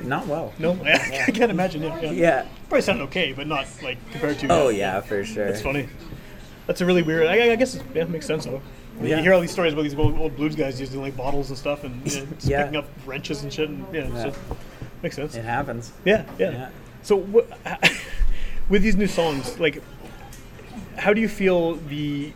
Not 0.01 0.25
well. 0.25 0.51
No, 0.57 0.71
I 0.83 0.97
can't 1.31 1.51
imagine. 1.51 1.83
Yeah, 1.83 1.99
yeah. 2.01 2.11
Yeah. 2.11 2.45
Probably 2.67 2.81
sounded 2.81 3.03
okay, 3.05 3.31
but 3.31 3.45
not 3.45 3.67
like 3.83 3.99
compared 4.11 4.39
to. 4.39 4.47
Oh 4.49 4.69
yeah, 4.69 4.99
for 5.01 5.23
sure. 5.23 5.45
That's 5.47 5.61
funny. 5.61 5.87
That's 6.65 6.81
a 6.81 6.85
really 6.85 7.03
weird. 7.03 7.27
I, 7.27 7.51
I 7.51 7.55
guess 7.55 7.75
it 7.75 7.83
yeah, 7.93 8.05
makes 8.05 8.25
sense 8.25 8.45
though. 8.45 8.61
Yeah. 9.01 9.17
You 9.17 9.23
hear 9.23 9.33
all 9.33 9.41
these 9.41 9.51
stories 9.51 9.73
about 9.73 9.83
these 9.83 9.93
old, 9.95 10.17
old 10.17 10.35
blues 10.35 10.55
guys 10.55 10.79
using 10.79 10.99
like 11.01 11.15
bottles 11.15 11.49
and 11.49 11.57
stuff, 11.57 11.83
and 11.83 12.11
you 12.11 12.21
know, 12.21 12.27
Yeah. 12.41 12.63
picking 12.63 12.77
up 12.77 12.85
wrenches 13.05 13.43
and 13.43 13.53
shit. 13.53 13.69
And, 13.69 13.85
yeah, 13.93 14.07
Yeah. 14.07 14.31
So, 14.31 14.57
makes 15.03 15.15
sense. 15.15 15.35
It 15.35 15.43
happens. 15.45 15.91
Yeah, 16.05 16.25
yeah. 16.39 16.51
Yeah. 16.51 16.69
So, 17.03 17.21
wh- 17.21 17.89
with 18.69 18.81
these 18.81 18.95
new 18.95 19.07
songs, 19.07 19.59
like, 19.59 19.81
how 20.97 21.13
do 21.13 21.21
you 21.21 21.27
feel 21.29 21.75
the 21.75 22.33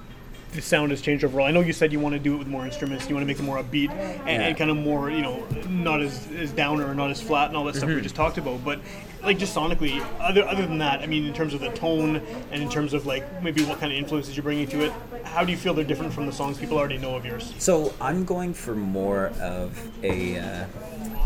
the 0.53 0.61
sound 0.61 0.91
has 0.91 1.01
changed 1.01 1.23
overall? 1.23 1.45
I 1.45 1.51
know 1.51 1.59
you 1.61 1.73
said 1.73 1.91
you 1.91 1.99
want 1.99 2.13
to 2.13 2.19
do 2.19 2.33
it 2.35 2.37
with 2.37 2.47
more 2.47 2.65
instruments, 2.65 3.07
you 3.09 3.15
want 3.15 3.23
to 3.23 3.27
make 3.27 3.39
it 3.39 3.43
more 3.43 3.57
upbeat 3.61 3.89
and, 3.91 4.27
Yeah. 4.27 4.47
and 4.47 4.57
kind 4.57 4.71
of 4.71 4.77
more, 4.77 5.09
you 5.11 5.21
know, 5.21 5.45
not 5.69 6.01
as, 6.01 6.27
as 6.31 6.51
downer 6.51 6.87
or 6.89 6.95
not 6.95 7.11
as 7.11 7.21
flat 7.21 7.49
and 7.49 7.57
all 7.57 7.65
that 7.65 7.75
stuff 7.75 7.89
Mm-hmm. 7.89 7.97
we 7.97 8.01
just 8.01 8.15
talked 8.15 8.37
about. 8.37 8.63
But 8.63 8.79
like 9.23 9.37
just 9.37 9.55
sonically, 9.55 10.05
other 10.19 10.45
other 10.47 10.65
than 10.65 10.77
that, 10.79 11.01
I 11.01 11.07
mean, 11.07 11.25
in 11.25 11.33
terms 11.33 11.53
of 11.53 11.59
the 11.59 11.69
tone 11.69 12.21
and 12.51 12.61
in 12.61 12.69
terms 12.69 12.93
of 12.93 13.05
like 13.05 13.41
maybe 13.43 13.63
what 13.63 13.79
kind 13.79 13.91
of 13.91 13.97
influences 13.97 14.35
you're 14.35 14.43
bringing 14.43 14.67
to 14.67 14.85
it, 14.85 14.93
how 15.23 15.43
do 15.43 15.51
you 15.51 15.57
feel 15.57 15.73
they're 15.73 15.83
different 15.83 16.13
from 16.13 16.25
the 16.25 16.31
songs 16.31 16.57
people 16.57 16.77
already 16.77 16.97
know 16.97 17.15
of 17.15 17.25
yours? 17.25 17.53
So 17.57 17.93
I'm 17.99 18.25
going 18.25 18.53
for 18.53 18.75
more 18.75 19.27
of 19.41 19.79
a 20.03 20.37
uh, 20.39 20.65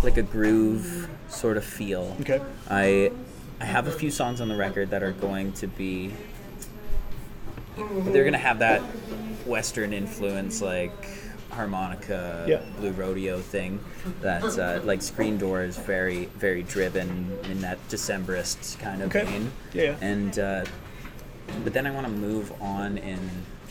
like 0.03 0.17
a 0.17 0.23
groove 0.23 1.09
sort 1.29 1.57
of 1.57 1.63
feel. 1.63 2.15
Okay. 2.21 2.41
I 2.69 3.11
I 3.59 3.65
have 3.65 3.87
a 3.87 3.91
few 3.91 4.11
songs 4.11 4.41
on 4.41 4.47
the 4.47 4.55
record 4.55 4.89
that 4.89 5.03
are 5.03 5.11
going 5.11 5.53
to 5.53 5.67
be 5.67 6.11
they're 7.77 8.25
gonna 8.25 8.37
have 8.37 8.59
that 8.59 8.81
western 9.45 9.93
influence 9.93 10.61
like 10.61 11.07
harmonica 11.65 12.45
Yeah. 12.47 12.61
blue 12.79 12.91
rodeo 12.91 13.39
thing 13.39 13.79
that 14.21 14.43
uh, 14.57 14.81
like 14.83 15.01
screen 15.01 15.37
door 15.37 15.63
is 15.63 15.77
very 15.77 16.25
very 16.37 16.63
driven 16.63 17.37
in 17.51 17.61
that 17.61 17.77
decemberist 17.89 18.79
kind 18.79 19.01
of 19.01 19.07
Okay. 19.15 19.25
vein 19.25 19.51
Yeah, 19.73 19.83
yeah. 19.83 19.95
and 20.11 20.39
uh, 20.39 20.65
but 21.63 21.73
then 21.73 21.85
i 21.85 21.91
want 21.91 22.07
to 22.07 22.11
move 22.29 22.51
on 22.61 22.97
in 22.97 23.19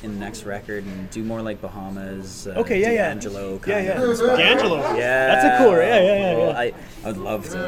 in 0.03 0.15
the 0.15 0.21
next 0.27 0.45
record 0.45 0.83
and 0.85 1.11
do 1.11 1.23
more 1.23 1.43
like 1.43 1.61
bahamas 1.61 2.47
uh, 2.47 2.61
Okay, 2.63 2.81
yeah, 2.81 2.91
yeah. 2.93 3.09
D'Angelo 3.15 3.61
Yeah, 3.67 3.75
kind 3.75 3.87
yeah. 3.87 4.03
of. 4.03 4.19
D'Angelo. 4.39 4.79
yeah 4.97 5.27
That's 5.31 5.45
a 5.47 5.53
cool. 5.65 5.77
Yeah, 5.77 6.01
yeah, 6.01 6.19
yeah. 6.25 6.37
Well, 6.39 6.53
yeah. 6.53 6.59
I, 6.59 6.73
I 7.05 7.07
would 7.13 7.19
love 7.19 7.43
to 7.51 7.63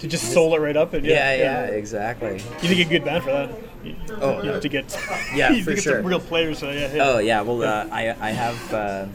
to 0.00 0.06
just 0.06 0.34
soul 0.34 0.54
it 0.54 0.60
right 0.60 0.76
up 0.76 0.92
and 0.92 1.02
yeah 1.06 1.32
yeah, 1.34 1.42
yeah, 1.66 1.80
exactly 1.82 2.42
You 2.60 2.68
need 2.74 2.86
a 2.86 2.90
good 2.90 3.04
band 3.08 3.24
for 3.24 3.30
that. 3.38 3.48
You, 3.82 3.94
Oh, 4.20 4.42
you 4.42 4.50
have 4.50 4.60
to 4.60 4.68
get 4.68 4.84
Yeah, 5.34 5.52
you 5.56 5.64
for 5.64 5.72
get 5.72 5.82
sure. 5.84 5.96
some 6.00 6.06
real 6.12 6.20
players. 6.20 6.58
So 6.58 6.66
yeah, 6.70 6.92
yeah. 6.94 7.06
Oh 7.08 7.18
yeah, 7.30 7.40
well 7.46 7.62
uh, 7.62 7.88
I 8.00 8.02
I 8.28 8.30
have 8.44 8.58
uh, 8.74 9.06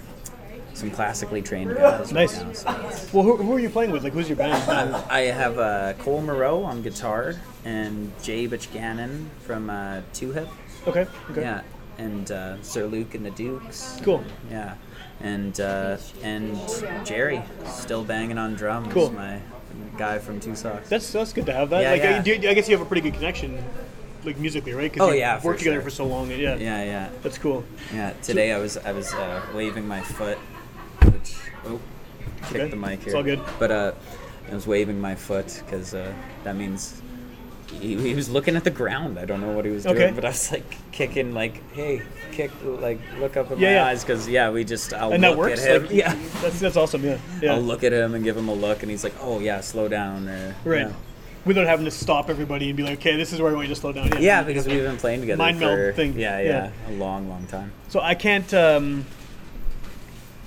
some 0.73 0.91
classically 0.91 1.41
trained 1.41 1.75
guys. 1.75 2.11
Nice. 2.11 2.37
Right 2.37 2.47
now, 2.47 2.89
so 2.89 3.07
Well, 3.13 3.23
who, 3.23 3.37
who 3.37 3.53
are 3.55 3.59
you 3.59 3.69
playing 3.69 3.91
with? 3.91 4.03
Like, 4.03 4.13
who's 4.13 4.29
your 4.29 4.37
band? 4.37 4.95
I 5.09 5.21
have 5.21 5.57
uh, 5.59 5.93
Cole 5.99 6.21
Moreau 6.21 6.63
on 6.63 6.81
guitar 6.81 7.35
and 7.65 8.11
Jay 8.23 8.47
Butch 8.47 8.71
Gannon 8.73 9.29
from 9.45 9.69
uh, 9.69 10.01
Two 10.13 10.31
Hip. 10.31 10.47
okay, 10.87 11.05
okay. 11.29 11.41
Yeah, 11.41 11.61
and 11.97 12.31
uh, 12.31 12.61
Sir 12.63 12.85
Luke 12.87 13.13
and 13.15 13.25
the 13.25 13.31
Dukes. 13.31 13.99
Cool. 14.03 14.23
Yeah, 14.49 14.75
and 15.19 15.59
uh, 15.59 15.97
and 16.23 16.57
Jerry 17.05 17.41
still 17.65 18.03
banging 18.03 18.37
on 18.37 18.55
drums. 18.55 18.91
Cool. 18.93 19.11
My 19.11 19.39
guy 19.97 20.19
from 20.19 20.39
Two 20.39 20.55
Socks. 20.55 20.89
That's 20.89 21.11
that's 21.11 21.33
good 21.33 21.45
to 21.45 21.53
have 21.53 21.69
that. 21.69 21.81
Yeah, 21.81 21.91
like, 21.91 22.01
yeah. 22.03 22.17
I, 22.17 22.39
do- 22.39 22.49
I 22.49 22.53
guess 22.53 22.67
you 22.67 22.75
have 22.77 22.85
a 22.85 22.89
pretty 22.89 23.01
good 23.01 23.13
connection, 23.13 23.63
like 24.25 24.37
musically, 24.37 24.73
right? 24.73 24.91
'Cause 24.91 25.07
Oh, 25.07 25.11
you 25.11 25.19
yeah, 25.19 25.37
for 25.39 25.47
worked 25.49 25.59
together 25.59 25.75
sure. 25.77 25.83
for 25.83 25.89
so 25.91 26.05
long. 26.05 26.31
Yeah, 26.31 26.55
yeah, 26.55 26.83
yeah, 26.83 27.09
that's 27.21 27.37
cool. 27.37 27.63
yeah. 27.93 28.13
Today 28.23 28.51
I 28.53 28.57
was 28.57 28.77
I 28.77 28.91
was 28.93 29.13
uh, 29.13 29.45
waving 29.53 29.87
my 29.87 30.01
foot, 30.01 30.39
which 31.05 31.35
oh, 31.65 31.79
kicked 32.43 32.55
Okay. 32.55 32.69
the 32.69 32.75
mic 32.75 32.99
here. 32.99 33.07
It's 33.07 33.15
all 33.15 33.23
good. 33.23 33.39
But 33.59 33.71
uh, 33.71 33.91
I 34.49 34.53
was 34.55 34.67
waving 34.67 34.99
my 34.99 35.15
foot 35.15 35.61
because 35.65 35.93
uh, 35.93 36.11
that 36.43 36.55
means. 36.55 37.01
He, 37.79 37.95
he 37.95 38.13
was 38.15 38.29
looking 38.29 38.57
at 38.57 38.65
the 38.65 38.69
ground. 38.69 39.17
I 39.17 39.23
don't 39.23 39.39
know 39.39 39.53
what 39.53 39.63
he 39.63 39.71
was 39.71 39.83
doing, 39.83 39.95
Okay. 39.95 40.11
but 40.13 40.25
I 40.25 40.27
was 40.27 40.51
like 40.51 40.75
kicking, 40.91 41.33
like, 41.33 41.61
"Hey, 41.71 42.01
kick, 42.33 42.51
like, 42.65 42.99
look 43.17 43.37
up 43.37 43.49
at 43.49 43.59
Yeah, 43.59 43.69
my 43.69 43.73
yeah. 43.75 43.85
eyes," 43.85 44.03
because 44.03 44.27
yeah, 44.27 44.49
we 44.51 44.65
just 44.65 44.93
I'll 44.93 45.13
And 45.13 45.21
look 45.23 45.31
that 45.35 45.37
works. 45.37 45.65
at 45.65 45.75
him. 45.77 45.83
Like, 45.83 45.93
yeah, 45.95 46.15
that's 46.41 46.59
that's 46.59 46.75
awesome. 46.75 47.01
Yeah, 47.05 47.17
yeah. 47.41 47.53
I'll 47.53 47.61
look 47.61 47.85
at 47.85 47.93
him 47.93 48.13
and 48.13 48.25
give 48.25 48.35
him 48.35 48.49
a 48.49 48.53
look, 48.53 48.81
and 48.81 48.91
he's 48.91 49.05
like, 49.05 49.13
"Oh 49.21 49.39
yeah, 49.39 49.61
slow 49.61 49.87
down." 49.87 50.27
Or, 50.27 50.55
right. 50.65 50.87
Yeah. 50.87 50.93
Without 51.45 51.65
having 51.65 51.85
to 51.85 51.91
stop 51.91 52.29
everybody 52.29 52.67
and 52.67 52.75
be 52.77 52.83
like, 52.83 52.99
okay, 52.99 53.15
this 53.15 53.31
is 53.33 53.41
where 53.41 53.51
I 53.51 53.55
want 53.55 53.67
you 53.69 53.73
to 53.73 53.79
slow 53.79 53.91
down. 53.93 54.09
Yeah, 54.09 54.19
Yeah, 54.19 54.43
because 54.43 54.67
we've 54.67 54.83
been 54.83 54.97
playing 54.97 55.21
together 55.21 55.37
Mind 55.39 55.59
meld 55.59 55.75
for 55.75 55.91
thing, 55.93 56.13
Yeah, 56.19 56.39
yeah. 56.39 56.71
yeah, 56.87 56.93
a 56.93 56.93
long, 56.99 57.29
long 57.29 57.47
time. 57.47 57.71
So 57.87 57.99
I 57.99 58.13
can't 58.13 58.53
um, 58.53 59.07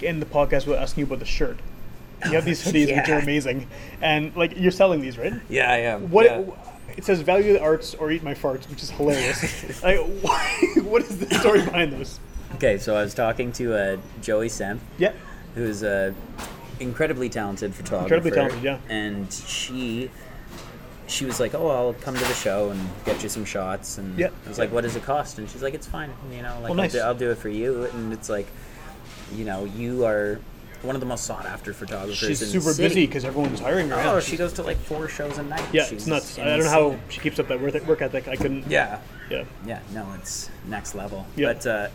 end 0.06 0.22
the 0.22 0.26
podcast 0.26 0.66
without 0.66 0.82
asking 0.82 1.02
you 1.02 1.06
about 1.06 1.18
the 1.20 1.24
shirt. 1.24 1.58
You 2.24 2.32
have 2.32 2.44
these 2.44 2.64
hoodies 2.66 2.94
which 2.94 3.08
are 3.08 3.18
amazing, 3.18 3.68
and 4.00 4.34
like 4.36 4.56
you're 4.56 4.70
selling 4.72 5.00
these, 5.00 5.18
right? 5.18 5.34
Yeah, 5.48 5.70
I 5.70 5.76
am. 5.78 6.10
What 6.10 6.26
yeah. 6.26 6.44
it 6.96 7.04
says, 7.04 7.20
value 7.20 7.52
the 7.52 7.62
arts 7.62 7.94
or 7.94 8.10
eat 8.10 8.22
my 8.22 8.34
farts, 8.34 8.68
which 8.70 8.82
is 8.82 8.90
hilarious. 8.90 9.82
like, 9.82 9.98
why, 10.22 10.74
what 10.82 11.02
is 11.02 11.18
the 11.18 11.34
story 11.34 11.62
behind 11.62 11.92
those? 11.92 12.20
Okay, 12.54 12.78
so 12.78 12.96
I 12.96 13.02
was 13.02 13.14
talking 13.14 13.52
to 13.52 13.74
uh, 13.74 13.96
Joey 14.22 14.48
Semp, 14.48 14.78
Yeah, 14.96 15.12
who's 15.54 15.82
a 15.82 16.14
incredibly 16.80 17.28
talented 17.28 17.74
photographer. 17.74 18.14
Incredibly 18.14 18.30
talented, 18.30 18.62
yeah. 18.62 18.78
And 18.88 19.32
she 19.32 20.10
she 21.06 21.24
was 21.24 21.40
like, 21.40 21.54
"Oh, 21.54 21.68
I'll 21.68 21.94
come 21.94 22.14
to 22.14 22.24
the 22.24 22.34
show 22.34 22.70
and 22.70 22.80
get 23.04 23.22
you 23.22 23.28
some 23.28 23.44
shots." 23.44 23.98
And 23.98 24.18
Yeah. 24.18 24.28
I 24.46 24.48
was 24.48 24.58
like, 24.58 24.72
"What 24.72 24.82
does 24.82 24.96
it 24.96 25.02
cost?" 25.02 25.38
And 25.38 25.48
she's 25.50 25.62
like, 25.62 25.74
"It's 25.74 25.86
fine. 25.86 26.10
You 26.32 26.42
know, 26.42 26.54
like 26.60 26.64
Well, 26.70 26.74
nice. 26.74 26.94
I'll, 26.94 27.00
do, 27.00 27.06
I'll 27.06 27.14
do 27.14 27.30
it 27.30 27.38
for 27.38 27.48
you." 27.48 27.84
And 27.84 28.12
it's 28.12 28.28
like, 28.28 28.46
you 29.34 29.44
know, 29.44 29.64
you 29.64 30.04
are 30.04 30.40
one 30.82 30.94
of 30.94 31.00
the 31.00 31.06
most 31.06 31.24
sought 31.24 31.46
after 31.46 31.72
photographers. 31.72 32.18
she's 32.18 32.46
super 32.46 32.74
busy 32.76 33.06
because 33.06 33.24
everyone's 33.24 33.60
hiring 33.60 33.88
her. 33.88 33.94
Oh, 33.96 34.14
yeah. 34.14 34.20
she 34.20 34.36
goes 34.36 34.52
to 34.54 34.62
like 34.62 34.76
four 34.76 35.08
shows 35.08 35.38
a 35.38 35.42
night. 35.42 35.64
yeah, 35.72 35.84
She's 35.84 35.92
it's 36.02 36.06
nuts. 36.06 36.38
I 36.38 36.44
don't 36.56 36.64
know 36.64 36.68
how 36.70 36.98
she 37.08 37.20
keeps 37.20 37.38
up 37.38 37.48
that 37.48 37.60
work 37.60 37.74
work 37.86 38.02
ethic. 38.02 38.28
I 38.28 38.36
couldn't. 38.36 38.66
Yeah. 38.70 39.00
yeah. 39.30 39.44
Yeah, 39.66 39.80
no, 39.94 40.06
it's 40.18 40.50
next 40.66 40.94
level. 40.94 41.26
Yeah. 41.36 41.52
But 41.54 41.66
uh, 41.66 41.88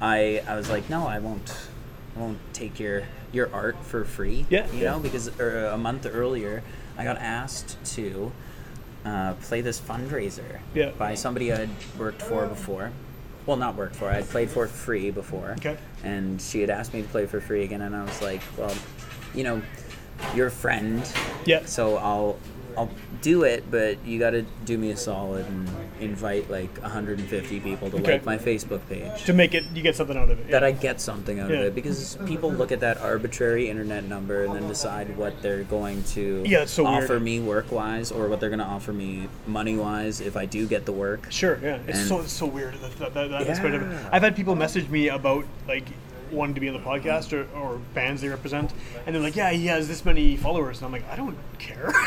I 0.00 0.42
I 0.46 0.54
was 0.56 0.70
like, 0.70 0.88
no, 0.88 1.06
I 1.06 1.18
won't 1.18 1.52
I 2.16 2.20
won't 2.20 2.38
take 2.52 2.78
your 2.78 3.02
your 3.32 3.52
art 3.52 3.76
for 3.84 4.04
free. 4.04 4.46
Yeah, 4.48 4.70
You 4.72 4.84
yeah. 4.84 4.90
know, 4.92 5.00
because 5.00 5.28
uh, 5.40 5.70
a 5.74 5.78
month 5.78 6.06
earlier 6.10 6.62
I 6.96 7.04
got 7.04 7.18
asked 7.18 7.76
to 7.96 8.30
uh, 9.04 9.34
play 9.42 9.60
this 9.60 9.80
fundraiser 9.80 10.60
Yeah. 10.74 10.90
by 10.90 11.14
somebody 11.14 11.52
I'd 11.52 11.68
worked 11.98 12.22
for 12.22 12.46
before. 12.46 12.92
Well, 13.48 13.56
not 13.56 13.76
worked 13.76 13.96
for. 13.96 14.10
I'd 14.10 14.28
played 14.28 14.50
for 14.50 14.66
free 14.66 15.10
before. 15.10 15.52
Okay. 15.52 15.78
And 16.04 16.38
she 16.38 16.60
had 16.60 16.68
asked 16.68 16.92
me 16.92 17.00
to 17.00 17.08
play 17.08 17.24
for 17.24 17.40
free 17.40 17.64
again, 17.64 17.80
and 17.80 17.96
I 17.96 18.04
was 18.04 18.20
like, 18.20 18.42
well, 18.58 18.74
you 19.34 19.42
know, 19.42 19.62
you're 20.34 20.48
a 20.48 20.50
friend, 20.50 21.02
Yeah. 21.46 21.64
so 21.64 21.96
I'll 21.96 22.38
I'll 22.78 22.90
do 23.22 23.42
it, 23.42 23.68
but 23.70 23.98
you 24.06 24.18
got 24.20 24.30
to 24.30 24.42
do 24.64 24.78
me 24.78 24.90
a 24.92 24.96
solid 24.96 25.44
and 25.46 25.68
invite 26.00 26.48
like 26.48 26.80
150 26.80 27.58
people 27.60 27.90
to 27.90 27.96
Okay. 27.98 28.12
like 28.12 28.24
my 28.24 28.38
Facebook 28.38 28.80
page. 28.88 29.24
To 29.24 29.32
make 29.32 29.52
it, 29.54 29.64
you 29.74 29.82
get 29.82 29.96
something 29.96 30.16
out 30.16 30.30
of 30.30 30.38
it. 30.38 30.48
that. 30.50 30.62
I 30.62 30.70
get 30.70 31.00
something 31.00 31.40
out 31.40 31.50
Yeah. 31.50 31.56
of 31.56 31.64
it 31.66 31.74
because 31.74 32.16
people 32.26 32.52
look 32.52 32.70
at 32.70 32.78
that 32.80 32.98
arbitrary 33.00 33.68
internet 33.68 34.04
number 34.04 34.44
and 34.44 34.54
then 34.54 34.68
decide 34.68 35.16
what 35.16 35.42
they're 35.42 35.64
going 35.64 36.04
to 36.14 36.44
Yeah, 36.46 36.66
so 36.66 36.84
weird. 36.84 37.04
offer 37.04 37.18
me 37.18 37.40
work 37.40 37.72
wise 37.72 38.12
or 38.12 38.28
what 38.28 38.38
they're 38.38 38.48
going 38.50 38.60
to 38.60 38.64
offer 38.64 38.92
me 38.92 39.28
money 39.46 39.76
wise 39.76 40.20
if 40.20 40.36
I 40.36 40.46
do 40.46 40.66
get 40.68 40.86
the 40.86 40.92
work. 40.92 41.26
Sure, 41.30 41.58
yeah. 41.60 41.78
It's 41.88 41.98
And- 41.98 42.08
so 42.08 42.20
it's 42.20 42.32
so 42.32 42.46
weird 42.46 42.74
that, 42.74 42.96
that, 43.00 43.14
that, 43.14 43.30
that 43.30 43.48
aspect 43.48 43.74
of. 43.74 43.82
Yeah. 43.82 44.08
I've 44.12 44.22
had 44.22 44.36
people 44.36 44.54
message 44.54 44.88
me 44.88 45.08
about 45.08 45.44
like 45.66 45.86
wanting 46.32 46.54
to 46.54 46.60
be 46.60 46.68
on 46.68 46.74
the 46.74 46.80
podcast 46.80 47.32
or, 47.32 47.46
or 47.56 47.78
bands 47.94 48.22
they 48.22 48.28
represent, 48.28 48.72
and 49.06 49.14
they're 49.14 49.22
like, 49.22 49.36
"Yeah, 49.36 49.50
he 49.50 49.66
has 49.66 49.88
this 49.88 50.04
many 50.04 50.36
followers," 50.36 50.78
and 50.78 50.86
I'm 50.86 50.92
like, 50.92 51.08
"I 51.10 51.16
don't 51.16 51.36
care." 51.58 51.92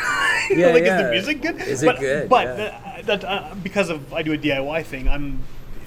Yeah, 0.50 0.66
like, 0.66 0.82
is 0.82 0.86
yeah. 0.88 1.02
the 1.02 1.10
music 1.10 1.40
good? 1.40 1.60
Is 1.62 1.82
it 1.82 1.86
but, 1.86 2.00
good? 2.00 2.28
But 2.28 2.46
Yeah. 2.46 2.56
that, 2.56 3.06
that 3.06 3.24
uh, 3.24 3.54
because 3.62 3.90
of 3.90 4.12
I 4.12 4.22
do 4.22 4.32
a 4.32 4.38
DIY 4.38 4.84
thing, 4.84 5.08
I'm 5.08 5.38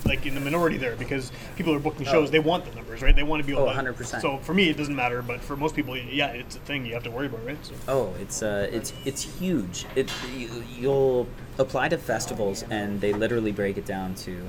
like 0.06 0.26
in 0.26 0.34
the 0.36 0.40
minority 0.40 0.78
there 0.78 0.96
because 0.96 1.32
people 1.56 1.74
are 1.74 1.80
booking 1.80 2.06
shows. 2.06 2.30
Oh. 2.30 2.32
They 2.32 2.40
want 2.40 2.66
the 2.66 2.74
numbers, 2.76 3.02
right? 3.02 3.16
They 3.16 3.24
want 3.24 3.42
to 3.42 3.46
be 3.48 3.54
able 3.54 3.68
Oh, 3.68 3.74
100%. 3.74 4.22
So 4.22 4.38
for 4.38 4.54
me, 4.54 4.70
it 4.70 4.78
doesn't 4.78 4.96
matter, 4.96 5.22
but 5.22 5.42
for 5.42 5.56
most 5.58 5.76
people, 5.76 5.98
yeah, 5.98 6.28
it's 6.28 6.56
a 6.56 6.60
thing 6.60 6.86
you 6.86 6.94
have 6.94 7.04
to 7.04 7.12
worry 7.12 7.26
about, 7.26 7.46
right? 7.46 7.58
So. 7.66 7.74
Oh, 7.88 8.14
it's 8.22 8.42
uh, 8.42 8.70
it's 8.72 8.94
it's 9.04 9.24
huge. 9.24 9.86
It 9.96 10.12
you, 10.36 10.64
you'll 10.78 11.28
apply 11.58 11.90
to 11.90 11.98
festivals 11.98 12.64
and 12.70 13.02
they 13.02 13.14
literally 13.14 13.52
break 13.52 13.78
it 13.78 13.86
down 13.86 14.16
to 14.16 14.48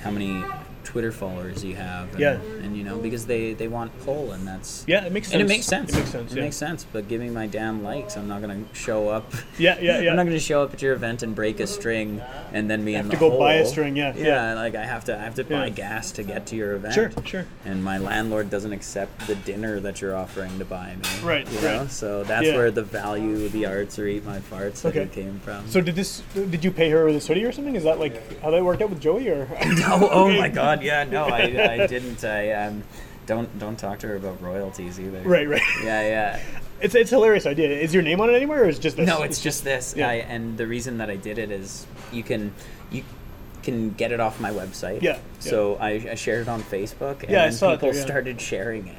how 0.00 0.10
many 0.10 0.44
Twitter 0.84 1.12
followers 1.12 1.64
you 1.64 1.74
have. 1.76 2.10
And, 2.12 2.20
Yeah. 2.20 2.32
and 2.62 2.76
you 2.76 2.84
know 2.84 2.98
because 2.98 3.26
they 3.26 3.54
they 3.54 3.68
want 3.68 3.96
pull 4.04 4.32
and 4.32 4.46
that's 4.46 4.84
Yeah, 4.86 5.04
it 5.04 5.12
makes 5.12 5.28
sense. 5.28 5.34
And 5.34 5.42
it 5.42 5.48
makes 5.48 5.66
sense. 5.66 5.92
It 5.92 5.96
makes 5.96 6.10
sense. 6.10 6.32
It 6.32 6.36
yeah. 6.36 6.42
makes 6.44 6.56
sense. 6.56 6.86
But 6.92 7.08
give 7.08 7.20
me 7.20 7.30
my 7.30 7.46
damn 7.46 7.82
likes. 7.82 8.16
I'm 8.16 8.28
not 8.28 8.40
gonna 8.40 8.62
show 8.72 9.08
up. 9.08 9.32
Yeah, 9.58 9.78
yeah, 9.80 10.00
yeah. 10.02 10.10
I'm 10.10 10.16
not 10.16 10.24
gonna 10.26 10.38
show 10.40 10.62
up 10.62 10.72
at 10.74 10.82
your 10.82 10.94
event 10.94 11.22
and 11.22 11.34
break 11.34 11.60
a 11.60 11.66
string 11.66 12.20
and 12.52 12.68
then 12.70 12.84
be 12.84 12.94
in 12.94 13.02
have 13.02 13.06
the 13.10 13.12
to 13.16 13.20
go 13.20 13.38
buy 13.38 13.54
a 13.54 13.66
string, 13.66 13.96
yeah, 13.96 14.14
yeah. 14.16 14.52
yeah. 14.52 14.54
Like 14.54 14.74
I 14.74 14.84
have 14.84 15.04
to. 15.06 15.16
I 15.18 15.22
have 15.22 15.34
to 15.36 15.44
buy 15.44 15.66
Yeah. 15.66 15.70
gas 15.70 16.12
to 16.12 16.22
get 16.22 16.46
to 16.46 16.56
your 16.56 16.74
event. 16.74 16.94
Sure, 16.94 17.10
sure. 17.24 17.46
And 17.64 17.82
my 17.84 17.98
landlord 17.98 18.50
doesn't 18.50 18.72
accept 18.72 19.26
the 19.26 19.34
dinner 19.36 19.80
that 19.80 20.00
you're 20.00 20.16
offering 20.16 20.58
to 20.58 20.64
buy 20.64 20.94
me. 20.96 21.08
Right, 21.22 21.50
You 21.52 21.60
know. 21.60 21.78
right. 21.80 21.90
So 21.90 22.24
that's 22.24 22.46
where 22.48 22.70
the 22.70 22.82
value 22.82 23.44
of 23.46 23.52
the 23.52 23.66
arts 23.66 23.98
or 23.98 24.06
eat 24.06 24.24
my 24.24 24.38
farts 24.38 24.84
Okay. 24.84 25.06
came 25.12 25.38
from. 25.40 25.68
So 25.68 25.80
did 25.80 25.94
this? 25.94 26.22
Did 26.34 26.64
you 26.64 26.70
pay 26.70 26.90
her 26.90 27.04
with 27.04 27.14
this 27.14 27.26
hoodie 27.26 27.44
or 27.44 27.52
something? 27.52 27.76
Is 27.76 27.84
that 27.84 27.98
like 27.98 28.40
how 28.42 28.50
that 28.50 28.64
worked 28.64 28.82
out 28.82 28.90
with 28.90 29.00
Joey 29.00 29.28
or? 29.28 29.48
Oh, 29.84 30.08
oh 30.12 30.30
my 30.30 30.48
God! 30.48 30.71
Yeah, 30.80 31.04
no, 31.04 31.24
I, 31.26 31.82
I 31.82 31.86
didn't. 31.86 32.24
I 32.24 32.52
um, 32.52 32.84
don't 33.26 33.58
don't 33.58 33.78
talk 33.78 33.98
to 34.00 34.08
her 34.08 34.16
about 34.16 34.40
royalties 34.40 34.98
either. 34.98 35.20
Right, 35.22 35.48
right. 35.48 35.62
Yeah, 35.82 36.02
yeah. 36.02 36.40
It's 36.80 36.94
it's 36.94 37.10
hilarious 37.10 37.46
idea. 37.46 37.68
Is 37.68 37.94
your 37.94 38.02
name 38.02 38.20
on 38.20 38.30
it 38.30 38.34
anywhere, 38.34 38.64
or 38.64 38.68
is 38.68 38.78
it 38.78 38.82
just 38.82 38.96
this? 38.96 39.06
No, 39.06 39.22
it's 39.22 39.40
just 39.40 39.64
this. 39.64 39.94
Yeah. 39.96 40.08
I, 40.08 40.14
and 40.14 40.56
the 40.58 40.66
reason 40.66 40.98
that 40.98 41.10
I 41.10 41.16
did 41.16 41.38
it 41.38 41.50
is 41.50 41.86
you 42.12 42.22
can 42.22 42.52
you 42.90 43.04
can 43.62 43.90
get 43.90 44.12
it 44.12 44.20
off 44.20 44.40
my 44.40 44.50
website. 44.50 45.02
Yeah, 45.02 45.18
So 45.38 45.76
I, 45.76 45.90
I 46.10 46.14
shared 46.16 46.42
it 46.42 46.48
on 46.48 46.62
Facebook, 46.62 47.22
and 47.22 47.30
Yeah, 47.30 47.42
I 47.42 47.44
then 47.44 47.52
saw 47.52 47.70
it 47.70 47.76
people 47.76 47.90
there, 47.92 48.00
yeah. 48.00 48.04
started 48.06 48.40
sharing 48.40 48.88
it. 48.88 48.96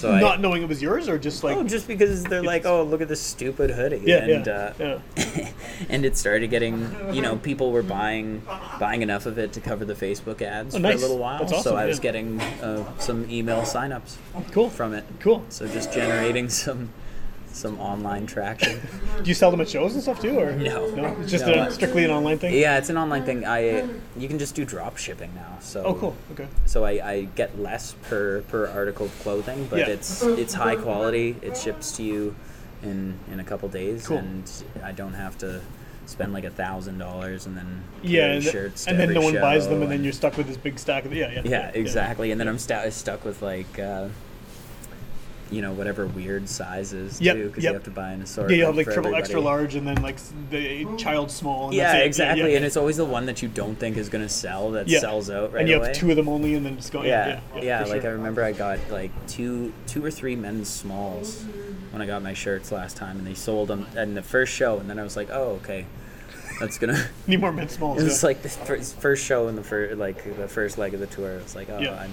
So 0.00 0.10
I, 0.12 0.20
not 0.20 0.40
knowing 0.40 0.62
it 0.62 0.68
was 0.68 0.80
yours, 0.80 1.08
or 1.08 1.18
just 1.18 1.44
like 1.44 1.56
Oh, 1.56 1.62
just 1.62 1.86
because 1.86 2.24
they're 2.24 2.42
like, 2.42 2.64
oh, 2.64 2.82
look 2.84 3.00
at 3.02 3.08
this 3.08 3.20
stupid 3.20 3.70
hoodie, 3.70 4.00
yeah, 4.04 4.16
and 4.24 4.46
yeah, 4.46 4.52
uh, 4.80 5.00
yeah. 5.16 5.50
and 5.90 6.06
it 6.06 6.16
started 6.16 6.48
getting, 6.48 6.90
you 7.14 7.20
know, 7.20 7.36
people 7.36 7.70
were 7.70 7.82
buying 7.82 8.42
buying 8.78 9.02
enough 9.02 9.26
of 9.26 9.38
it 9.38 9.52
to 9.52 9.60
cover 9.60 9.84
the 9.84 9.94
Facebook 9.94 10.40
ads 10.40 10.74
Oh, 10.74 10.78
for 10.78 10.82
nice. 10.82 10.96
a 10.98 11.00
little 11.02 11.18
while. 11.18 11.42
Awesome, 11.42 11.60
so 11.62 11.76
I 11.76 11.84
was 11.84 12.00
getting 12.00 12.40
uh, 12.40 12.84
some 12.98 13.30
email 13.30 13.60
signups 13.62 14.16
Cool. 14.52 14.70
from 14.70 14.94
it. 14.94 15.04
Cool. 15.20 15.44
So 15.50 15.68
just 15.68 15.92
generating 15.92 16.48
some 16.64 16.90
some 17.52 17.78
online 17.80 18.26
traction. 18.26 18.80
Do 19.22 19.28
you 19.28 19.34
sell 19.34 19.50
them 19.50 19.60
at 19.60 19.68
shows 19.68 19.94
and 19.94 20.02
stuff 20.02 20.20
too, 20.20 20.38
or 20.38 20.52
No. 20.52 20.88
No, 20.94 21.16
it's 21.20 21.30
just 21.30 21.46
No. 21.46 21.64
a, 21.64 21.70
strictly 21.70 22.04
an 22.04 22.10
online 22.10 22.38
thing. 22.38 22.54
yeah, 22.54 22.78
it's 22.78 22.90
an 22.90 22.96
online 22.96 23.24
thing. 23.24 23.44
I 23.44 23.84
you 24.16 24.28
can 24.28 24.38
just 24.38 24.54
do 24.54 24.64
drop 24.64 24.96
shipping 24.96 25.34
now. 25.34 25.58
So 25.60 25.82
Oh, 25.84 25.94
cool. 25.94 26.16
Okay. 26.32 26.46
So 26.66 26.84
I, 26.84 26.90
I 27.12 27.22
get 27.34 27.58
less 27.58 27.94
per 28.02 28.42
per 28.42 28.66
article 28.68 29.06
of 29.06 29.18
clothing, 29.20 29.66
but 29.68 29.80
Yeah. 29.80 29.86
it's 29.88 30.22
it's 30.22 30.54
high 30.54 30.76
quality. 30.76 31.36
It 31.42 31.56
ships 31.56 31.96
to 31.96 32.02
you 32.02 32.34
in 32.82 33.18
in 33.32 33.40
a 33.40 33.44
couple 33.44 33.68
days, 33.68 34.06
Cool. 34.06 34.18
and 34.18 34.50
I 34.82 34.92
don't 34.92 35.14
have 35.14 35.36
to 35.38 35.60
spend 36.06 36.32
like 36.32 36.44
a 36.44 36.50
thousand 36.50 36.98
dollars 36.98 37.46
and 37.46 37.56
then 37.56 37.82
Yeah, 38.02 38.32
and, 38.32 38.42
shirts. 38.44 38.86
and 38.86 38.98
then 38.98 39.12
no 39.12 39.20
one 39.20 39.34
buys 39.34 39.68
them, 39.68 39.78
show 39.78 39.82
and 39.82 39.92
then 39.92 40.02
you're 40.02 40.12
stuck 40.12 40.36
with 40.36 40.46
this 40.48 40.56
big 40.56 40.78
stack 40.78 41.04
of 41.04 41.12
yeah, 41.14 41.30
yeah. 41.30 41.42
yeah, 41.44 41.70
exactly. 41.74 42.30
And 42.32 42.40
then 42.40 42.48
I'm 42.48 42.58
stu- 42.58 42.90
stuck 42.90 43.24
with 43.24 43.42
like. 43.42 43.78
Uh, 43.78 44.08
you 45.50 45.62
know 45.62 45.72
whatever 45.72 46.06
weird 46.06 46.48
sizes 46.48 47.20
Yep, 47.20 47.36
too, 47.36 47.46
because 47.48 47.64
yep. 47.64 47.70
you 47.70 47.74
have 47.74 47.84
to 47.84 47.90
buy 47.90 48.10
an 48.12 48.18
Yeah, 48.18 48.24
assortment. 48.24 48.58
you 48.58 48.64
have 48.64 48.76
like 48.76 48.86
triple, 48.86 49.14
extra 49.14 49.40
large, 49.40 49.74
and 49.74 49.86
then 49.86 50.00
like 50.02 50.18
the 50.50 50.86
child 50.96 51.30
small. 51.30 51.66
And 51.66 51.74
Yeah, 51.74 51.92
that's 51.92 52.06
exactly. 52.06 52.50
Yeah, 52.50 52.56
And 52.56 52.64
it's 52.64 52.76
always 52.76 52.96
the 52.98 53.04
one 53.04 53.26
that 53.26 53.42
you 53.42 53.48
don't 53.48 53.74
think 53.74 53.96
is 53.96 54.08
going 54.08 54.24
to 54.24 54.28
sell 54.28 54.70
that 54.72 54.86
yeah. 54.88 55.00
sells 55.00 55.28
out 55.30 55.52
right 55.52 55.60
and 55.60 55.68
you 55.68 55.76
away. 55.76 55.88
have 55.88 55.96
two 55.96 56.10
of 56.10 56.16
them 56.16 56.28
only, 56.28 56.54
and 56.54 56.64
then 56.64 56.76
just 56.76 56.92
go. 56.92 57.02
yeah, 57.02 57.40
Yeah, 57.56 57.62
yeah. 57.62 57.84
like 57.84 58.04
I 58.04 58.08
remember 58.08 58.44
I 58.44 58.52
got 58.52 58.78
like 58.90 59.10
two, 59.26 59.72
two 59.86 60.04
or 60.04 60.10
three 60.10 60.36
men's 60.36 60.68
smalls 60.68 61.42
when 61.90 62.00
I 62.00 62.06
got 62.06 62.22
my 62.22 62.32
shirts 62.34 62.70
last 62.70 62.96
time, 62.96 63.18
and 63.18 63.26
they 63.26 63.34
sold 63.34 63.68
them 63.68 63.86
in 63.96 64.14
the 64.14 64.22
first 64.22 64.52
show, 64.52 64.78
and 64.78 64.88
then 64.88 64.98
I 64.98 65.02
was 65.02 65.16
like, 65.16 65.30
oh, 65.30 65.58
okay, 65.62 65.86
that's 66.60 66.78
gonna. 66.78 67.08
need 67.26 67.40
more 67.40 67.52
men's 67.52 67.72
smalls. 67.72 68.00
It 68.00 68.04
was 68.04 68.22
yeah. 68.22 68.26
like 68.28 68.42
the 68.42 68.48
first, 68.48 69.24
show 69.24 69.48
in 69.48 69.56
the 69.56 69.64
first, 69.64 69.96
like 69.98 70.36
the 70.36 70.46
first 70.46 70.78
leg 70.78 70.94
of 70.94 71.00
the 71.00 71.06
tour. 71.06 71.32
It 71.32 71.42
was 71.42 71.56
like, 71.56 71.68
oh, 71.70 71.80
Yeah. 71.80 71.94
I'm 72.00 72.10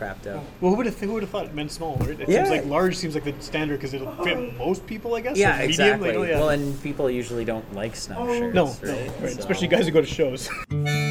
crapped 0.00 0.26
out. 0.26 0.42
Well, 0.60 0.70
who 0.70 0.76
would 0.76 0.86
have 0.86 0.98
who 0.98 1.12
would 1.12 1.22
have 1.22 1.30
thought 1.30 1.46
it 1.46 1.54
meant 1.54 1.70
small? 1.70 1.96
Right? 1.96 2.18
It 2.20 2.28
yeah. 2.28 2.44
seems 2.44 2.50
like 2.50 2.64
large 2.66 2.96
seems 2.96 3.14
like 3.14 3.24
the 3.24 3.34
standard 3.42 3.76
because 3.78 3.94
it'll 3.94 4.12
fit 4.24 4.36
oh. 4.36 4.52
most 4.58 4.86
people, 4.86 5.14
I 5.14 5.20
guess. 5.20 5.36
Yeah, 5.36 5.52
medium, 5.52 5.68
exactly. 5.68 6.08
Like, 6.08 6.18
oh, 6.18 6.22
yeah. 6.22 6.38
Well, 6.38 6.48
and 6.50 6.82
people 6.82 7.10
usually 7.10 7.44
don't 7.44 7.74
like 7.74 7.94
snow 7.94 8.16
oh. 8.20 8.38
shirts. 8.38 8.54
No, 8.54 8.66
right? 8.66 8.82
no, 8.82 9.12
right. 9.22 9.32
So. 9.32 9.38
especially 9.38 9.68
guys 9.68 9.86
who 9.86 9.92
go 9.92 10.00
to 10.00 10.06
shows. 10.06 10.48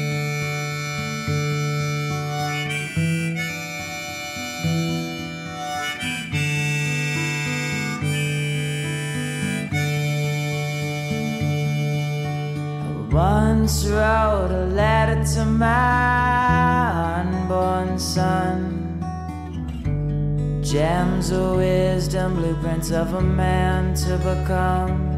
once 13.12 13.86
wrote 13.86 14.50
a 14.50 14.66
letter 14.66 15.22
to 15.34 15.44
my 15.44 17.20
unborn 17.20 17.98
son. 17.98 18.79
Gems 20.62 21.30
of 21.30 21.56
wisdom, 21.56 22.36
blueprints 22.36 22.90
of 22.90 23.14
a 23.14 23.20
man 23.20 23.94
to 23.94 24.18
become. 24.18 25.08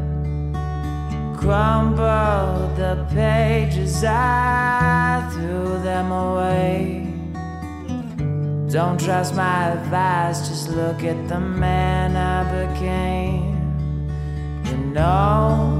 Crumbled 1.37 2.77
the 2.77 3.05
pages, 3.13 4.05
I 4.05 5.29
threw 5.33 5.79
them 5.83 6.11
away. 6.13 7.13
Don't 8.69 8.97
trust 8.97 9.35
my 9.35 9.71
advice, 9.71 10.47
just 10.47 10.69
look 10.69 11.03
at 11.03 11.27
the 11.27 11.39
man 11.41 12.15
I 12.15 12.43
became. 12.65 13.53
You 14.65 14.77
know, 14.77 15.77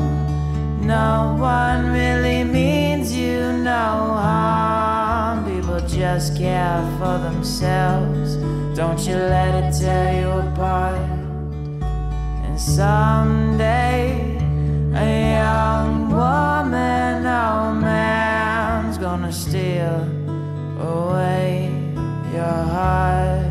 no 0.82 1.38
one 1.40 1.94
really 1.94 2.44
means 2.44 3.16
you 3.16 3.54
no 3.54 3.72
harm. 3.72 5.46
People 5.46 5.80
just 5.88 6.38
care 6.38 6.84
for 7.00 7.18
themselves. 7.18 8.38
Don't 8.76 9.00
you 9.06 9.16
let 9.16 9.54
it 9.64 9.80
tear 9.80 10.20
you 10.20 10.30
apart. 10.30 11.00
And 12.44 12.60
someday, 12.60 14.36
a 14.96 15.36
young 15.38 16.10
woman, 16.10 17.24
oh 17.24 17.76
man's 17.76 18.98
gonna 18.98 19.32
steal 19.32 20.10
away 20.80 21.70
your 22.34 22.64
heart. 22.74 23.46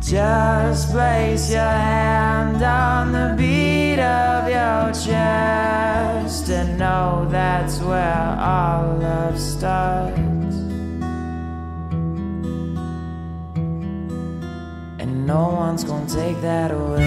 Just 0.00 0.92
place 0.92 1.50
your 1.50 1.58
hand 1.58 2.62
on 2.62 3.10
the 3.10 3.34
beat 3.36 3.98
of 3.98 4.48
your 4.48 4.92
chest 4.92 6.48
and 6.50 6.78
know 6.78 7.26
that's 7.28 7.80
where 7.80 8.36
all 8.38 8.96
love 8.98 9.40
starts. 9.40 10.33
No 15.26 15.48
one's 15.48 15.84
gonna 15.84 16.06
take 16.06 16.38
that 16.42 16.70
away. 16.70 17.00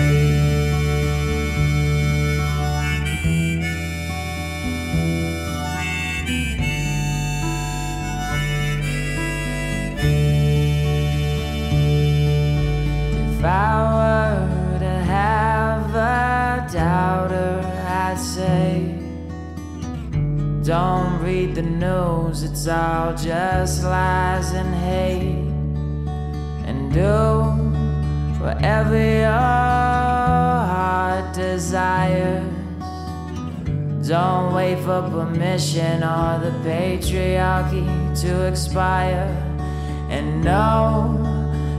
If 13.38 13.46
I 13.46 13.70
were 13.94 14.80
to 14.80 14.86
have 14.86 15.94
a 15.94 16.68
doubter, 16.74 17.62
I'd 17.88 18.18
say, 18.18 18.96
Don't 20.64 21.22
read 21.22 21.54
the 21.54 21.62
news, 21.62 22.42
it's 22.42 22.68
all 22.68 23.14
just 23.14 23.84
lies 23.84 24.54
and 24.54 24.74
hate. 24.74 25.46
And 26.66 26.92
do 26.92 27.67
whatever 28.40 28.98
your 28.98 29.32
heart 29.32 31.34
desires. 31.34 32.44
Don't 34.08 34.54
wait 34.54 34.78
for 34.80 35.02
permission 35.10 36.04
or 36.04 36.40
the 36.40 36.52
patriarchy 36.64 37.86
to 38.22 38.48
expire. 38.48 39.28
And 40.10 40.44
know 40.44 41.18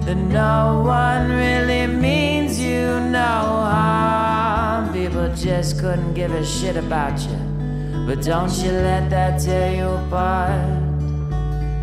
that 0.05 0.17
no 0.17 0.83
one 0.85 1.31
really 1.31 1.87
means 1.87 2.61
you 2.61 3.01
no 3.01 3.63
harm. 3.73 4.93
People 4.93 5.33
just 5.35 5.81
couldn't 5.81 6.15
give 6.15 6.33
a 6.33 6.45
shit 6.45 6.77
about 6.77 7.19
you. 7.21 7.37
But 8.07 8.23
don't 8.23 8.53
you 8.59 8.73
let 8.73 9.09
that 9.11 9.41
tear 9.41 9.77
you 9.77 9.87
apart. 9.87 10.61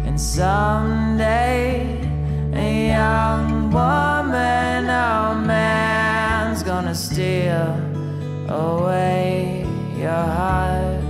And 0.06 0.20
someday, 0.20 2.00
a 2.54 2.88
young 2.90 3.72
gonna 3.72 4.15
steal 6.96 7.76
away 8.48 9.66
your 9.98 10.10
heart. 10.10 11.04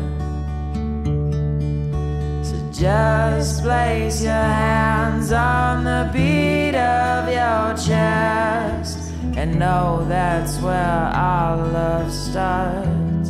So 2.43 2.55
just 2.71 3.61
place 3.61 4.23
your 4.23 4.33
hands 4.33 5.31
on 5.31 5.83
the 5.83 6.09
beat 6.11 6.75
of 6.75 7.27
your 7.27 7.77
chest 7.77 9.11
and 9.38 9.59
know 9.59 10.05
that's 10.09 10.57
where 10.59 10.73
our 10.73 11.57
love 11.57 12.11
starts. 12.11 13.29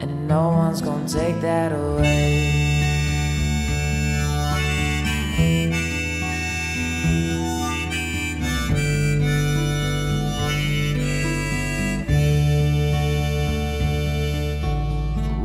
And 0.00 0.26
no 0.26 0.48
one's 0.48 0.80
gonna 0.80 1.06
take 1.06 1.40
that 1.42 1.72
away. 1.72 2.55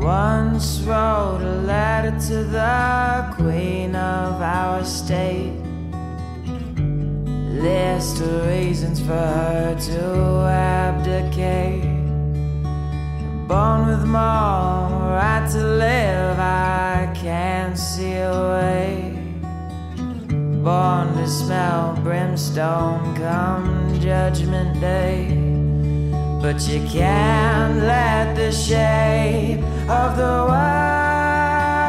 Once 0.01 0.79
wrote 0.79 1.41
a 1.43 1.61
letter 1.61 2.09
to 2.19 2.43
the 2.43 3.35
queen 3.35 3.95
of 3.95 4.41
our 4.41 4.83
state. 4.83 5.53
List 7.61 8.19
of 8.19 8.47
reasons 8.47 8.99
for 8.99 9.13
her 9.13 9.77
to 9.79 10.47
abdicate. 10.47 11.83
Born 13.47 13.85
with 13.85 14.03
more 14.03 14.17
right 14.17 15.47
to 15.51 15.63
live, 15.63 16.39
I 16.39 17.13
can't 17.13 17.77
see 17.77 18.13
a 18.13 18.31
way. 18.31 19.13
Born 20.63 21.13
to 21.13 21.27
smell 21.27 21.95
brimstone 22.01 23.15
come 23.17 23.99
judgment 24.01 24.81
day. 24.81 25.27
But 26.41 26.67
you 26.67 26.81
can't 26.89 27.77
let 27.83 28.35
the 28.35 28.51
shape 28.51 29.61
of 29.91 30.15
the 30.15 30.45
wild 30.47 31.81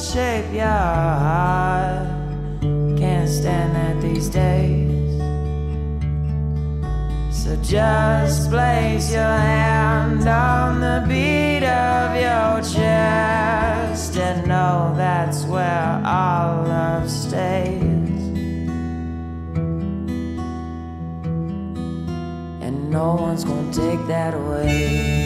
shape 0.00 0.52
your 0.52 0.66
heart. 0.66 2.06
Can't 3.00 3.28
stand 3.28 3.74
that 3.74 4.00
these 4.00 4.28
days. 4.28 5.18
So 7.42 7.56
just 7.62 8.50
place 8.50 9.10
your 9.12 9.36
hand 9.50 10.28
on 10.28 10.80
the 10.80 11.04
beat 11.08 11.64
of 11.66 12.14
your 12.26 12.62
chest 12.74 14.16
and 14.16 14.46
know 14.46 14.94
that's 14.96 15.42
where 15.44 16.02
all 16.04 16.62
love 16.74 17.10
stays. 17.10 18.22
And 22.64 22.90
no 22.90 23.14
one's 23.14 23.42
gonna 23.44 23.72
take 23.72 24.06
that 24.06 24.34
away. 24.34 25.21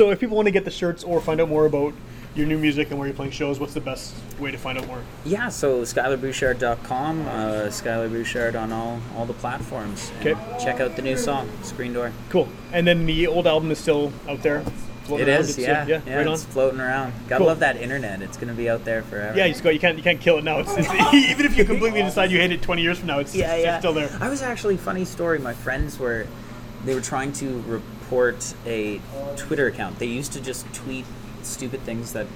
So, 0.00 0.08
if 0.08 0.18
people 0.18 0.34
want 0.34 0.46
to 0.46 0.50
get 0.50 0.64
the 0.64 0.70
shirts 0.70 1.04
or 1.04 1.20
find 1.20 1.42
out 1.42 1.50
more 1.50 1.66
about 1.66 1.92
your 2.34 2.46
new 2.46 2.56
music 2.56 2.88
and 2.88 2.98
where 2.98 3.06
you're 3.06 3.14
playing 3.14 3.32
shows, 3.32 3.60
what's 3.60 3.74
the 3.74 3.82
best 3.82 4.14
way 4.38 4.50
to 4.50 4.56
find 4.56 4.78
out 4.78 4.86
more? 4.86 5.02
Yeah, 5.26 5.50
so 5.50 5.82
SkylarBouchard.com, 5.82 7.28
uh, 7.28 7.32
Skylar 7.68 8.08
Bouchard 8.10 8.56
on 8.56 8.72
all, 8.72 8.98
all 9.14 9.26
the 9.26 9.34
platforms. 9.34 10.10
Okay. 10.20 10.34
Check 10.58 10.80
out 10.80 10.96
the 10.96 11.02
new 11.02 11.18
song, 11.18 11.50
Screen 11.62 11.92
Door. 11.92 12.14
Cool. 12.30 12.48
And 12.72 12.86
then 12.86 13.04
the 13.04 13.26
old 13.26 13.46
album 13.46 13.70
is 13.70 13.78
still 13.78 14.10
out 14.26 14.42
there. 14.42 14.60
It 15.10 15.28
around. 15.28 15.28
is, 15.28 15.50
It's, 15.50 15.58
yeah. 15.58 15.86
yeah, 15.86 16.00
yeah, 16.06 16.16
right 16.16 16.26
on. 16.26 16.32
it's 16.32 16.44
floating 16.44 16.80
around. 16.80 17.12
Gotta 17.28 17.40
Cool. 17.40 17.48
love 17.48 17.58
that 17.58 17.76
internet. 17.76 18.22
It's 18.22 18.38
gonna 18.38 18.54
be 18.54 18.70
out 18.70 18.86
there 18.86 19.02
forever. 19.02 19.36
Yeah, 19.36 19.44
you 19.44 19.52
just 19.52 19.62
go. 19.62 19.68
You 19.68 19.80
can't. 19.80 19.98
You 19.98 20.02
can't 20.02 20.20
kill 20.20 20.38
it 20.38 20.44
now. 20.44 20.60
It's, 20.60 20.74
it's 20.78 20.88
even 21.14 21.44
if 21.44 21.58
you 21.58 21.66
completely 21.66 22.00
decide 22.02 22.30
you 22.30 22.38
hate 22.38 22.52
it 22.52 22.62
20 22.62 22.80
years 22.80 22.98
from 23.00 23.08
now, 23.08 23.18
it's, 23.18 23.34
yeah, 23.34 23.54
yeah. 23.56 23.78
still 23.80 23.92
there. 23.92 24.08
I 24.18 24.30
was 24.30 24.40
actually 24.40 24.78
funny 24.78 25.04
story. 25.04 25.38
My 25.40 25.52
friends 25.52 25.98
were 25.98 26.26
they 26.86 26.94
were 26.94 27.02
trying 27.02 27.32
to 27.34 27.82
report 28.10 28.54
a 28.66 29.00
Twitter 29.36 29.68
account. 29.68 29.98
They 30.00 30.06
used 30.06 30.32
to 30.32 30.40
just 30.40 30.66
tweet 30.74 31.04
stupid 31.42 31.80
things 31.82 32.12
that 32.12 32.26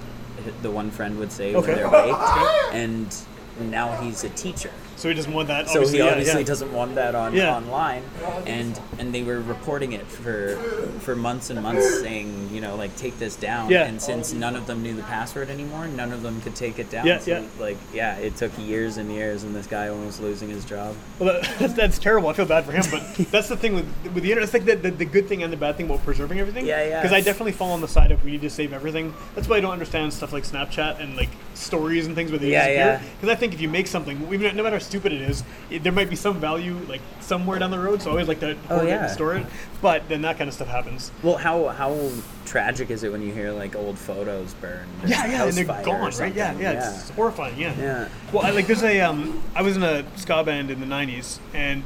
the 0.63 0.71
one 0.71 0.91
friend 0.93 1.19
would 1.19 1.33
say 1.33 1.53
Okay. 1.55 1.67
when 1.67 1.77
they're 1.77 1.91
baked, 1.91 2.73
and 2.73 3.71
now 3.73 4.01
he's 4.01 4.23
a 4.23 4.29
teacher. 4.31 4.71
So 4.97 5.09
he 5.09 5.15
doesn't 5.15 5.33
want 5.33 5.49
that. 5.49 5.69
so 5.69 5.87
he 5.87 6.01
obviously 6.01 6.41
yeah. 6.41 6.47
doesn't 6.47 6.73
want 6.73 6.95
that 6.95 7.15
on 7.15 7.35
Yeah. 7.35 7.57
online 7.57 8.03
and 8.47 8.79
and 8.99 9.13
they 9.15 9.23
were 9.23 9.41
reporting 9.41 9.93
it 9.93 10.07
for 10.07 10.57
for 11.01 11.15
months 11.17 11.51
and 11.51 11.61
months 11.63 12.01
saying 12.01 12.49
you 12.53 12.61
know 12.61 12.77
like 12.77 12.95
take 12.97 13.19
this 13.19 13.37
down 13.37 13.71
Yeah. 13.71 13.85
and 13.85 14.01
since 14.01 14.33
none 14.33 14.57
of 14.57 14.67
them 14.67 14.83
knew 14.83 14.95
the 14.95 15.03
password 15.03 15.51
anymore 15.51 15.87
none 15.89 16.13
of 16.13 16.23
them 16.23 16.41
could 16.43 16.55
take 16.55 16.79
it 16.79 16.91
down 16.91 17.07
Yeah, 17.07 17.19
so 17.19 17.31
yeah. 17.33 17.43
like 17.59 17.77
yeah 17.93 18.17
it 18.17 18.37
took 18.37 18.53
years 18.59 18.97
and 18.97 19.11
years 19.11 19.43
and 19.45 19.55
this 19.55 19.67
guy 19.67 19.89
almost 19.89 20.21
losing 20.21 20.49
his 20.49 20.65
job 20.65 20.95
Well, 21.19 21.41
that's, 21.59 21.75
that's 21.75 21.99
terrible. 21.99 22.29
I 22.29 22.33
feel 22.33 22.47
bad 22.47 22.65
for 22.65 22.73
him, 22.73 22.85
but 22.91 23.03
that's 23.31 23.49
the 23.49 23.57
thing 23.57 23.75
with 23.75 23.87
with 24.15 24.23
the 24.23 24.31
internet. 24.31 24.45
It's 24.45 24.55
like 24.55 24.65
the, 24.65 24.77
the, 24.77 24.91
the 24.91 25.05
good 25.05 25.27
thing 25.29 25.43
and 25.43 25.53
the 25.53 25.57
bad 25.57 25.77
thing 25.77 25.87
about 25.87 26.05
preserving 26.05 26.39
everything. 26.41 26.67
Yeah, 26.67 26.85
yeah. 26.87 27.01
Because 27.03 27.13
I 27.13 27.21
definitely 27.21 27.53
fall 27.53 27.73
on 27.73 27.81
the 27.81 27.89
side 27.89 28.11
of 28.13 28.25
we 28.25 28.33
need 28.33 28.43
to 28.43 28.51
save 28.51 28.73
everything. 28.73 29.13
That's 29.35 29.49
why 29.49 29.57
I 29.57 29.61
don't 29.61 29.73
understand 29.73 30.13
stuff 30.13 30.33
like 30.33 30.45
Snapchat 30.45 31.01
and 31.01 31.17
like 31.17 31.31
stories 31.55 32.07
and 32.07 32.15
things 32.15 32.31
where 32.31 32.39
they 32.39 32.51
Yeah, 32.51 32.67
disappear. 32.67 32.77
yeah. 32.87 33.03
Because 33.21 33.29
I 33.29 33.35
think 33.39 33.55
if 33.55 33.61
you 33.61 33.69
make 33.69 33.87
something, 33.87 34.17
even 34.33 34.57
no 34.57 34.63
matter 34.63 34.81
stupid 34.85 35.13
it 35.13 35.21
is, 35.23 35.43
it, 35.71 35.83
there 35.83 35.93
might 35.93 36.11
be 36.11 36.17
some 36.17 36.39
value 36.41 36.75
like 36.89 37.01
somewhere 37.21 37.59
down 37.59 37.71
the 37.71 37.79
road. 37.79 38.01
So 38.03 38.11
I 38.11 38.13
always 38.13 38.29
like 38.29 38.41
to 38.41 38.57
Oh, 38.71 38.77
hoard 38.77 38.87
it 38.89 38.93
and 38.93 39.11
store 39.11 39.35
it. 39.35 39.47
But 39.83 40.09
then 40.09 40.23
that 40.23 40.39
kind 40.39 40.49
of 40.49 40.55
stuff 40.55 40.69
happens. 40.69 41.11
well 41.23 41.37
how 41.37 41.69
how 41.69 42.11
tragic 42.45 42.91
is 42.91 43.03
it 43.03 43.11
when 43.11 43.23
you 43.23 43.33
hear 43.33 43.51
like 43.53 43.75
old 43.75 43.99
photos 43.99 44.55
burned 44.55 44.89
Yeah, 45.07 45.27
yeah, 45.27 45.45
and 45.45 45.53
they're 45.53 45.65
gone, 45.65 46.13
right? 46.19 46.35
Yeah, 46.35 46.49
something? 46.49 46.63
yeah, 46.63 46.73
it's 47.01 47.11
horrifying. 47.11 47.59
Yeah. 47.59 47.75
Yeah. 47.79 48.09
Well, 48.33 48.45
I, 48.47 48.51
like 48.51 48.67
there's 48.67 48.83
a 48.85 49.01
um, 49.01 49.43
I 49.55 49.63
was 49.63 49.77
in 49.77 49.83
a 49.83 50.05
ska 50.19 50.45
band 50.45 50.71
in 50.71 50.81
the 50.81 50.87
'90s, 50.87 51.39
and 51.53 51.83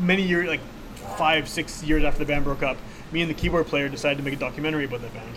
many 0.00 0.22
years, 0.22 0.48
like 0.48 0.60
five, 1.16 1.48
six 1.48 1.82
years 1.82 2.04
after 2.04 2.20
the 2.20 2.24
band 2.26 2.44
broke 2.44 2.62
up, 2.62 2.76
me 3.12 3.20
and 3.20 3.28
the 3.30 3.34
keyboard 3.34 3.66
player 3.66 3.88
decided 3.88 4.16
to 4.18 4.22
make 4.24 4.32
a 4.34 4.36
documentary 4.36 4.84
about 4.84 5.02
that 5.02 5.12
band. 5.12 5.28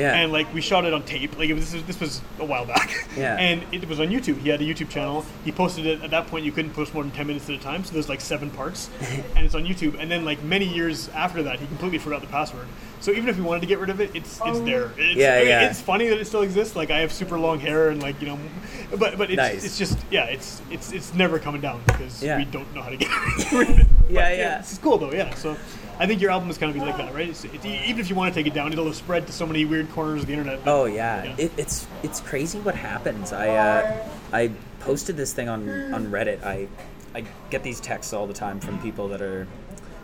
Yeah. 0.00 0.14
And 0.14 0.32
like 0.32 0.52
we 0.54 0.60
shot 0.60 0.84
it 0.84 0.92
on 0.92 1.02
tape. 1.04 1.38
Like 1.38 1.50
it 1.50 1.54
was, 1.54 1.70
this 1.70 1.74
was 1.74 1.84
this 1.84 2.00
was 2.00 2.22
a 2.38 2.44
while 2.44 2.66
back. 2.66 3.08
Yeah. 3.16 3.36
And 3.50 3.62
it 3.72 3.88
was 3.88 4.00
on 4.00 4.08
YouTube. 4.08 4.38
He 4.38 4.48
had 4.48 4.60
a 4.60 4.64
YouTube 4.64 4.90
channel. 4.90 5.24
He 5.44 5.52
posted 5.52 5.86
it. 5.86 6.02
At 6.02 6.10
that 6.10 6.26
point, 6.26 6.44
you 6.44 6.52
couldn't 6.52 6.72
post 6.72 6.94
more 6.94 7.02
than 7.02 7.12
ten 7.12 7.26
minutes 7.26 7.48
at 7.48 7.56
a 7.56 7.58
time. 7.58 7.84
So 7.84 7.92
there's 7.92 8.08
like 8.08 8.20
seven 8.20 8.50
parts, 8.50 8.90
and 9.36 9.44
it's 9.44 9.54
on 9.54 9.64
YouTube. 9.64 9.98
And 9.98 10.10
then 10.10 10.24
like 10.24 10.42
many 10.42 10.66
years 10.66 11.08
after 11.10 11.42
that, 11.44 11.58
he 11.58 11.66
completely 11.66 11.98
forgot 11.98 12.20
the 12.20 12.26
password. 12.28 12.66
So 13.00 13.12
even 13.12 13.28
if 13.28 13.36
he 13.36 13.42
wanted 13.42 13.60
to 13.60 13.66
get 13.66 13.78
rid 13.78 13.90
of 13.90 14.00
it, 14.00 14.10
it's 14.14 14.36
it's 14.36 14.40
oh. 14.42 14.64
there. 14.64 14.92
It's, 14.98 15.16
Yeah, 15.16 15.34
I 15.34 15.38
mean, 15.38 15.48
yeah. 15.48 15.70
It's 15.70 15.80
funny 15.80 16.08
that 16.08 16.18
it 16.18 16.26
still 16.26 16.42
exists. 16.42 16.76
Like 16.76 16.90
I 16.90 17.00
have 17.00 17.12
super 17.12 17.38
long 17.38 17.58
hair 17.58 17.88
and 17.88 18.02
like 18.02 18.20
you 18.20 18.28
know, 18.28 18.38
but 18.98 19.16
but 19.16 19.30
it's, 19.30 19.36
Nice. 19.36 19.64
it's 19.64 19.78
just 19.78 19.98
yeah, 20.10 20.24
it's 20.24 20.60
it's 20.70 20.92
it's 20.92 21.14
never 21.14 21.38
coming 21.38 21.60
down 21.60 21.80
because 21.86 22.22
Yeah. 22.22 22.36
we 22.38 22.44
don't 22.44 22.72
know 22.74 22.82
how 22.82 22.90
to 22.90 22.96
get 22.96 23.10
rid 23.52 23.70
of 23.70 23.78
it. 23.80 23.86
But, 23.86 24.10
Yeah, 24.10 24.32
yeah. 24.32 24.58
It's 24.58 24.76
cool 24.78 24.98
though. 24.98 25.12
Yeah. 25.12 25.34
So 25.34 25.56
I 26.00 26.06
think 26.06 26.22
your 26.22 26.30
album 26.30 26.48
is 26.48 26.56
kind 26.56 26.70
of 26.70 26.74
be 26.74 26.80
like 26.80 26.96
that, 26.96 27.14
right? 27.14 27.28
It's, 27.28 27.44
it's, 27.44 27.64
even 27.64 28.00
if 28.00 28.08
you 28.08 28.16
want 28.16 28.32
to 28.32 28.40
take 28.40 28.46
it 28.46 28.54
down, 28.54 28.72
it'll 28.72 28.86
have 28.86 28.96
spread 28.96 29.26
to 29.26 29.34
so 29.34 29.46
many 29.46 29.66
weird 29.66 29.90
corners 29.92 30.22
of 30.22 30.28
the 30.28 30.32
internet. 30.32 30.60
Oh 30.66 30.86
yeah, 30.86 31.24
Yeah. 31.24 31.34
It, 31.36 31.52
it's 31.58 31.86
it's 32.02 32.20
crazy 32.20 32.58
what 32.58 32.74
happens. 32.74 33.34
I 33.34 33.48
uh, 33.50 34.08
I 34.32 34.50
posted 34.80 35.18
this 35.18 35.34
thing 35.34 35.50
on 35.50 35.68
on 35.92 36.06
Reddit. 36.06 36.42
I 36.42 36.68
I 37.14 37.24
get 37.50 37.62
these 37.62 37.80
texts 37.80 38.14
all 38.14 38.26
the 38.26 38.32
time 38.32 38.60
from 38.60 38.80
people 38.80 39.08
that 39.08 39.20
are 39.20 39.46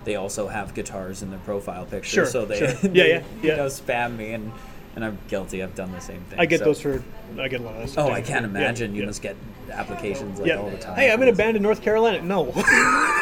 they 0.05 0.17
also 0.17 0.49
have 0.49 0.75
guitars 0.75 1.23
in 1.23 1.31
their 1.31 1.41
profile 1.41 1.87
picture, 1.87 2.11
Sure, 2.11 2.27
so 2.27 2.45
they, 2.45 2.59
sure. 2.59 2.69
they, 2.83 2.89
Yeah, 2.91 3.05
yeah, 3.05 3.23
you 3.43 3.49
yeah. 3.49 3.57
know 3.57 3.67
spam 3.67 4.17
me 4.17 4.35
and 4.35 4.53
and 4.97 5.05
I'm 5.05 5.19
guilty. 5.29 5.63
I've 5.63 5.75
done 5.77 5.93
the 5.93 6.01
same 6.01 6.21
thing. 6.23 6.41
I 6.41 6.47
get 6.47 6.59
so- 6.61 6.65
those 6.67 6.81
for 6.81 7.03
I 7.39 7.49
get 7.49 7.61
a 7.61 7.65
lot 7.65 7.75
of. 7.77 7.99
Oh, 7.99 8.11
I 8.11 8.23
can't 8.23 8.43
Yeah, 8.45 8.51
imagine. 8.51 8.95
You 8.95 9.03
yeah. 9.03 9.07
must 9.07 9.21
get 9.23 9.37
applications 9.71 10.39
like 10.41 10.49
Yeah. 10.49 10.57
all 10.57 10.71
the 10.71 10.79
time. 10.79 10.97
Hey, 10.97 11.13
I'm 11.13 11.21
in 11.23 11.29
a 11.29 11.33
band 11.35 11.57
in 11.57 11.63
North 11.63 11.83
Carolina. 11.83 12.23
No. 12.23 12.47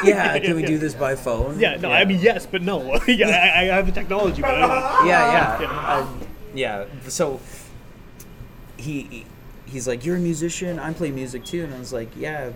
Yeah, 0.05 0.39
can 0.39 0.55
we 0.55 0.61
yeah. 0.63 0.67
do 0.69 0.79
this 0.79 0.95
by 0.95 1.15
phone? 1.17 1.59
yeah. 1.59 1.77
No. 1.77 1.91
I 1.91 2.05
mean 2.05 2.21
yes, 2.21 2.47
but 2.47 2.63
no. 2.63 2.95
yeah. 3.09 3.29
I, 3.57 3.61
I 3.63 3.65
have 3.77 3.87
the 3.87 3.93
technology, 3.93 4.43
but 4.43 4.55
I 4.55 4.61
don't. 4.61 5.07
yeah, 5.07 5.33
yeah, 5.33 5.61
Yeah. 5.63 5.95
Um, 5.97 6.21
yeah. 6.55 6.85
So 7.09 7.41
he 8.77 9.03
he- 9.03 9.27
he's 9.67 9.89
like, 9.89 10.05
"You're 10.05 10.17
a 10.17 10.21
musician. 10.21 10.79
I 10.79 10.93
play 10.93 11.11
music 11.11 11.45
too," 11.45 11.65
and 11.65 11.75
I 11.75 11.79
was 11.79 11.93
like, 11.93 12.11
"Yeah." 12.17 12.51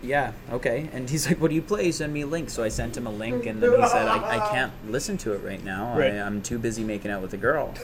Yeah, 0.00 0.32
okay. 0.52 0.88
And 0.94 1.10
he's 1.10 1.26
like, 1.26 1.40
What 1.40 1.48
do 1.48 1.56
you 1.56 1.60
play? 1.60 1.90
Send 1.92 2.14
me 2.14 2.20
a 2.22 2.26
link. 2.26 2.48
So 2.50 2.62
I 2.62 2.68
sent 2.68 2.96
him 2.96 3.06
a 3.06 3.10
link, 3.10 3.44
and 3.46 3.60
then 3.60 3.72
he 3.78 3.88
said, 3.88 4.06
I, 4.06 4.36
I 4.36 4.48
can't 4.50 4.72
listen 4.88 5.18
to 5.18 5.32
it 5.32 5.38
right 5.42 5.62
now. 5.62 5.98
Right. 5.98 6.12
I, 6.12 6.20
I'm 6.20 6.40
too 6.40 6.58
busy 6.58 6.84
making 6.84 7.10
out 7.10 7.20
with 7.20 7.34
a 7.34 7.36
girl. 7.36 7.74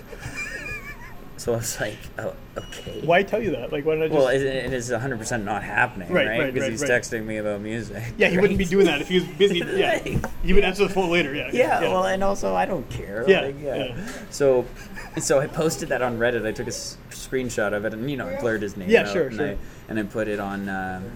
So 1.37 1.53
I 1.53 1.57
was 1.57 1.81
like, 1.81 1.97
Oh, 2.19 2.35
okay. 2.57 3.01
Why 3.05 3.23
tell 3.23 3.43
you 3.43 3.51
that? 3.53 3.73
Like, 3.73 3.85
why 3.85 3.97
not 3.97 4.05
I 4.05 4.09
just? 4.09 4.19
Well, 4.19 4.29
it, 4.29 4.43
it 4.43 4.73
is 4.73 4.91
100% 4.91 5.43
not 5.45 5.63
happening, 5.65 6.11
Right, 6.13 6.27
right? 6.27 6.39
right, 6.39 6.47
Because 6.55 6.63
right, 6.63 6.71
he's 6.73 6.83
right. 6.83 6.91
texting 6.91 7.25
me 7.27 7.39
about 7.39 7.61
music. 7.61 8.03
yeah, 8.17 8.29
he 8.29 8.39
wouldn't 8.39 8.59
be 8.59 8.65
doing 8.65 8.87
that 8.87 9.01
if 9.01 9.09
he 9.09 9.17
was 9.21 9.25
busy. 9.29 9.59
Yeah, 9.75 9.99
he 10.45 10.53
would 10.53 10.63
answer 10.65 10.87
the 10.87 10.95
phone 10.95 11.11
later. 11.11 11.35
Yeah. 11.35 11.51
Yeah, 11.53 11.81
well, 11.83 12.05
and 12.05 12.23
also 12.23 12.55
I 12.55 12.65
don't 12.67 12.89
care. 12.89 13.25
Yeah, 13.27 13.41
like, 13.43 13.57
yeah. 13.61 13.75
yeah. 13.77 14.09
So, 14.31 14.65
so 15.19 15.41
I 15.41 15.47
posted 15.49 15.89
that 15.89 16.03
on 16.03 16.19
Reddit. 16.19 16.47
I 16.47 16.53
took 16.53 16.67
a 16.67 16.71
s- 16.71 16.97
screenshot 17.11 17.73
of 17.73 17.85
it, 17.85 17.93
and 17.95 18.09
you 18.11 18.17
know, 18.17 18.29
I 18.29 18.41
blurred 18.41 18.63
his 18.63 18.77
name. 18.77 18.89
Yeah, 18.89 19.01
out, 19.03 19.13
sure, 19.13 19.27
and 19.27 19.37
sure. 19.37 19.49
I, 19.49 19.57
and 19.89 19.99
I 19.99 20.03
put 20.05 20.29
it 20.29 20.39
on. 20.39 20.69
Um, 20.69 21.11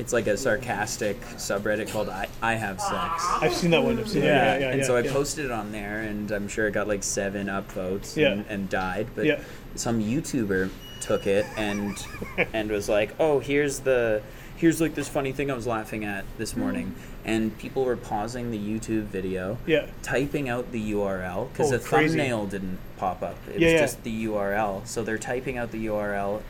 it's 0.00 0.14
like 0.14 0.26
a 0.26 0.36
sarcastic 0.36 1.20
subreddit 1.36 1.90
called 1.92 2.08
I, 2.08 2.26
I 2.40 2.54
Have 2.54 2.80
Sex. 2.80 3.22
I've 3.42 3.54
seen 3.54 3.70
that 3.72 3.82
one. 3.82 3.98
I've 3.98 4.08
seen 4.08 4.22
that. 4.22 4.60
Yeah, 4.60 4.66
yeah, 4.66 4.70
and 4.72 4.80
yeah, 4.80 4.86
so 4.86 4.96
I 4.96 5.00
yeah. 5.00 5.12
posted 5.12 5.44
it 5.44 5.50
on 5.50 5.72
there, 5.72 6.00
and 6.00 6.30
I'm 6.30 6.48
sure 6.48 6.66
it 6.66 6.72
got 6.72 6.88
like 6.88 7.02
seven 7.02 7.48
upvotes 7.48 8.16
Yeah. 8.16 8.28
and, 8.32 8.46
and 8.48 8.68
died. 8.70 9.08
But 9.14 9.26
Yeah. 9.26 9.40
some 9.74 10.02
YouTuber 10.02 10.70
took 11.02 11.26
it 11.26 11.44
and 11.56 11.96
and 12.54 12.70
was 12.70 12.88
like, 12.88 13.14
"Oh, 13.20 13.40
here's 13.40 13.80
the 13.80 14.22
here's 14.56 14.80
like 14.80 14.94
this 14.94 15.08
funny 15.08 15.32
thing 15.32 15.50
I 15.50 15.54
was 15.54 15.66
laughing 15.66 16.04
at 16.06 16.24
this 16.38 16.56
morning," 16.56 16.94
mm. 16.96 17.00
and 17.26 17.56
people 17.58 17.84
were 17.84 17.96
pausing 17.96 18.50
the 18.50 18.58
YouTube 18.58 19.02
video, 19.04 19.58
Yeah. 19.66 19.84
typing 20.02 20.48
out 20.48 20.72
the 20.72 20.92
URL 20.92 21.50
because 21.52 21.72
Oh, 21.72 21.76
the 21.76 21.84
crazy. 21.84 22.16
thumbnail 22.16 22.46
didn't 22.46 22.78
pop 22.96 23.22
up. 23.22 23.36
It 23.54 23.60
Yeah, 23.60 23.66
was 23.66 23.72
yeah. 23.74 23.78
just 23.80 24.02
the 24.02 24.24
URL. 24.24 24.86
So 24.86 25.02
they're 25.02 25.18
typing 25.18 25.58
out 25.58 25.72
the 25.72 25.86
URL, 25.86 26.40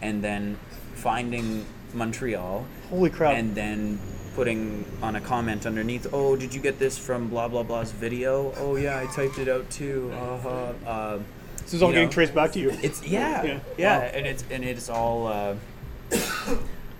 and 0.00 0.24
then 0.24 0.56
finding 0.94 1.66
Montreal 1.94 2.66
Holy 2.90 3.10
crap! 3.10 3.34
and 3.36 3.54
then 3.54 3.98
putting 4.34 4.84
on 5.00 5.14
a 5.16 5.20
comment 5.20 5.64
underneath, 5.64 6.08
oh, 6.12 6.34
did 6.34 6.52
you 6.52 6.60
get 6.60 6.78
this 6.78 6.98
from 6.98 7.28
blah 7.28 7.46
blah 7.48 7.62
blah's 7.62 7.92
video? 7.92 8.52
Oh 8.58 8.76
yeah, 8.76 8.98
I 8.98 9.06
typed 9.14 9.38
it 9.38 9.48
out 9.48 9.68
too. 9.70 10.10
Uh-huh. 10.12 10.72
Uh, 10.86 11.18
this 11.62 11.72
is 11.74 11.82
all 11.82 11.88
you 11.90 11.94
getting 11.94 12.10
traced 12.10 12.34
back 12.34 12.52
to 12.52 12.58
you. 12.60 12.70
It's 12.82 13.02
yeah, 13.06 13.42
Yeah. 13.42 13.60
yeah, 13.78 13.98
Wow. 13.98 14.04
and 14.12 14.26
it's 14.26 14.44
and 14.50 14.64
it's 14.64 14.88
all. 14.88 15.26
Uh, 15.28 15.56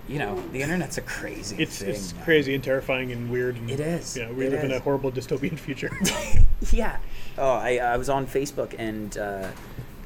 you 0.07 0.19
know, 0.19 0.39
the 0.51 0.61
internet's 0.61 0.97
a 0.99 1.01
crazy. 1.01 1.55
It's 1.57 1.79
thing, 1.79 1.89
it's 1.89 2.13
crazy 2.23 2.53
and 2.53 2.63
terrifying 2.63 3.11
and 3.11 3.29
weird. 3.31 3.55
And, 3.55 3.69
It 3.71 3.79
is. 3.79 4.15
Yeah, 4.15 4.31
we 4.31 4.47
live 4.49 4.63
in 4.63 4.71
a 4.71 4.79
horrible 4.79 5.11
dystopian 5.11 5.57
future. 5.57 5.91
Yeah. 6.71 6.97
Oh, 7.37 7.51
I, 7.53 7.77
I 7.77 7.97
was 7.97 8.09
on 8.09 8.25
Facebook 8.25 8.73
and 8.79 9.15
uh, 9.17 9.49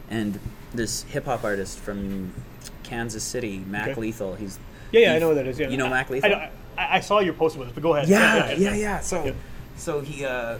and 0.10 0.40
this 0.74 1.04
hip 1.04 1.26
hop 1.26 1.44
artist 1.44 1.80
from 1.80 2.34
Kansas 2.84 3.24
City, 3.24 3.60
Mac 3.68 3.90
Okay. 3.90 4.02
Lethal. 4.02 4.36
He's 4.36 4.58
yeah, 4.92 5.00
yeah, 5.02 5.14
I 5.16 5.20
know 5.20 5.28
what 5.30 5.36
that 5.36 5.48
is. 5.48 5.60
Yeah, 5.60 5.70
You 5.70 5.78
know 5.78 5.90
Mac 5.90 6.10
Lethal. 6.10 6.34
I, 6.34 6.52
I, 6.78 6.98
I 6.98 7.00
saw 7.00 7.20
your 7.20 7.34
post 7.34 7.58
with 7.58 7.68
this, 7.68 7.74
but 7.76 7.84
go 7.84 7.96
ahead. 7.96 8.08
Yeah, 8.10 8.52
yeah, 8.54 8.74
yeah. 8.76 9.00
So, 9.00 9.26
Yeah. 9.26 9.32
so 9.78 10.02
he 10.02 10.26
uh, 10.26 10.58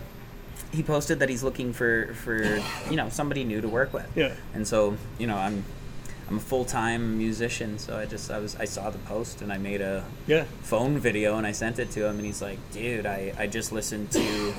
he 0.72 0.84
posted 0.84 1.20
that 1.20 1.30
he's 1.30 1.44
looking 1.44 1.74
for 1.74 2.14
for 2.16 2.62
you 2.90 2.96
know 2.98 3.10
somebody 3.10 3.44
new 3.44 3.62
to 3.62 3.68
work 3.68 3.94
with. 3.94 4.08
Yeah. 4.16 4.34
And 4.54 4.68
so 4.68 4.98
you 5.18 5.28
know 5.28 5.38
I'm 5.38 5.64
I'm 6.30 6.38
a 6.38 6.42
full 6.42 6.66
time 6.66 7.18
musician, 7.18 7.80
so 7.80 7.98
I 7.98 8.06
just 8.06 8.30
I 8.30 8.40
was 8.40 8.56
I 8.58 8.66
saw 8.66 8.90
the 8.90 9.00
post 9.00 9.42
and 9.42 9.52
I 9.52 9.58
made 9.58 9.82
a 9.82 10.04
Yeah. 10.28 10.44
phone 10.62 11.00
video 11.00 11.38
and 11.38 11.48
I 11.48 11.52
sent 11.54 11.80
it 11.80 11.90
to 11.92 12.06
him 12.06 12.18
and 12.18 12.26
he's 12.26 12.42
like, 12.42 12.60
dude, 12.72 13.06
I 13.06 13.34
I 13.38 13.48
just 13.48 13.72
listened 13.72 14.12
to. 14.12 14.54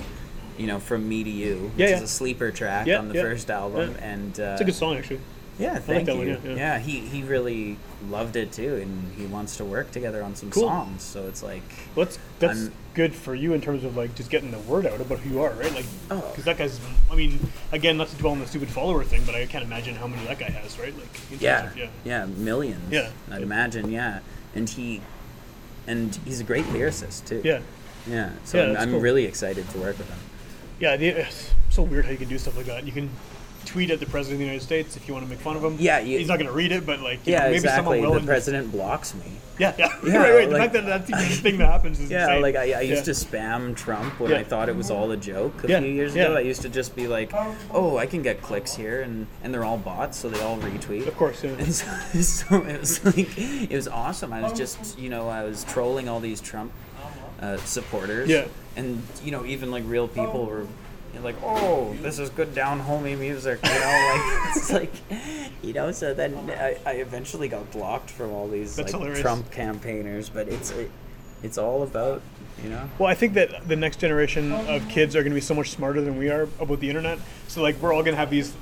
You 0.58 0.66
know, 0.66 0.78
from 0.78 1.08
me 1.08 1.24
to 1.24 1.30
you, 1.30 1.70
which 1.74 1.88
Yeah, 1.88 1.96
is 1.96 2.02
a 2.02 2.08
sleeper 2.08 2.50
track 2.50 2.86
Yeah, 2.86 2.98
on 2.98 3.08
the 3.08 3.14
yeah, 3.14 3.22
first 3.22 3.50
album, 3.50 3.92
yeah. 3.98 4.04
and 4.12 4.38
uh, 4.38 4.42
It's 4.52 4.60
a 4.60 4.64
good 4.64 4.74
song, 4.74 4.94
actually. 4.98 5.20
Yeah, 5.59 5.78
thank 5.78 6.07
that 6.07 6.12
you. 6.14 6.18
one, 6.18 6.28
yeah, 6.28 6.38
yeah, 6.44 6.57
yeah. 6.57 6.78
he 6.78 7.01
he 7.01 7.22
really 7.22 7.76
loved 8.09 8.36
it 8.36 8.51
too, 8.53 8.76
and 8.76 9.12
he 9.16 9.26
wants 9.26 9.57
to 9.59 9.64
work 9.64 9.90
together 9.90 10.22
on 10.22 10.34
some 10.34 10.51
Cool. 10.51 10.62
songs. 10.68 11.03
So 11.03 11.26
it's 11.28 11.42
like, 11.42 11.62
Well, 11.94 12.07
that's 12.07 12.18
that's 12.38 12.59
I'm- 12.64 12.72
good 12.94 13.14
for 13.14 13.34
you 13.34 13.53
in 13.53 13.61
terms 13.61 13.84
of 13.84 13.96
like 13.96 14.14
just 14.14 14.30
getting 14.30 14.51
the 14.51 14.59
word 14.61 14.84
out 14.86 15.01
about 15.01 15.18
who 15.20 15.30
you 15.30 15.42
are, 15.42 15.51
right? 15.53 15.72
Like, 15.74 15.84
Oh. 16.11 16.20
because 16.30 16.44
that 16.44 16.57
guy's. 16.59 16.80
I 17.11 17.14
mean, 17.14 17.38
again, 17.72 17.96
not 17.96 18.09
to 18.09 18.16
dwell 18.16 18.32
on 18.32 18.38
the 18.40 18.46
stupid 18.46 18.68
follower 18.68 19.05
thing, 19.05 19.22
but 19.26 19.34
I 19.34 19.46
can't 19.46 19.64
imagine 19.64 19.94
how 19.96 20.07
many 20.07 20.24
that 20.26 20.38
guy 20.38 20.51
has, 20.51 20.78
right? 20.78 20.94
Like, 20.96 21.14
in 21.30 21.38
terms 21.38 21.42
yeah, 21.42 21.66
of- 21.70 21.76
yeah, 21.76 21.88
yeah, 22.05 22.26
millions. 22.26 22.90
Yeah. 22.90 23.11
I'd 23.30 23.42
imagine. 23.42 23.90
Yeah, 23.90 24.20
and 24.55 24.68
he, 24.68 25.01
and 25.86 26.18
he's 26.24 26.40
a 26.40 26.44
great 26.44 26.64
lyricist 26.66 27.26
too. 27.26 27.42
yeah, 27.44 27.61
yeah. 28.09 28.30
So 28.44 28.59
Yeah, 28.59 28.70
I'm, 28.72 28.76
I'm 28.76 28.90
cool. 28.92 29.01
really 29.01 29.24
excited 29.24 29.68
to 29.70 29.78
work 29.78 29.98
with 29.98 30.09
him. 30.09 30.18
yeah. 30.80 30.96
The, 30.96 31.09
it's 31.09 31.51
so 31.68 31.82
weird 31.82 32.07
how 32.07 32.11
you 32.12 32.16
can 32.18 32.28
do 32.28 32.38
stuff 32.38 32.57
like 32.57 32.66
that. 32.66 32.84
You 32.84 32.92
can 32.92 33.11
tweet 33.66 33.90
at 33.90 34.00
the 34.00 34.06
president 34.06 34.34
of 34.34 34.38
the 34.40 34.44
United 34.46 34.64
States 34.64 34.96
if 34.96 35.06
you 35.06 35.14
want 35.14 35.24
to 35.26 35.30
make 35.30 35.40
fun 35.40 35.56
of 35.56 35.62
him. 35.64 35.76
Yeah, 35.78 36.00
you- 36.00 36.18
he's 36.18 36.28
not 36.28 36.38
going 36.38 36.48
to 36.48 36.52
read 36.52 36.72
it, 36.72 36.84
but 36.86 37.00
like, 37.00 37.20
Yeah, 37.24 37.38
know, 37.40 37.44
maybe 37.46 37.56
exactly. 37.56 37.76
someone 37.78 38.00
will. 38.00 38.11
The 38.12 38.18
and- 38.18 38.26
president 38.26 38.72
blocks 38.72 39.14
me. 39.14 39.22
Yeah, 39.58 39.74
yeah, 39.78 39.94
Yeah, 40.06 40.16
right, 40.16 40.34
right. 40.36 40.48
The 40.50 40.56
fact 40.56 40.72
that 40.72 40.86
that's 40.86 41.11
even 41.11 41.20
a 41.22 41.26
thing 41.26 41.58
that 41.58 41.66
happens 41.66 42.00
is 42.00 42.11
Yeah, 42.11 42.22
insane. 42.24 42.42
like 42.42 42.56
I, 42.56 42.72
I 42.72 42.80
used 42.80 43.06
Yeah. 43.06 43.12
to 43.12 43.20
spam 43.26 43.76
Trump 43.76 44.18
when 44.18 44.30
Yeah. 44.30 44.38
I 44.38 44.44
thought 44.44 44.70
it 44.70 44.76
was 44.76 44.90
all 44.90 45.11
a 45.11 45.18
joke 45.18 45.64
a 45.64 45.68
Yeah, 45.68 45.80
few 45.80 45.90
years 45.90 46.16
yeah. 46.16 46.24
ago. 46.24 46.36
I 46.36 46.40
used 46.40 46.62
to 46.62 46.70
just 46.70 46.96
be 46.96 47.06
like, 47.06 47.30
"Oh, 47.70 47.98
I 47.98 48.06
can 48.06 48.22
get 48.22 48.40
clicks 48.40 48.74
here," 48.74 49.02
and 49.02 49.26
and 49.44 49.52
they're 49.52 49.64
all 49.64 49.76
bots, 49.76 50.16
so 50.18 50.30
they 50.30 50.40
all 50.40 50.56
retweet. 50.58 51.06
Of 51.06 51.16
course, 51.18 51.44
yeah. 51.44 51.50
And 51.50 51.74
so, 51.74 51.86
so 52.22 52.56
it 52.64 52.80
was 52.80 53.04
like 53.04 53.36
it 53.38 53.70
was 53.76 53.86
awesome. 53.86 54.32
I 54.32 54.40
was 54.40 54.54
just 54.54 54.98
you 54.98 55.11
know 55.11 55.28
I 55.28 55.44
was 55.44 55.64
trolling 55.64 56.08
all 56.08 56.20
these 56.20 56.40
Trump 56.40 56.72
uh, 57.42 57.58
supporters. 57.58 58.30
Yeah. 58.30 58.46
And 58.76 59.02
you 59.22 59.30
know 59.30 59.44
even 59.44 59.70
like 59.70 59.82
real 59.86 60.08
people 60.08 60.46
were 60.46 60.66
like, 61.18 61.36
oh, 61.42 61.94
this 62.00 62.18
is 62.18 62.30
good 62.30 62.54
down 62.54 62.80
homey 62.80 63.16
music. 63.16 63.61
You 63.64 63.70
know, 63.70 64.12
like 64.14 64.56
it's 64.56 64.72
like 64.72 64.92
you 65.62 65.72
know. 65.72 65.92
So 65.92 66.14
then 66.14 66.50
I, 66.50 66.76
I 66.86 66.92
eventually 66.94 67.48
got 67.48 67.70
blocked 67.72 68.11
from 68.11 68.30
all 68.30 68.48
these 68.48 68.76
That's 68.76 68.92
like 68.92 69.00
hilarious. 69.00 69.20
Trump 69.20 69.50
campaigners, 69.50 70.28
but 70.28 70.48
it's. 70.48 70.70
It, 70.70 70.90
it's 71.42 71.58
all 71.58 71.82
about 71.82 72.22
you 72.62 72.68
know. 72.68 72.88
Well, 72.98 73.08
I 73.08 73.14
think 73.14 73.34
that 73.34 73.66
the 73.66 73.76
next 73.76 74.00
generation 74.00 74.52
oh, 74.52 74.76
of 74.76 74.88
kids 74.88 75.16
are 75.16 75.22
going 75.22 75.32
to 75.32 75.36
be 75.36 75.40
so 75.40 75.54
much 75.54 75.70
smarter 75.70 76.00
than 76.00 76.18
we 76.18 76.28
are 76.28 76.48
about 76.58 76.80
the 76.80 76.88
internet. 76.88 77.18
So 77.48 77.62
like 77.62 77.76
we're 77.80 77.92
all 77.92 78.02
going 78.02 78.14
to 78.14 78.18
have 78.18 78.30
these 78.30 78.52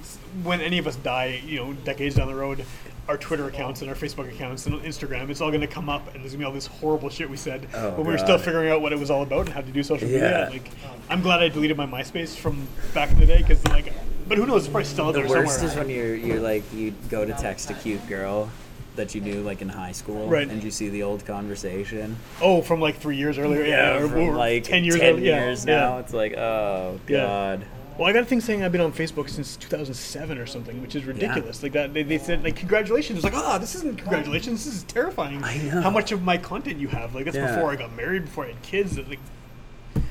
when 0.42 0.60
any 0.60 0.78
of 0.78 0.86
us 0.86 0.96
die, 0.96 1.42
you 1.44 1.56
know, 1.56 1.72
decades 1.72 2.16
down 2.16 2.28
the 2.28 2.34
road, 2.34 2.64
our 3.08 3.16
Twitter 3.16 3.48
accounts 3.48 3.80
and 3.80 3.88
our 3.88 3.96
Facebook 3.96 4.28
accounts 4.32 4.66
and 4.66 4.74
Instagram, 4.82 5.30
it's 5.30 5.40
all 5.40 5.48
going 5.50 5.62
to 5.62 5.66
come 5.66 5.88
up 5.88 6.14
and 6.14 6.22
there's 6.22 6.32
going 6.32 6.32
to 6.32 6.38
be 6.38 6.44
all 6.44 6.52
this 6.52 6.66
horrible 6.66 7.08
shit 7.08 7.28
we 7.28 7.36
said 7.38 7.66
Oh, 7.74 7.90
when 7.92 8.06
we 8.06 8.12
were 8.12 8.18
still 8.18 8.36
figuring 8.38 8.70
out 8.70 8.82
what 8.82 8.92
it 8.92 8.98
was 8.98 9.10
all 9.10 9.22
about 9.22 9.46
and 9.46 9.48
how 9.54 9.62
to 9.62 9.70
do 9.72 9.82
social 9.82 10.06
media. 10.06 10.42
Yeah. 10.44 10.48
Like 10.50 10.68
I'm 11.08 11.22
glad 11.22 11.40
I 11.40 11.48
deleted 11.48 11.76
my 11.76 11.86
MySpace 11.86 12.36
from 12.36 12.68
back 12.92 13.10
in 13.10 13.18
the 13.18 13.26
day 13.26 13.42
cuz 13.42 13.66
like 13.68 13.92
but 14.28 14.36
who 14.36 14.44
knows, 14.46 14.64
it's 14.64 14.70
probably 14.70 14.84
still 14.84 15.06
out 15.06 15.14
The 15.14 15.22
there 15.22 15.28
worst 15.30 15.62
is 15.62 15.74
when 15.74 15.88
you're 15.88 16.14
you're 16.14 16.40
like 16.40 16.62
you 16.74 16.92
go 17.08 17.24
to 17.24 17.32
text 17.32 17.70
a 17.70 17.74
cute 17.74 18.06
girl 18.08 18.50
that 18.96 19.14
you 19.14 19.22
knew 19.22 19.40
like 19.42 19.62
in 19.62 19.68
high 19.70 19.92
school, 19.92 20.28
Right. 20.28 20.46
and 20.50 20.62
you 20.62 20.70
see 20.70 20.88
the 20.90 21.02
old 21.04 21.24
conversation. 21.24 22.16
oh, 22.42 22.60
from 22.60 22.80
like 22.80 22.98
3 22.98 23.16
years 23.16 23.38
earlier. 23.38 23.64
Yeah, 23.64 23.96
or, 24.02 24.08
from 24.08 24.18
or 24.20 24.34
like 24.34 24.64
10 24.64 24.84
years 24.84 24.96
10 24.98 25.14
earlier. 25.14 25.24
Yeah, 25.24 25.44
years 25.46 25.64
yeah. 25.64 25.76
now. 25.80 25.98
It's 25.98 26.12
like 26.12 26.34
oh 26.36 27.00
Yeah. 27.08 27.20
god. 27.22 27.64
Well, 27.98 28.06
I 28.08 28.12
got 28.12 28.22
a 28.22 28.26
thing 28.26 28.40
saying 28.40 28.62
I've 28.62 28.70
been 28.70 28.80
on 28.80 28.92
Facebook 28.92 29.28
since 29.28 29.56
2007 29.56 30.38
or 30.38 30.46
something, 30.46 30.80
which 30.80 30.94
is 30.94 31.04
ridiculous. 31.04 31.64
Like 31.64 31.72
that, 31.72 31.92
they, 31.92 32.04
they 32.04 32.18
said 32.18 32.44
like 32.44 32.54
congratulations. 32.54 33.24
Like, 33.24 33.34
ah, 33.34 33.58
this 33.58 33.74
isn't 33.74 33.98
congratulations. 33.98 34.64
This 34.64 34.74
is 34.76 34.82
terrifying. 34.84 35.42
I 35.42 35.58
know. 35.58 35.80
how 35.80 35.90
much 35.90 36.12
of 36.12 36.22
my 36.22 36.38
content 36.38 36.78
you 36.78 36.86
have. 36.88 37.14
Like 37.14 37.24
that's 37.24 37.36
Yeah. 37.36 37.56
before 37.56 37.72
I 37.72 37.76
got 37.76 37.94
married, 37.96 38.26
before 38.26 38.44
I 38.44 38.48
had 38.48 38.62
kids. 38.62 38.96
Like, 38.96 39.18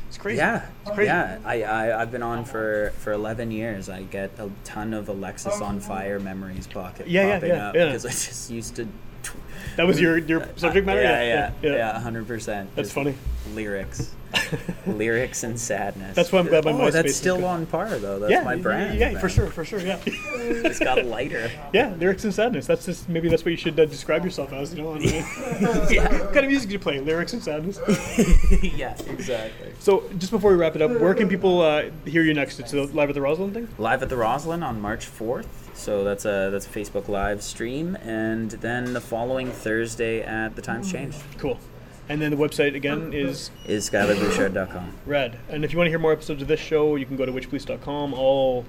it's 0.09 0.17
crazy. 0.17 0.38
Yeah, 0.38 0.65
it's 0.81 0.91
crazy. 0.95 1.07
yeah. 1.07 1.39
I, 1.45 1.63
I 1.63 2.01
I've 2.01 2.11
been 2.11 2.23
on 2.23 2.43
for 2.43 2.91
for 2.97 3.13
eleven 3.13 3.51
years. 3.51 3.88
I 3.88 4.03
get 4.03 4.31
a 4.38 4.49
ton 4.65 4.93
of 4.93 5.05
Alexisonfire 5.07 6.21
memories 6.21 6.67
pocket 6.67 7.07
Yeah, 7.07 7.25
yeah, 7.27 7.33
popping 7.35 7.49
yeah, 7.49 7.67
up 7.69 7.75
yeah. 7.75 7.85
because 7.85 8.05
I 8.05 8.09
just 8.09 8.49
used 8.49 8.75
to. 8.75 8.88
That 9.78 9.86
was 9.86 10.01
your 10.01 10.18
your 10.18 10.47
subject 10.55 10.88
matter. 10.88 11.01
Yeah, 11.01 11.51
yeah, 11.61 11.76
yeah, 11.76 11.99
hundred 11.99 12.28
percent. 12.28 12.76
That's 12.76 12.91
funny. 12.91 13.15
Lyrics, 13.53 14.13
lyrics 14.88 15.43
and 15.43 15.57
sadness. 15.59 16.15
That's 16.15 16.32
why 16.32 16.39
I'm 16.39 16.47
glad 16.47 16.65
my 16.65 16.72
oh, 16.72 16.89
that's 16.89 17.15
still 17.15 17.45
on 17.45 17.68
par 17.68 17.97
though. 17.99 18.18
That's 18.20 18.32
yeah, 18.32 18.43
my 18.43 18.55
brand. 18.55 18.97
Yeah, 18.99 19.20
for 19.20 19.30
sure, 19.30 19.47
for 19.47 19.63
sure. 19.63 19.80
Yeah, 19.80 19.99
It's 20.05 20.80
got 20.80 21.05
lighter. 21.05 21.51
yeah. 21.74 21.93
Lyrics 21.99 22.24
and 22.24 22.34
sadness. 22.34 22.65
That's 22.65 22.86
just 22.86 23.07
maybe 23.07 23.30
that's 23.30 23.45
what 23.45 23.51
you 23.51 23.57
should 23.57 23.80
uh, 23.80 23.86
describe 23.86 24.26
yourself 24.26 24.51
as. 24.51 24.74
You 24.74 24.82
know, 24.82 24.93
uh, 24.95 25.88
yeah, 25.91 26.11
what 26.24 26.34
kind 26.34 26.45
of 26.45 26.47
music 26.47 26.70
do 26.70 26.74
you 26.74 26.80
play? 26.80 26.99
Lyrics 26.99 27.34
and 27.34 27.43
sadness. 27.43 27.80
yeah, 28.63 28.97
exactly. 29.07 29.74
So, 29.80 30.09
just 30.18 30.32
before 30.32 30.49
we 30.51 30.57
wrap 30.57 30.76
it 30.76 30.82
up, 30.82 30.99
where 30.99 31.13
can 31.13 31.30
people 31.30 31.61
uh, 31.61 31.84
hear 32.05 32.24
you 32.24 32.34
next? 32.34 32.59
It's 32.59 32.72
the 32.72 32.86
live 32.88 33.09
at 33.09 33.15
the 33.15 33.22
Roslyn 33.22 33.53
thing. 33.53 33.68
Live 33.78 34.01
at 34.01 34.09
the 34.09 34.18
Roslyn 34.18 34.63
on 34.63 34.82
March 34.82 35.05
fourth. 35.05 35.66
So 35.78 36.03
that's 36.03 36.25
a 36.25 36.49
that's 36.51 36.65
a 36.65 36.69
Facebook 36.69 37.07
live 37.07 37.41
stream, 37.43 37.95
and 38.03 38.51
then 38.51 38.93
the 38.93 39.01
following 39.01 39.51
Thursday 39.51 40.21
at 40.21 40.55
the 40.55 40.61
Times 40.61 40.91
Changed 40.91 41.21
Cool. 41.38 41.59
And 42.09 42.21
then 42.21 42.32
the 42.32 42.38
website 42.38 42.73
again 42.75 43.13
is 43.13 43.51
is 43.65 43.89
SkylarBouchard.com. 43.89 44.93
Rad. 45.05 45.38
And 45.49 45.63
if 45.63 45.71
you 45.71 45.78
want 45.78 45.88
to 45.88 45.91
hear 45.91 45.99
more 45.99 46.13
episodes 46.13 46.41
of 46.41 46.47
this 46.47 46.59
show, 46.59 46.95
you 46.95 47.05
can 47.05 47.15
go 47.15 47.25
to 47.25 47.32
witchpolice.com. 47.32 48.13
All, 48.13 48.65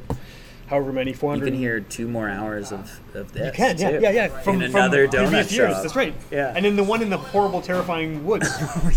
however 0.67 0.93
many, 0.93 1.13
400 1.13 1.47
You 1.47 1.51
can 1.53 1.59
hear 1.61 1.81
two 1.81 2.09
more 2.09 2.29
hours 2.29 2.73
of, 2.73 3.01
of 3.15 3.33
this. 3.33 3.47
You 3.47 3.53
can, 3.53 3.79
yeah, 3.79 3.91
too. 3.91 4.01
yeah, 4.03 4.11
yeah. 4.11 4.29
From, 4.43 4.61
in 4.61 4.71
from 4.73 4.81
another 4.81 5.09
previous 5.09 5.31
donut 5.31 5.57
years. 5.57 5.73
shop. 5.73 5.83
That's 5.83 5.97
right. 5.97 6.15
Yeah. 6.31 6.53
And 6.55 6.65
then 6.65 6.77
the 6.77 6.85
one 6.85 7.01
in 7.01 7.11
the 7.11 7.17
horrible, 7.19 7.63
terrifying 7.63 8.27
woods, 8.27 8.49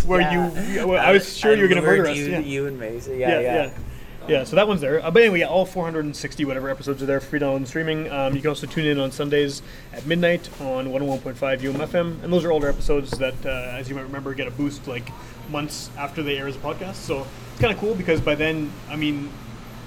where 0.04 0.20
Yeah. 0.32 0.50
you, 0.74 0.94
I 0.96 1.12
was 1.12 1.36
sure 1.36 1.54
you 1.54 1.62
were 1.62 1.68
going 1.68 1.80
to 1.80 1.86
murder 1.86 2.08
us. 2.08 2.16
You, 2.16 2.26
yeah. 2.26 2.38
you 2.40 2.66
and 2.66 2.78
Mason. 2.78 3.18
yeah, 3.18 3.28
Yeah, 3.28 3.40
yeah. 3.40 3.54
yeah. 3.66 3.70
Yeah, 4.28 4.44
so 4.44 4.54
that 4.54 4.68
one's 4.68 4.80
there. 4.80 5.04
Uh, 5.04 5.10
but 5.10 5.22
anyway, 5.22 5.40
yeah, 5.40 5.46
all 5.46 5.66
460 5.66 6.44
whatever 6.44 6.70
episodes 6.70 7.02
are 7.02 7.06
there, 7.06 7.20
free 7.20 7.40
download 7.40 7.56
and 7.56 7.68
streaming. 7.68 8.10
Um, 8.10 8.34
you 8.34 8.40
can 8.40 8.50
also 8.50 8.68
tune 8.68 8.86
in 8.86 9.00
on 9.00 9.10
Sundays 9.10 9.62
at 9.92 10.06
midnight 10.06 10.48
on 10.60 10.86
101.5 10.86 11.34
UMFM, 11.60 12.22
and 12.22 12.32
those 12.32 12.44
are 12.44 12.52
older 12.52 12.68
episodes 12.68 13.10
that, 13.18 13.34
uh, 13.44 13.48
as 13.48 13.88
you 13.88 13.96
might 13.96 14.02
remember, 14.02 14.32
get 14.32 14.46
a 14.46 14.52
boost 14.52 14.86
like 14.86 15.08
months 15.50 15.90
after 15.98 16.22
they 16.22 16.38
air 16.38 16.46
as 16.46 16.54
a 16.54 16.60
podcast. 16.60 16.94
So 16.94 17.26
it's 17.50 17.60
kind 17.60 17.72
of 17.72 17.80
cool 17.80 17.96
because 17.96 18.20
by 18.20 18.36
then, 18.36 18.72
I 18.88 18.94
mean, 18.94 19.28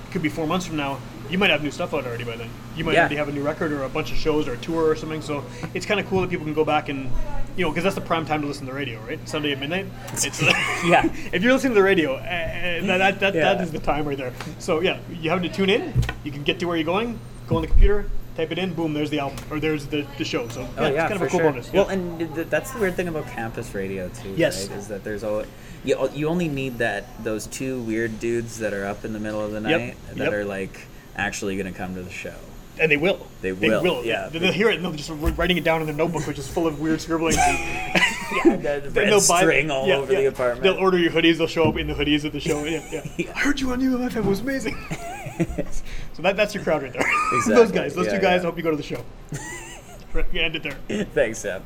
it 0.08 0.12
could 0.12 0.22
be 0.22 0.30
four 0.30 0.48
months 0.48 0.66
from 0.66 0.76
now. 0.76 1.00
You 1.30 1.38
might 1.38 1.50
have 1.50 1.64
new 1.64 1.72
stuff 1.72 1.94
out 1.94 2.06
already 2.06 2.24
by 2.24 2.36
then. 2.36 2.50
You 2.76 2.84
might 2.84 2.94
Yeah. 2.94 3.02
already 3.02 3.16
have 3.16 3.30
a 3.30 3.32
new 3.32 3.42
record 3.44 3.72
or 3.72 3.84
a 3.84 3.90
bunch 3.90 4.12
of 4.12 4.18
shows 4.18 4.48
or 4.48 4.54
a 4.54 4.58
tour 4.58 4.90
or 4.90 4.96
something. 4.96 5.22
So 5.22 5.44
it's 5.74 5.86
kind 5.86 6.00
of 6.00 6.08
cool 6.08 6.22
that 6.22 6.30
people 6.30 6.46
can 6.46 6.54
go 6.54 6.66
back 6.66 6.88
and, 6.90 7.10
you 7.58 7.64
know, 7.66 7.72
because 7.72 7.84
that's 7.84 7.96
the 7.96 8.02
prime 8.02 8.26
time 8.26 8.42
to 8.42 8.48
listen 8.48 8.66
to 8.68 8.72
the 8.72 8.78
radio, 8.78 9.00
right? 9.02 9.20
Sunday 9.28 9.52
at 9.52 9.60
midnight. 9.60 9.88
It's 10.14 10.42
Yeah. 10.86 11.04
if 11.34 11.42
you're 11.42 11.54
listening 11.54 11.72
to 11.74 11.80
the 11.80 11.84
radio, 11.84 12.14
uh, 12.16 12.18
uh, 12.18 12.86
that, 12.86 12.98
that, 12.98 13.20
that, 13.20 13.34
Yeah. 13.36 13.54
that 13.54 13.62
is 13.62 13.72
the 13.72 13.80
time 13.80 14.06
right 14.06 14.18
there. 14.18 14.34
So 14.60 14.82
yeah, 14.82 14.98
you 15.22 15.30
have 15.32 15.42
to 15.42 15.50
tune 15.50 15.70
in. 15.70 15.94
You 16.24 16.32
can 16.32 16.44
get 16.44 16.60
to 16.60 16.66
where 16.68 16.78
you're 16.78 16.86
going. 16.86 17.20
Go 17.48 17.56
on 17.58 17.62
the 17.62 17.68
computer, 17.68 18.06
type 18.38 18.52
it 18.52 18.58
in. 18.58 18.74
Boom, 18.74 18.94
there's 18.94 19.10
the 19.10 19.20
album 19.20 19.38
or 19.50 19.60
there's 19.60 19.86
the, 19.88 20.06
the 20.18 20.26
show. 20.26 20.48
So 20.50 20.62
yeah, 20.62 20.68
Oh 20.78 20.86
it's 20.86 20.98
kind 20.98 21.14
of 21.14 21.22
a 21.24 21.28
cool 21.28 21.40
sure. 21.40 21.52
bonus. 21.52 21.72
Well, 21.74 21.86
yeah. 21.88 21.94
and 21.94 22.36
th- 22.36 22.48
that's 22.50 22.72
the 22.72 22.80
weird 22.80 22.96
thing 22.96 23.08
about 23.08 23.28
campus 23.28 23.74
radio 23.74 24.10
too. 24.10 24.34
Yes. 24.38 24.68
right? 24.70 24.78
is 24.78 24.88
that 24.90 25.04
there's 25.04 25.24
always 25.24 25.48
you, 25.84 26.10
you 26.16 26.28
only 26.28 26.48
need 26.48 26.80
that 26.80 27.06
those 27.24 27.46
two 27.48 27.82
weird 27.82 28.20
dudes 28.20 28.58
that 28.60 28.74
are 28.74 28.86
up 28.86 29.06
in 29.06 29.14
the 29.14 29.20
middle 29.20 29.42
of 29.42 29.52
the 29.52 29.62
Yep, 29.70 29.80
night 29.80 29.96
that 30.16 30.18
yep. 30.18 30.34
are 30.34 30.44
like 30.46 30.88
actually 31.16 31.56
going 31.58 31.72
to 31.72 31.78
come 31.78 31.96
to 31.96 32.02
the 32.04 32.12
show. 32.12 32.36
and 32.80 32.92
they 32.92 32.98
will. 32.98 33.26
They 33.42 33.52
will, 33.54 34.04
yeah. 34.04 34.30
They'll 34.30 34.52
hear 34.52 34.70
it 34.70 34.76
and 34.76 34.86
they'll 34.86 34.92
just 34.92 35.10
writing 35.10 35.58
it 35.58 35.64
down 35.64 35.82
in 35.82 35.88
their 35.88 35.96
notebook, 35.96 36.28
which 36.28 36.38
is 36.40 36.48
full 36.48 36.68
of 36.68 36.80
weird 36.80 37.02
scribbling. 37.02 37.36
Yeah, 38.44 38.56
the 38.56 38.90
red 38.90 39.08
they'll 39.08 39.28
buy- 39.28 39.42
string 39.42 39.70
all 39.70 39.88
yeah, 39.88 39.98
over 39.98 40.12
yeah. 40.12 40.22
the 40.22 40.26
apartment. 40.26 40.64
They'll 40.64 40.84
order 40.84 40.98
your 40.98 41.12
hoodies. 41.12 41.38
They'll 41.38 41.46
show 41.48 41.70
up 41.70 41.78
in 41.78 41.86
the 41.88 41.94
hoodies 41.94 42.26
at 42.26 42.32
the 42.32 42.40
show. 42.40 42.66
Yeah, 42.66 42.84
yeah. 42.92 43.08
Yeah. 43.18 43.32
I 43.36 43.40
heard 43.40 43.62
you 43.62 43.72
on 43.72 43.80
UMFM. 43.80 44.16
It 44.18 44.26
was 44.26 44.40
amazing. 44.40 44.76
so 46.14 46.24
that, 46.24 46.36
that's 46.36 46.56
your 46.56 46.64
crowd 46.64 46.82
right 46.82 46.92
there. 46.92 47.04
those 47.48 47.72
guys. 47.72 47.94
Those 47.94 48.08
two 48.08 48.20
guys. 48.20 48.42
I 48.42 48.46
hope 48.46 48.58
you 48.58 48.64
go 48.64 48.72
to 48.72 48.78
the 48.78 48.84
show. 48.84 49.06
right, 50.14 50.26
yeah, 50.34 50.42
end 50.42 50.56
it 50.56 50.64
there. 50.64 51.06
Thanks, 51.14 51.38
Sam. 51.40 51.64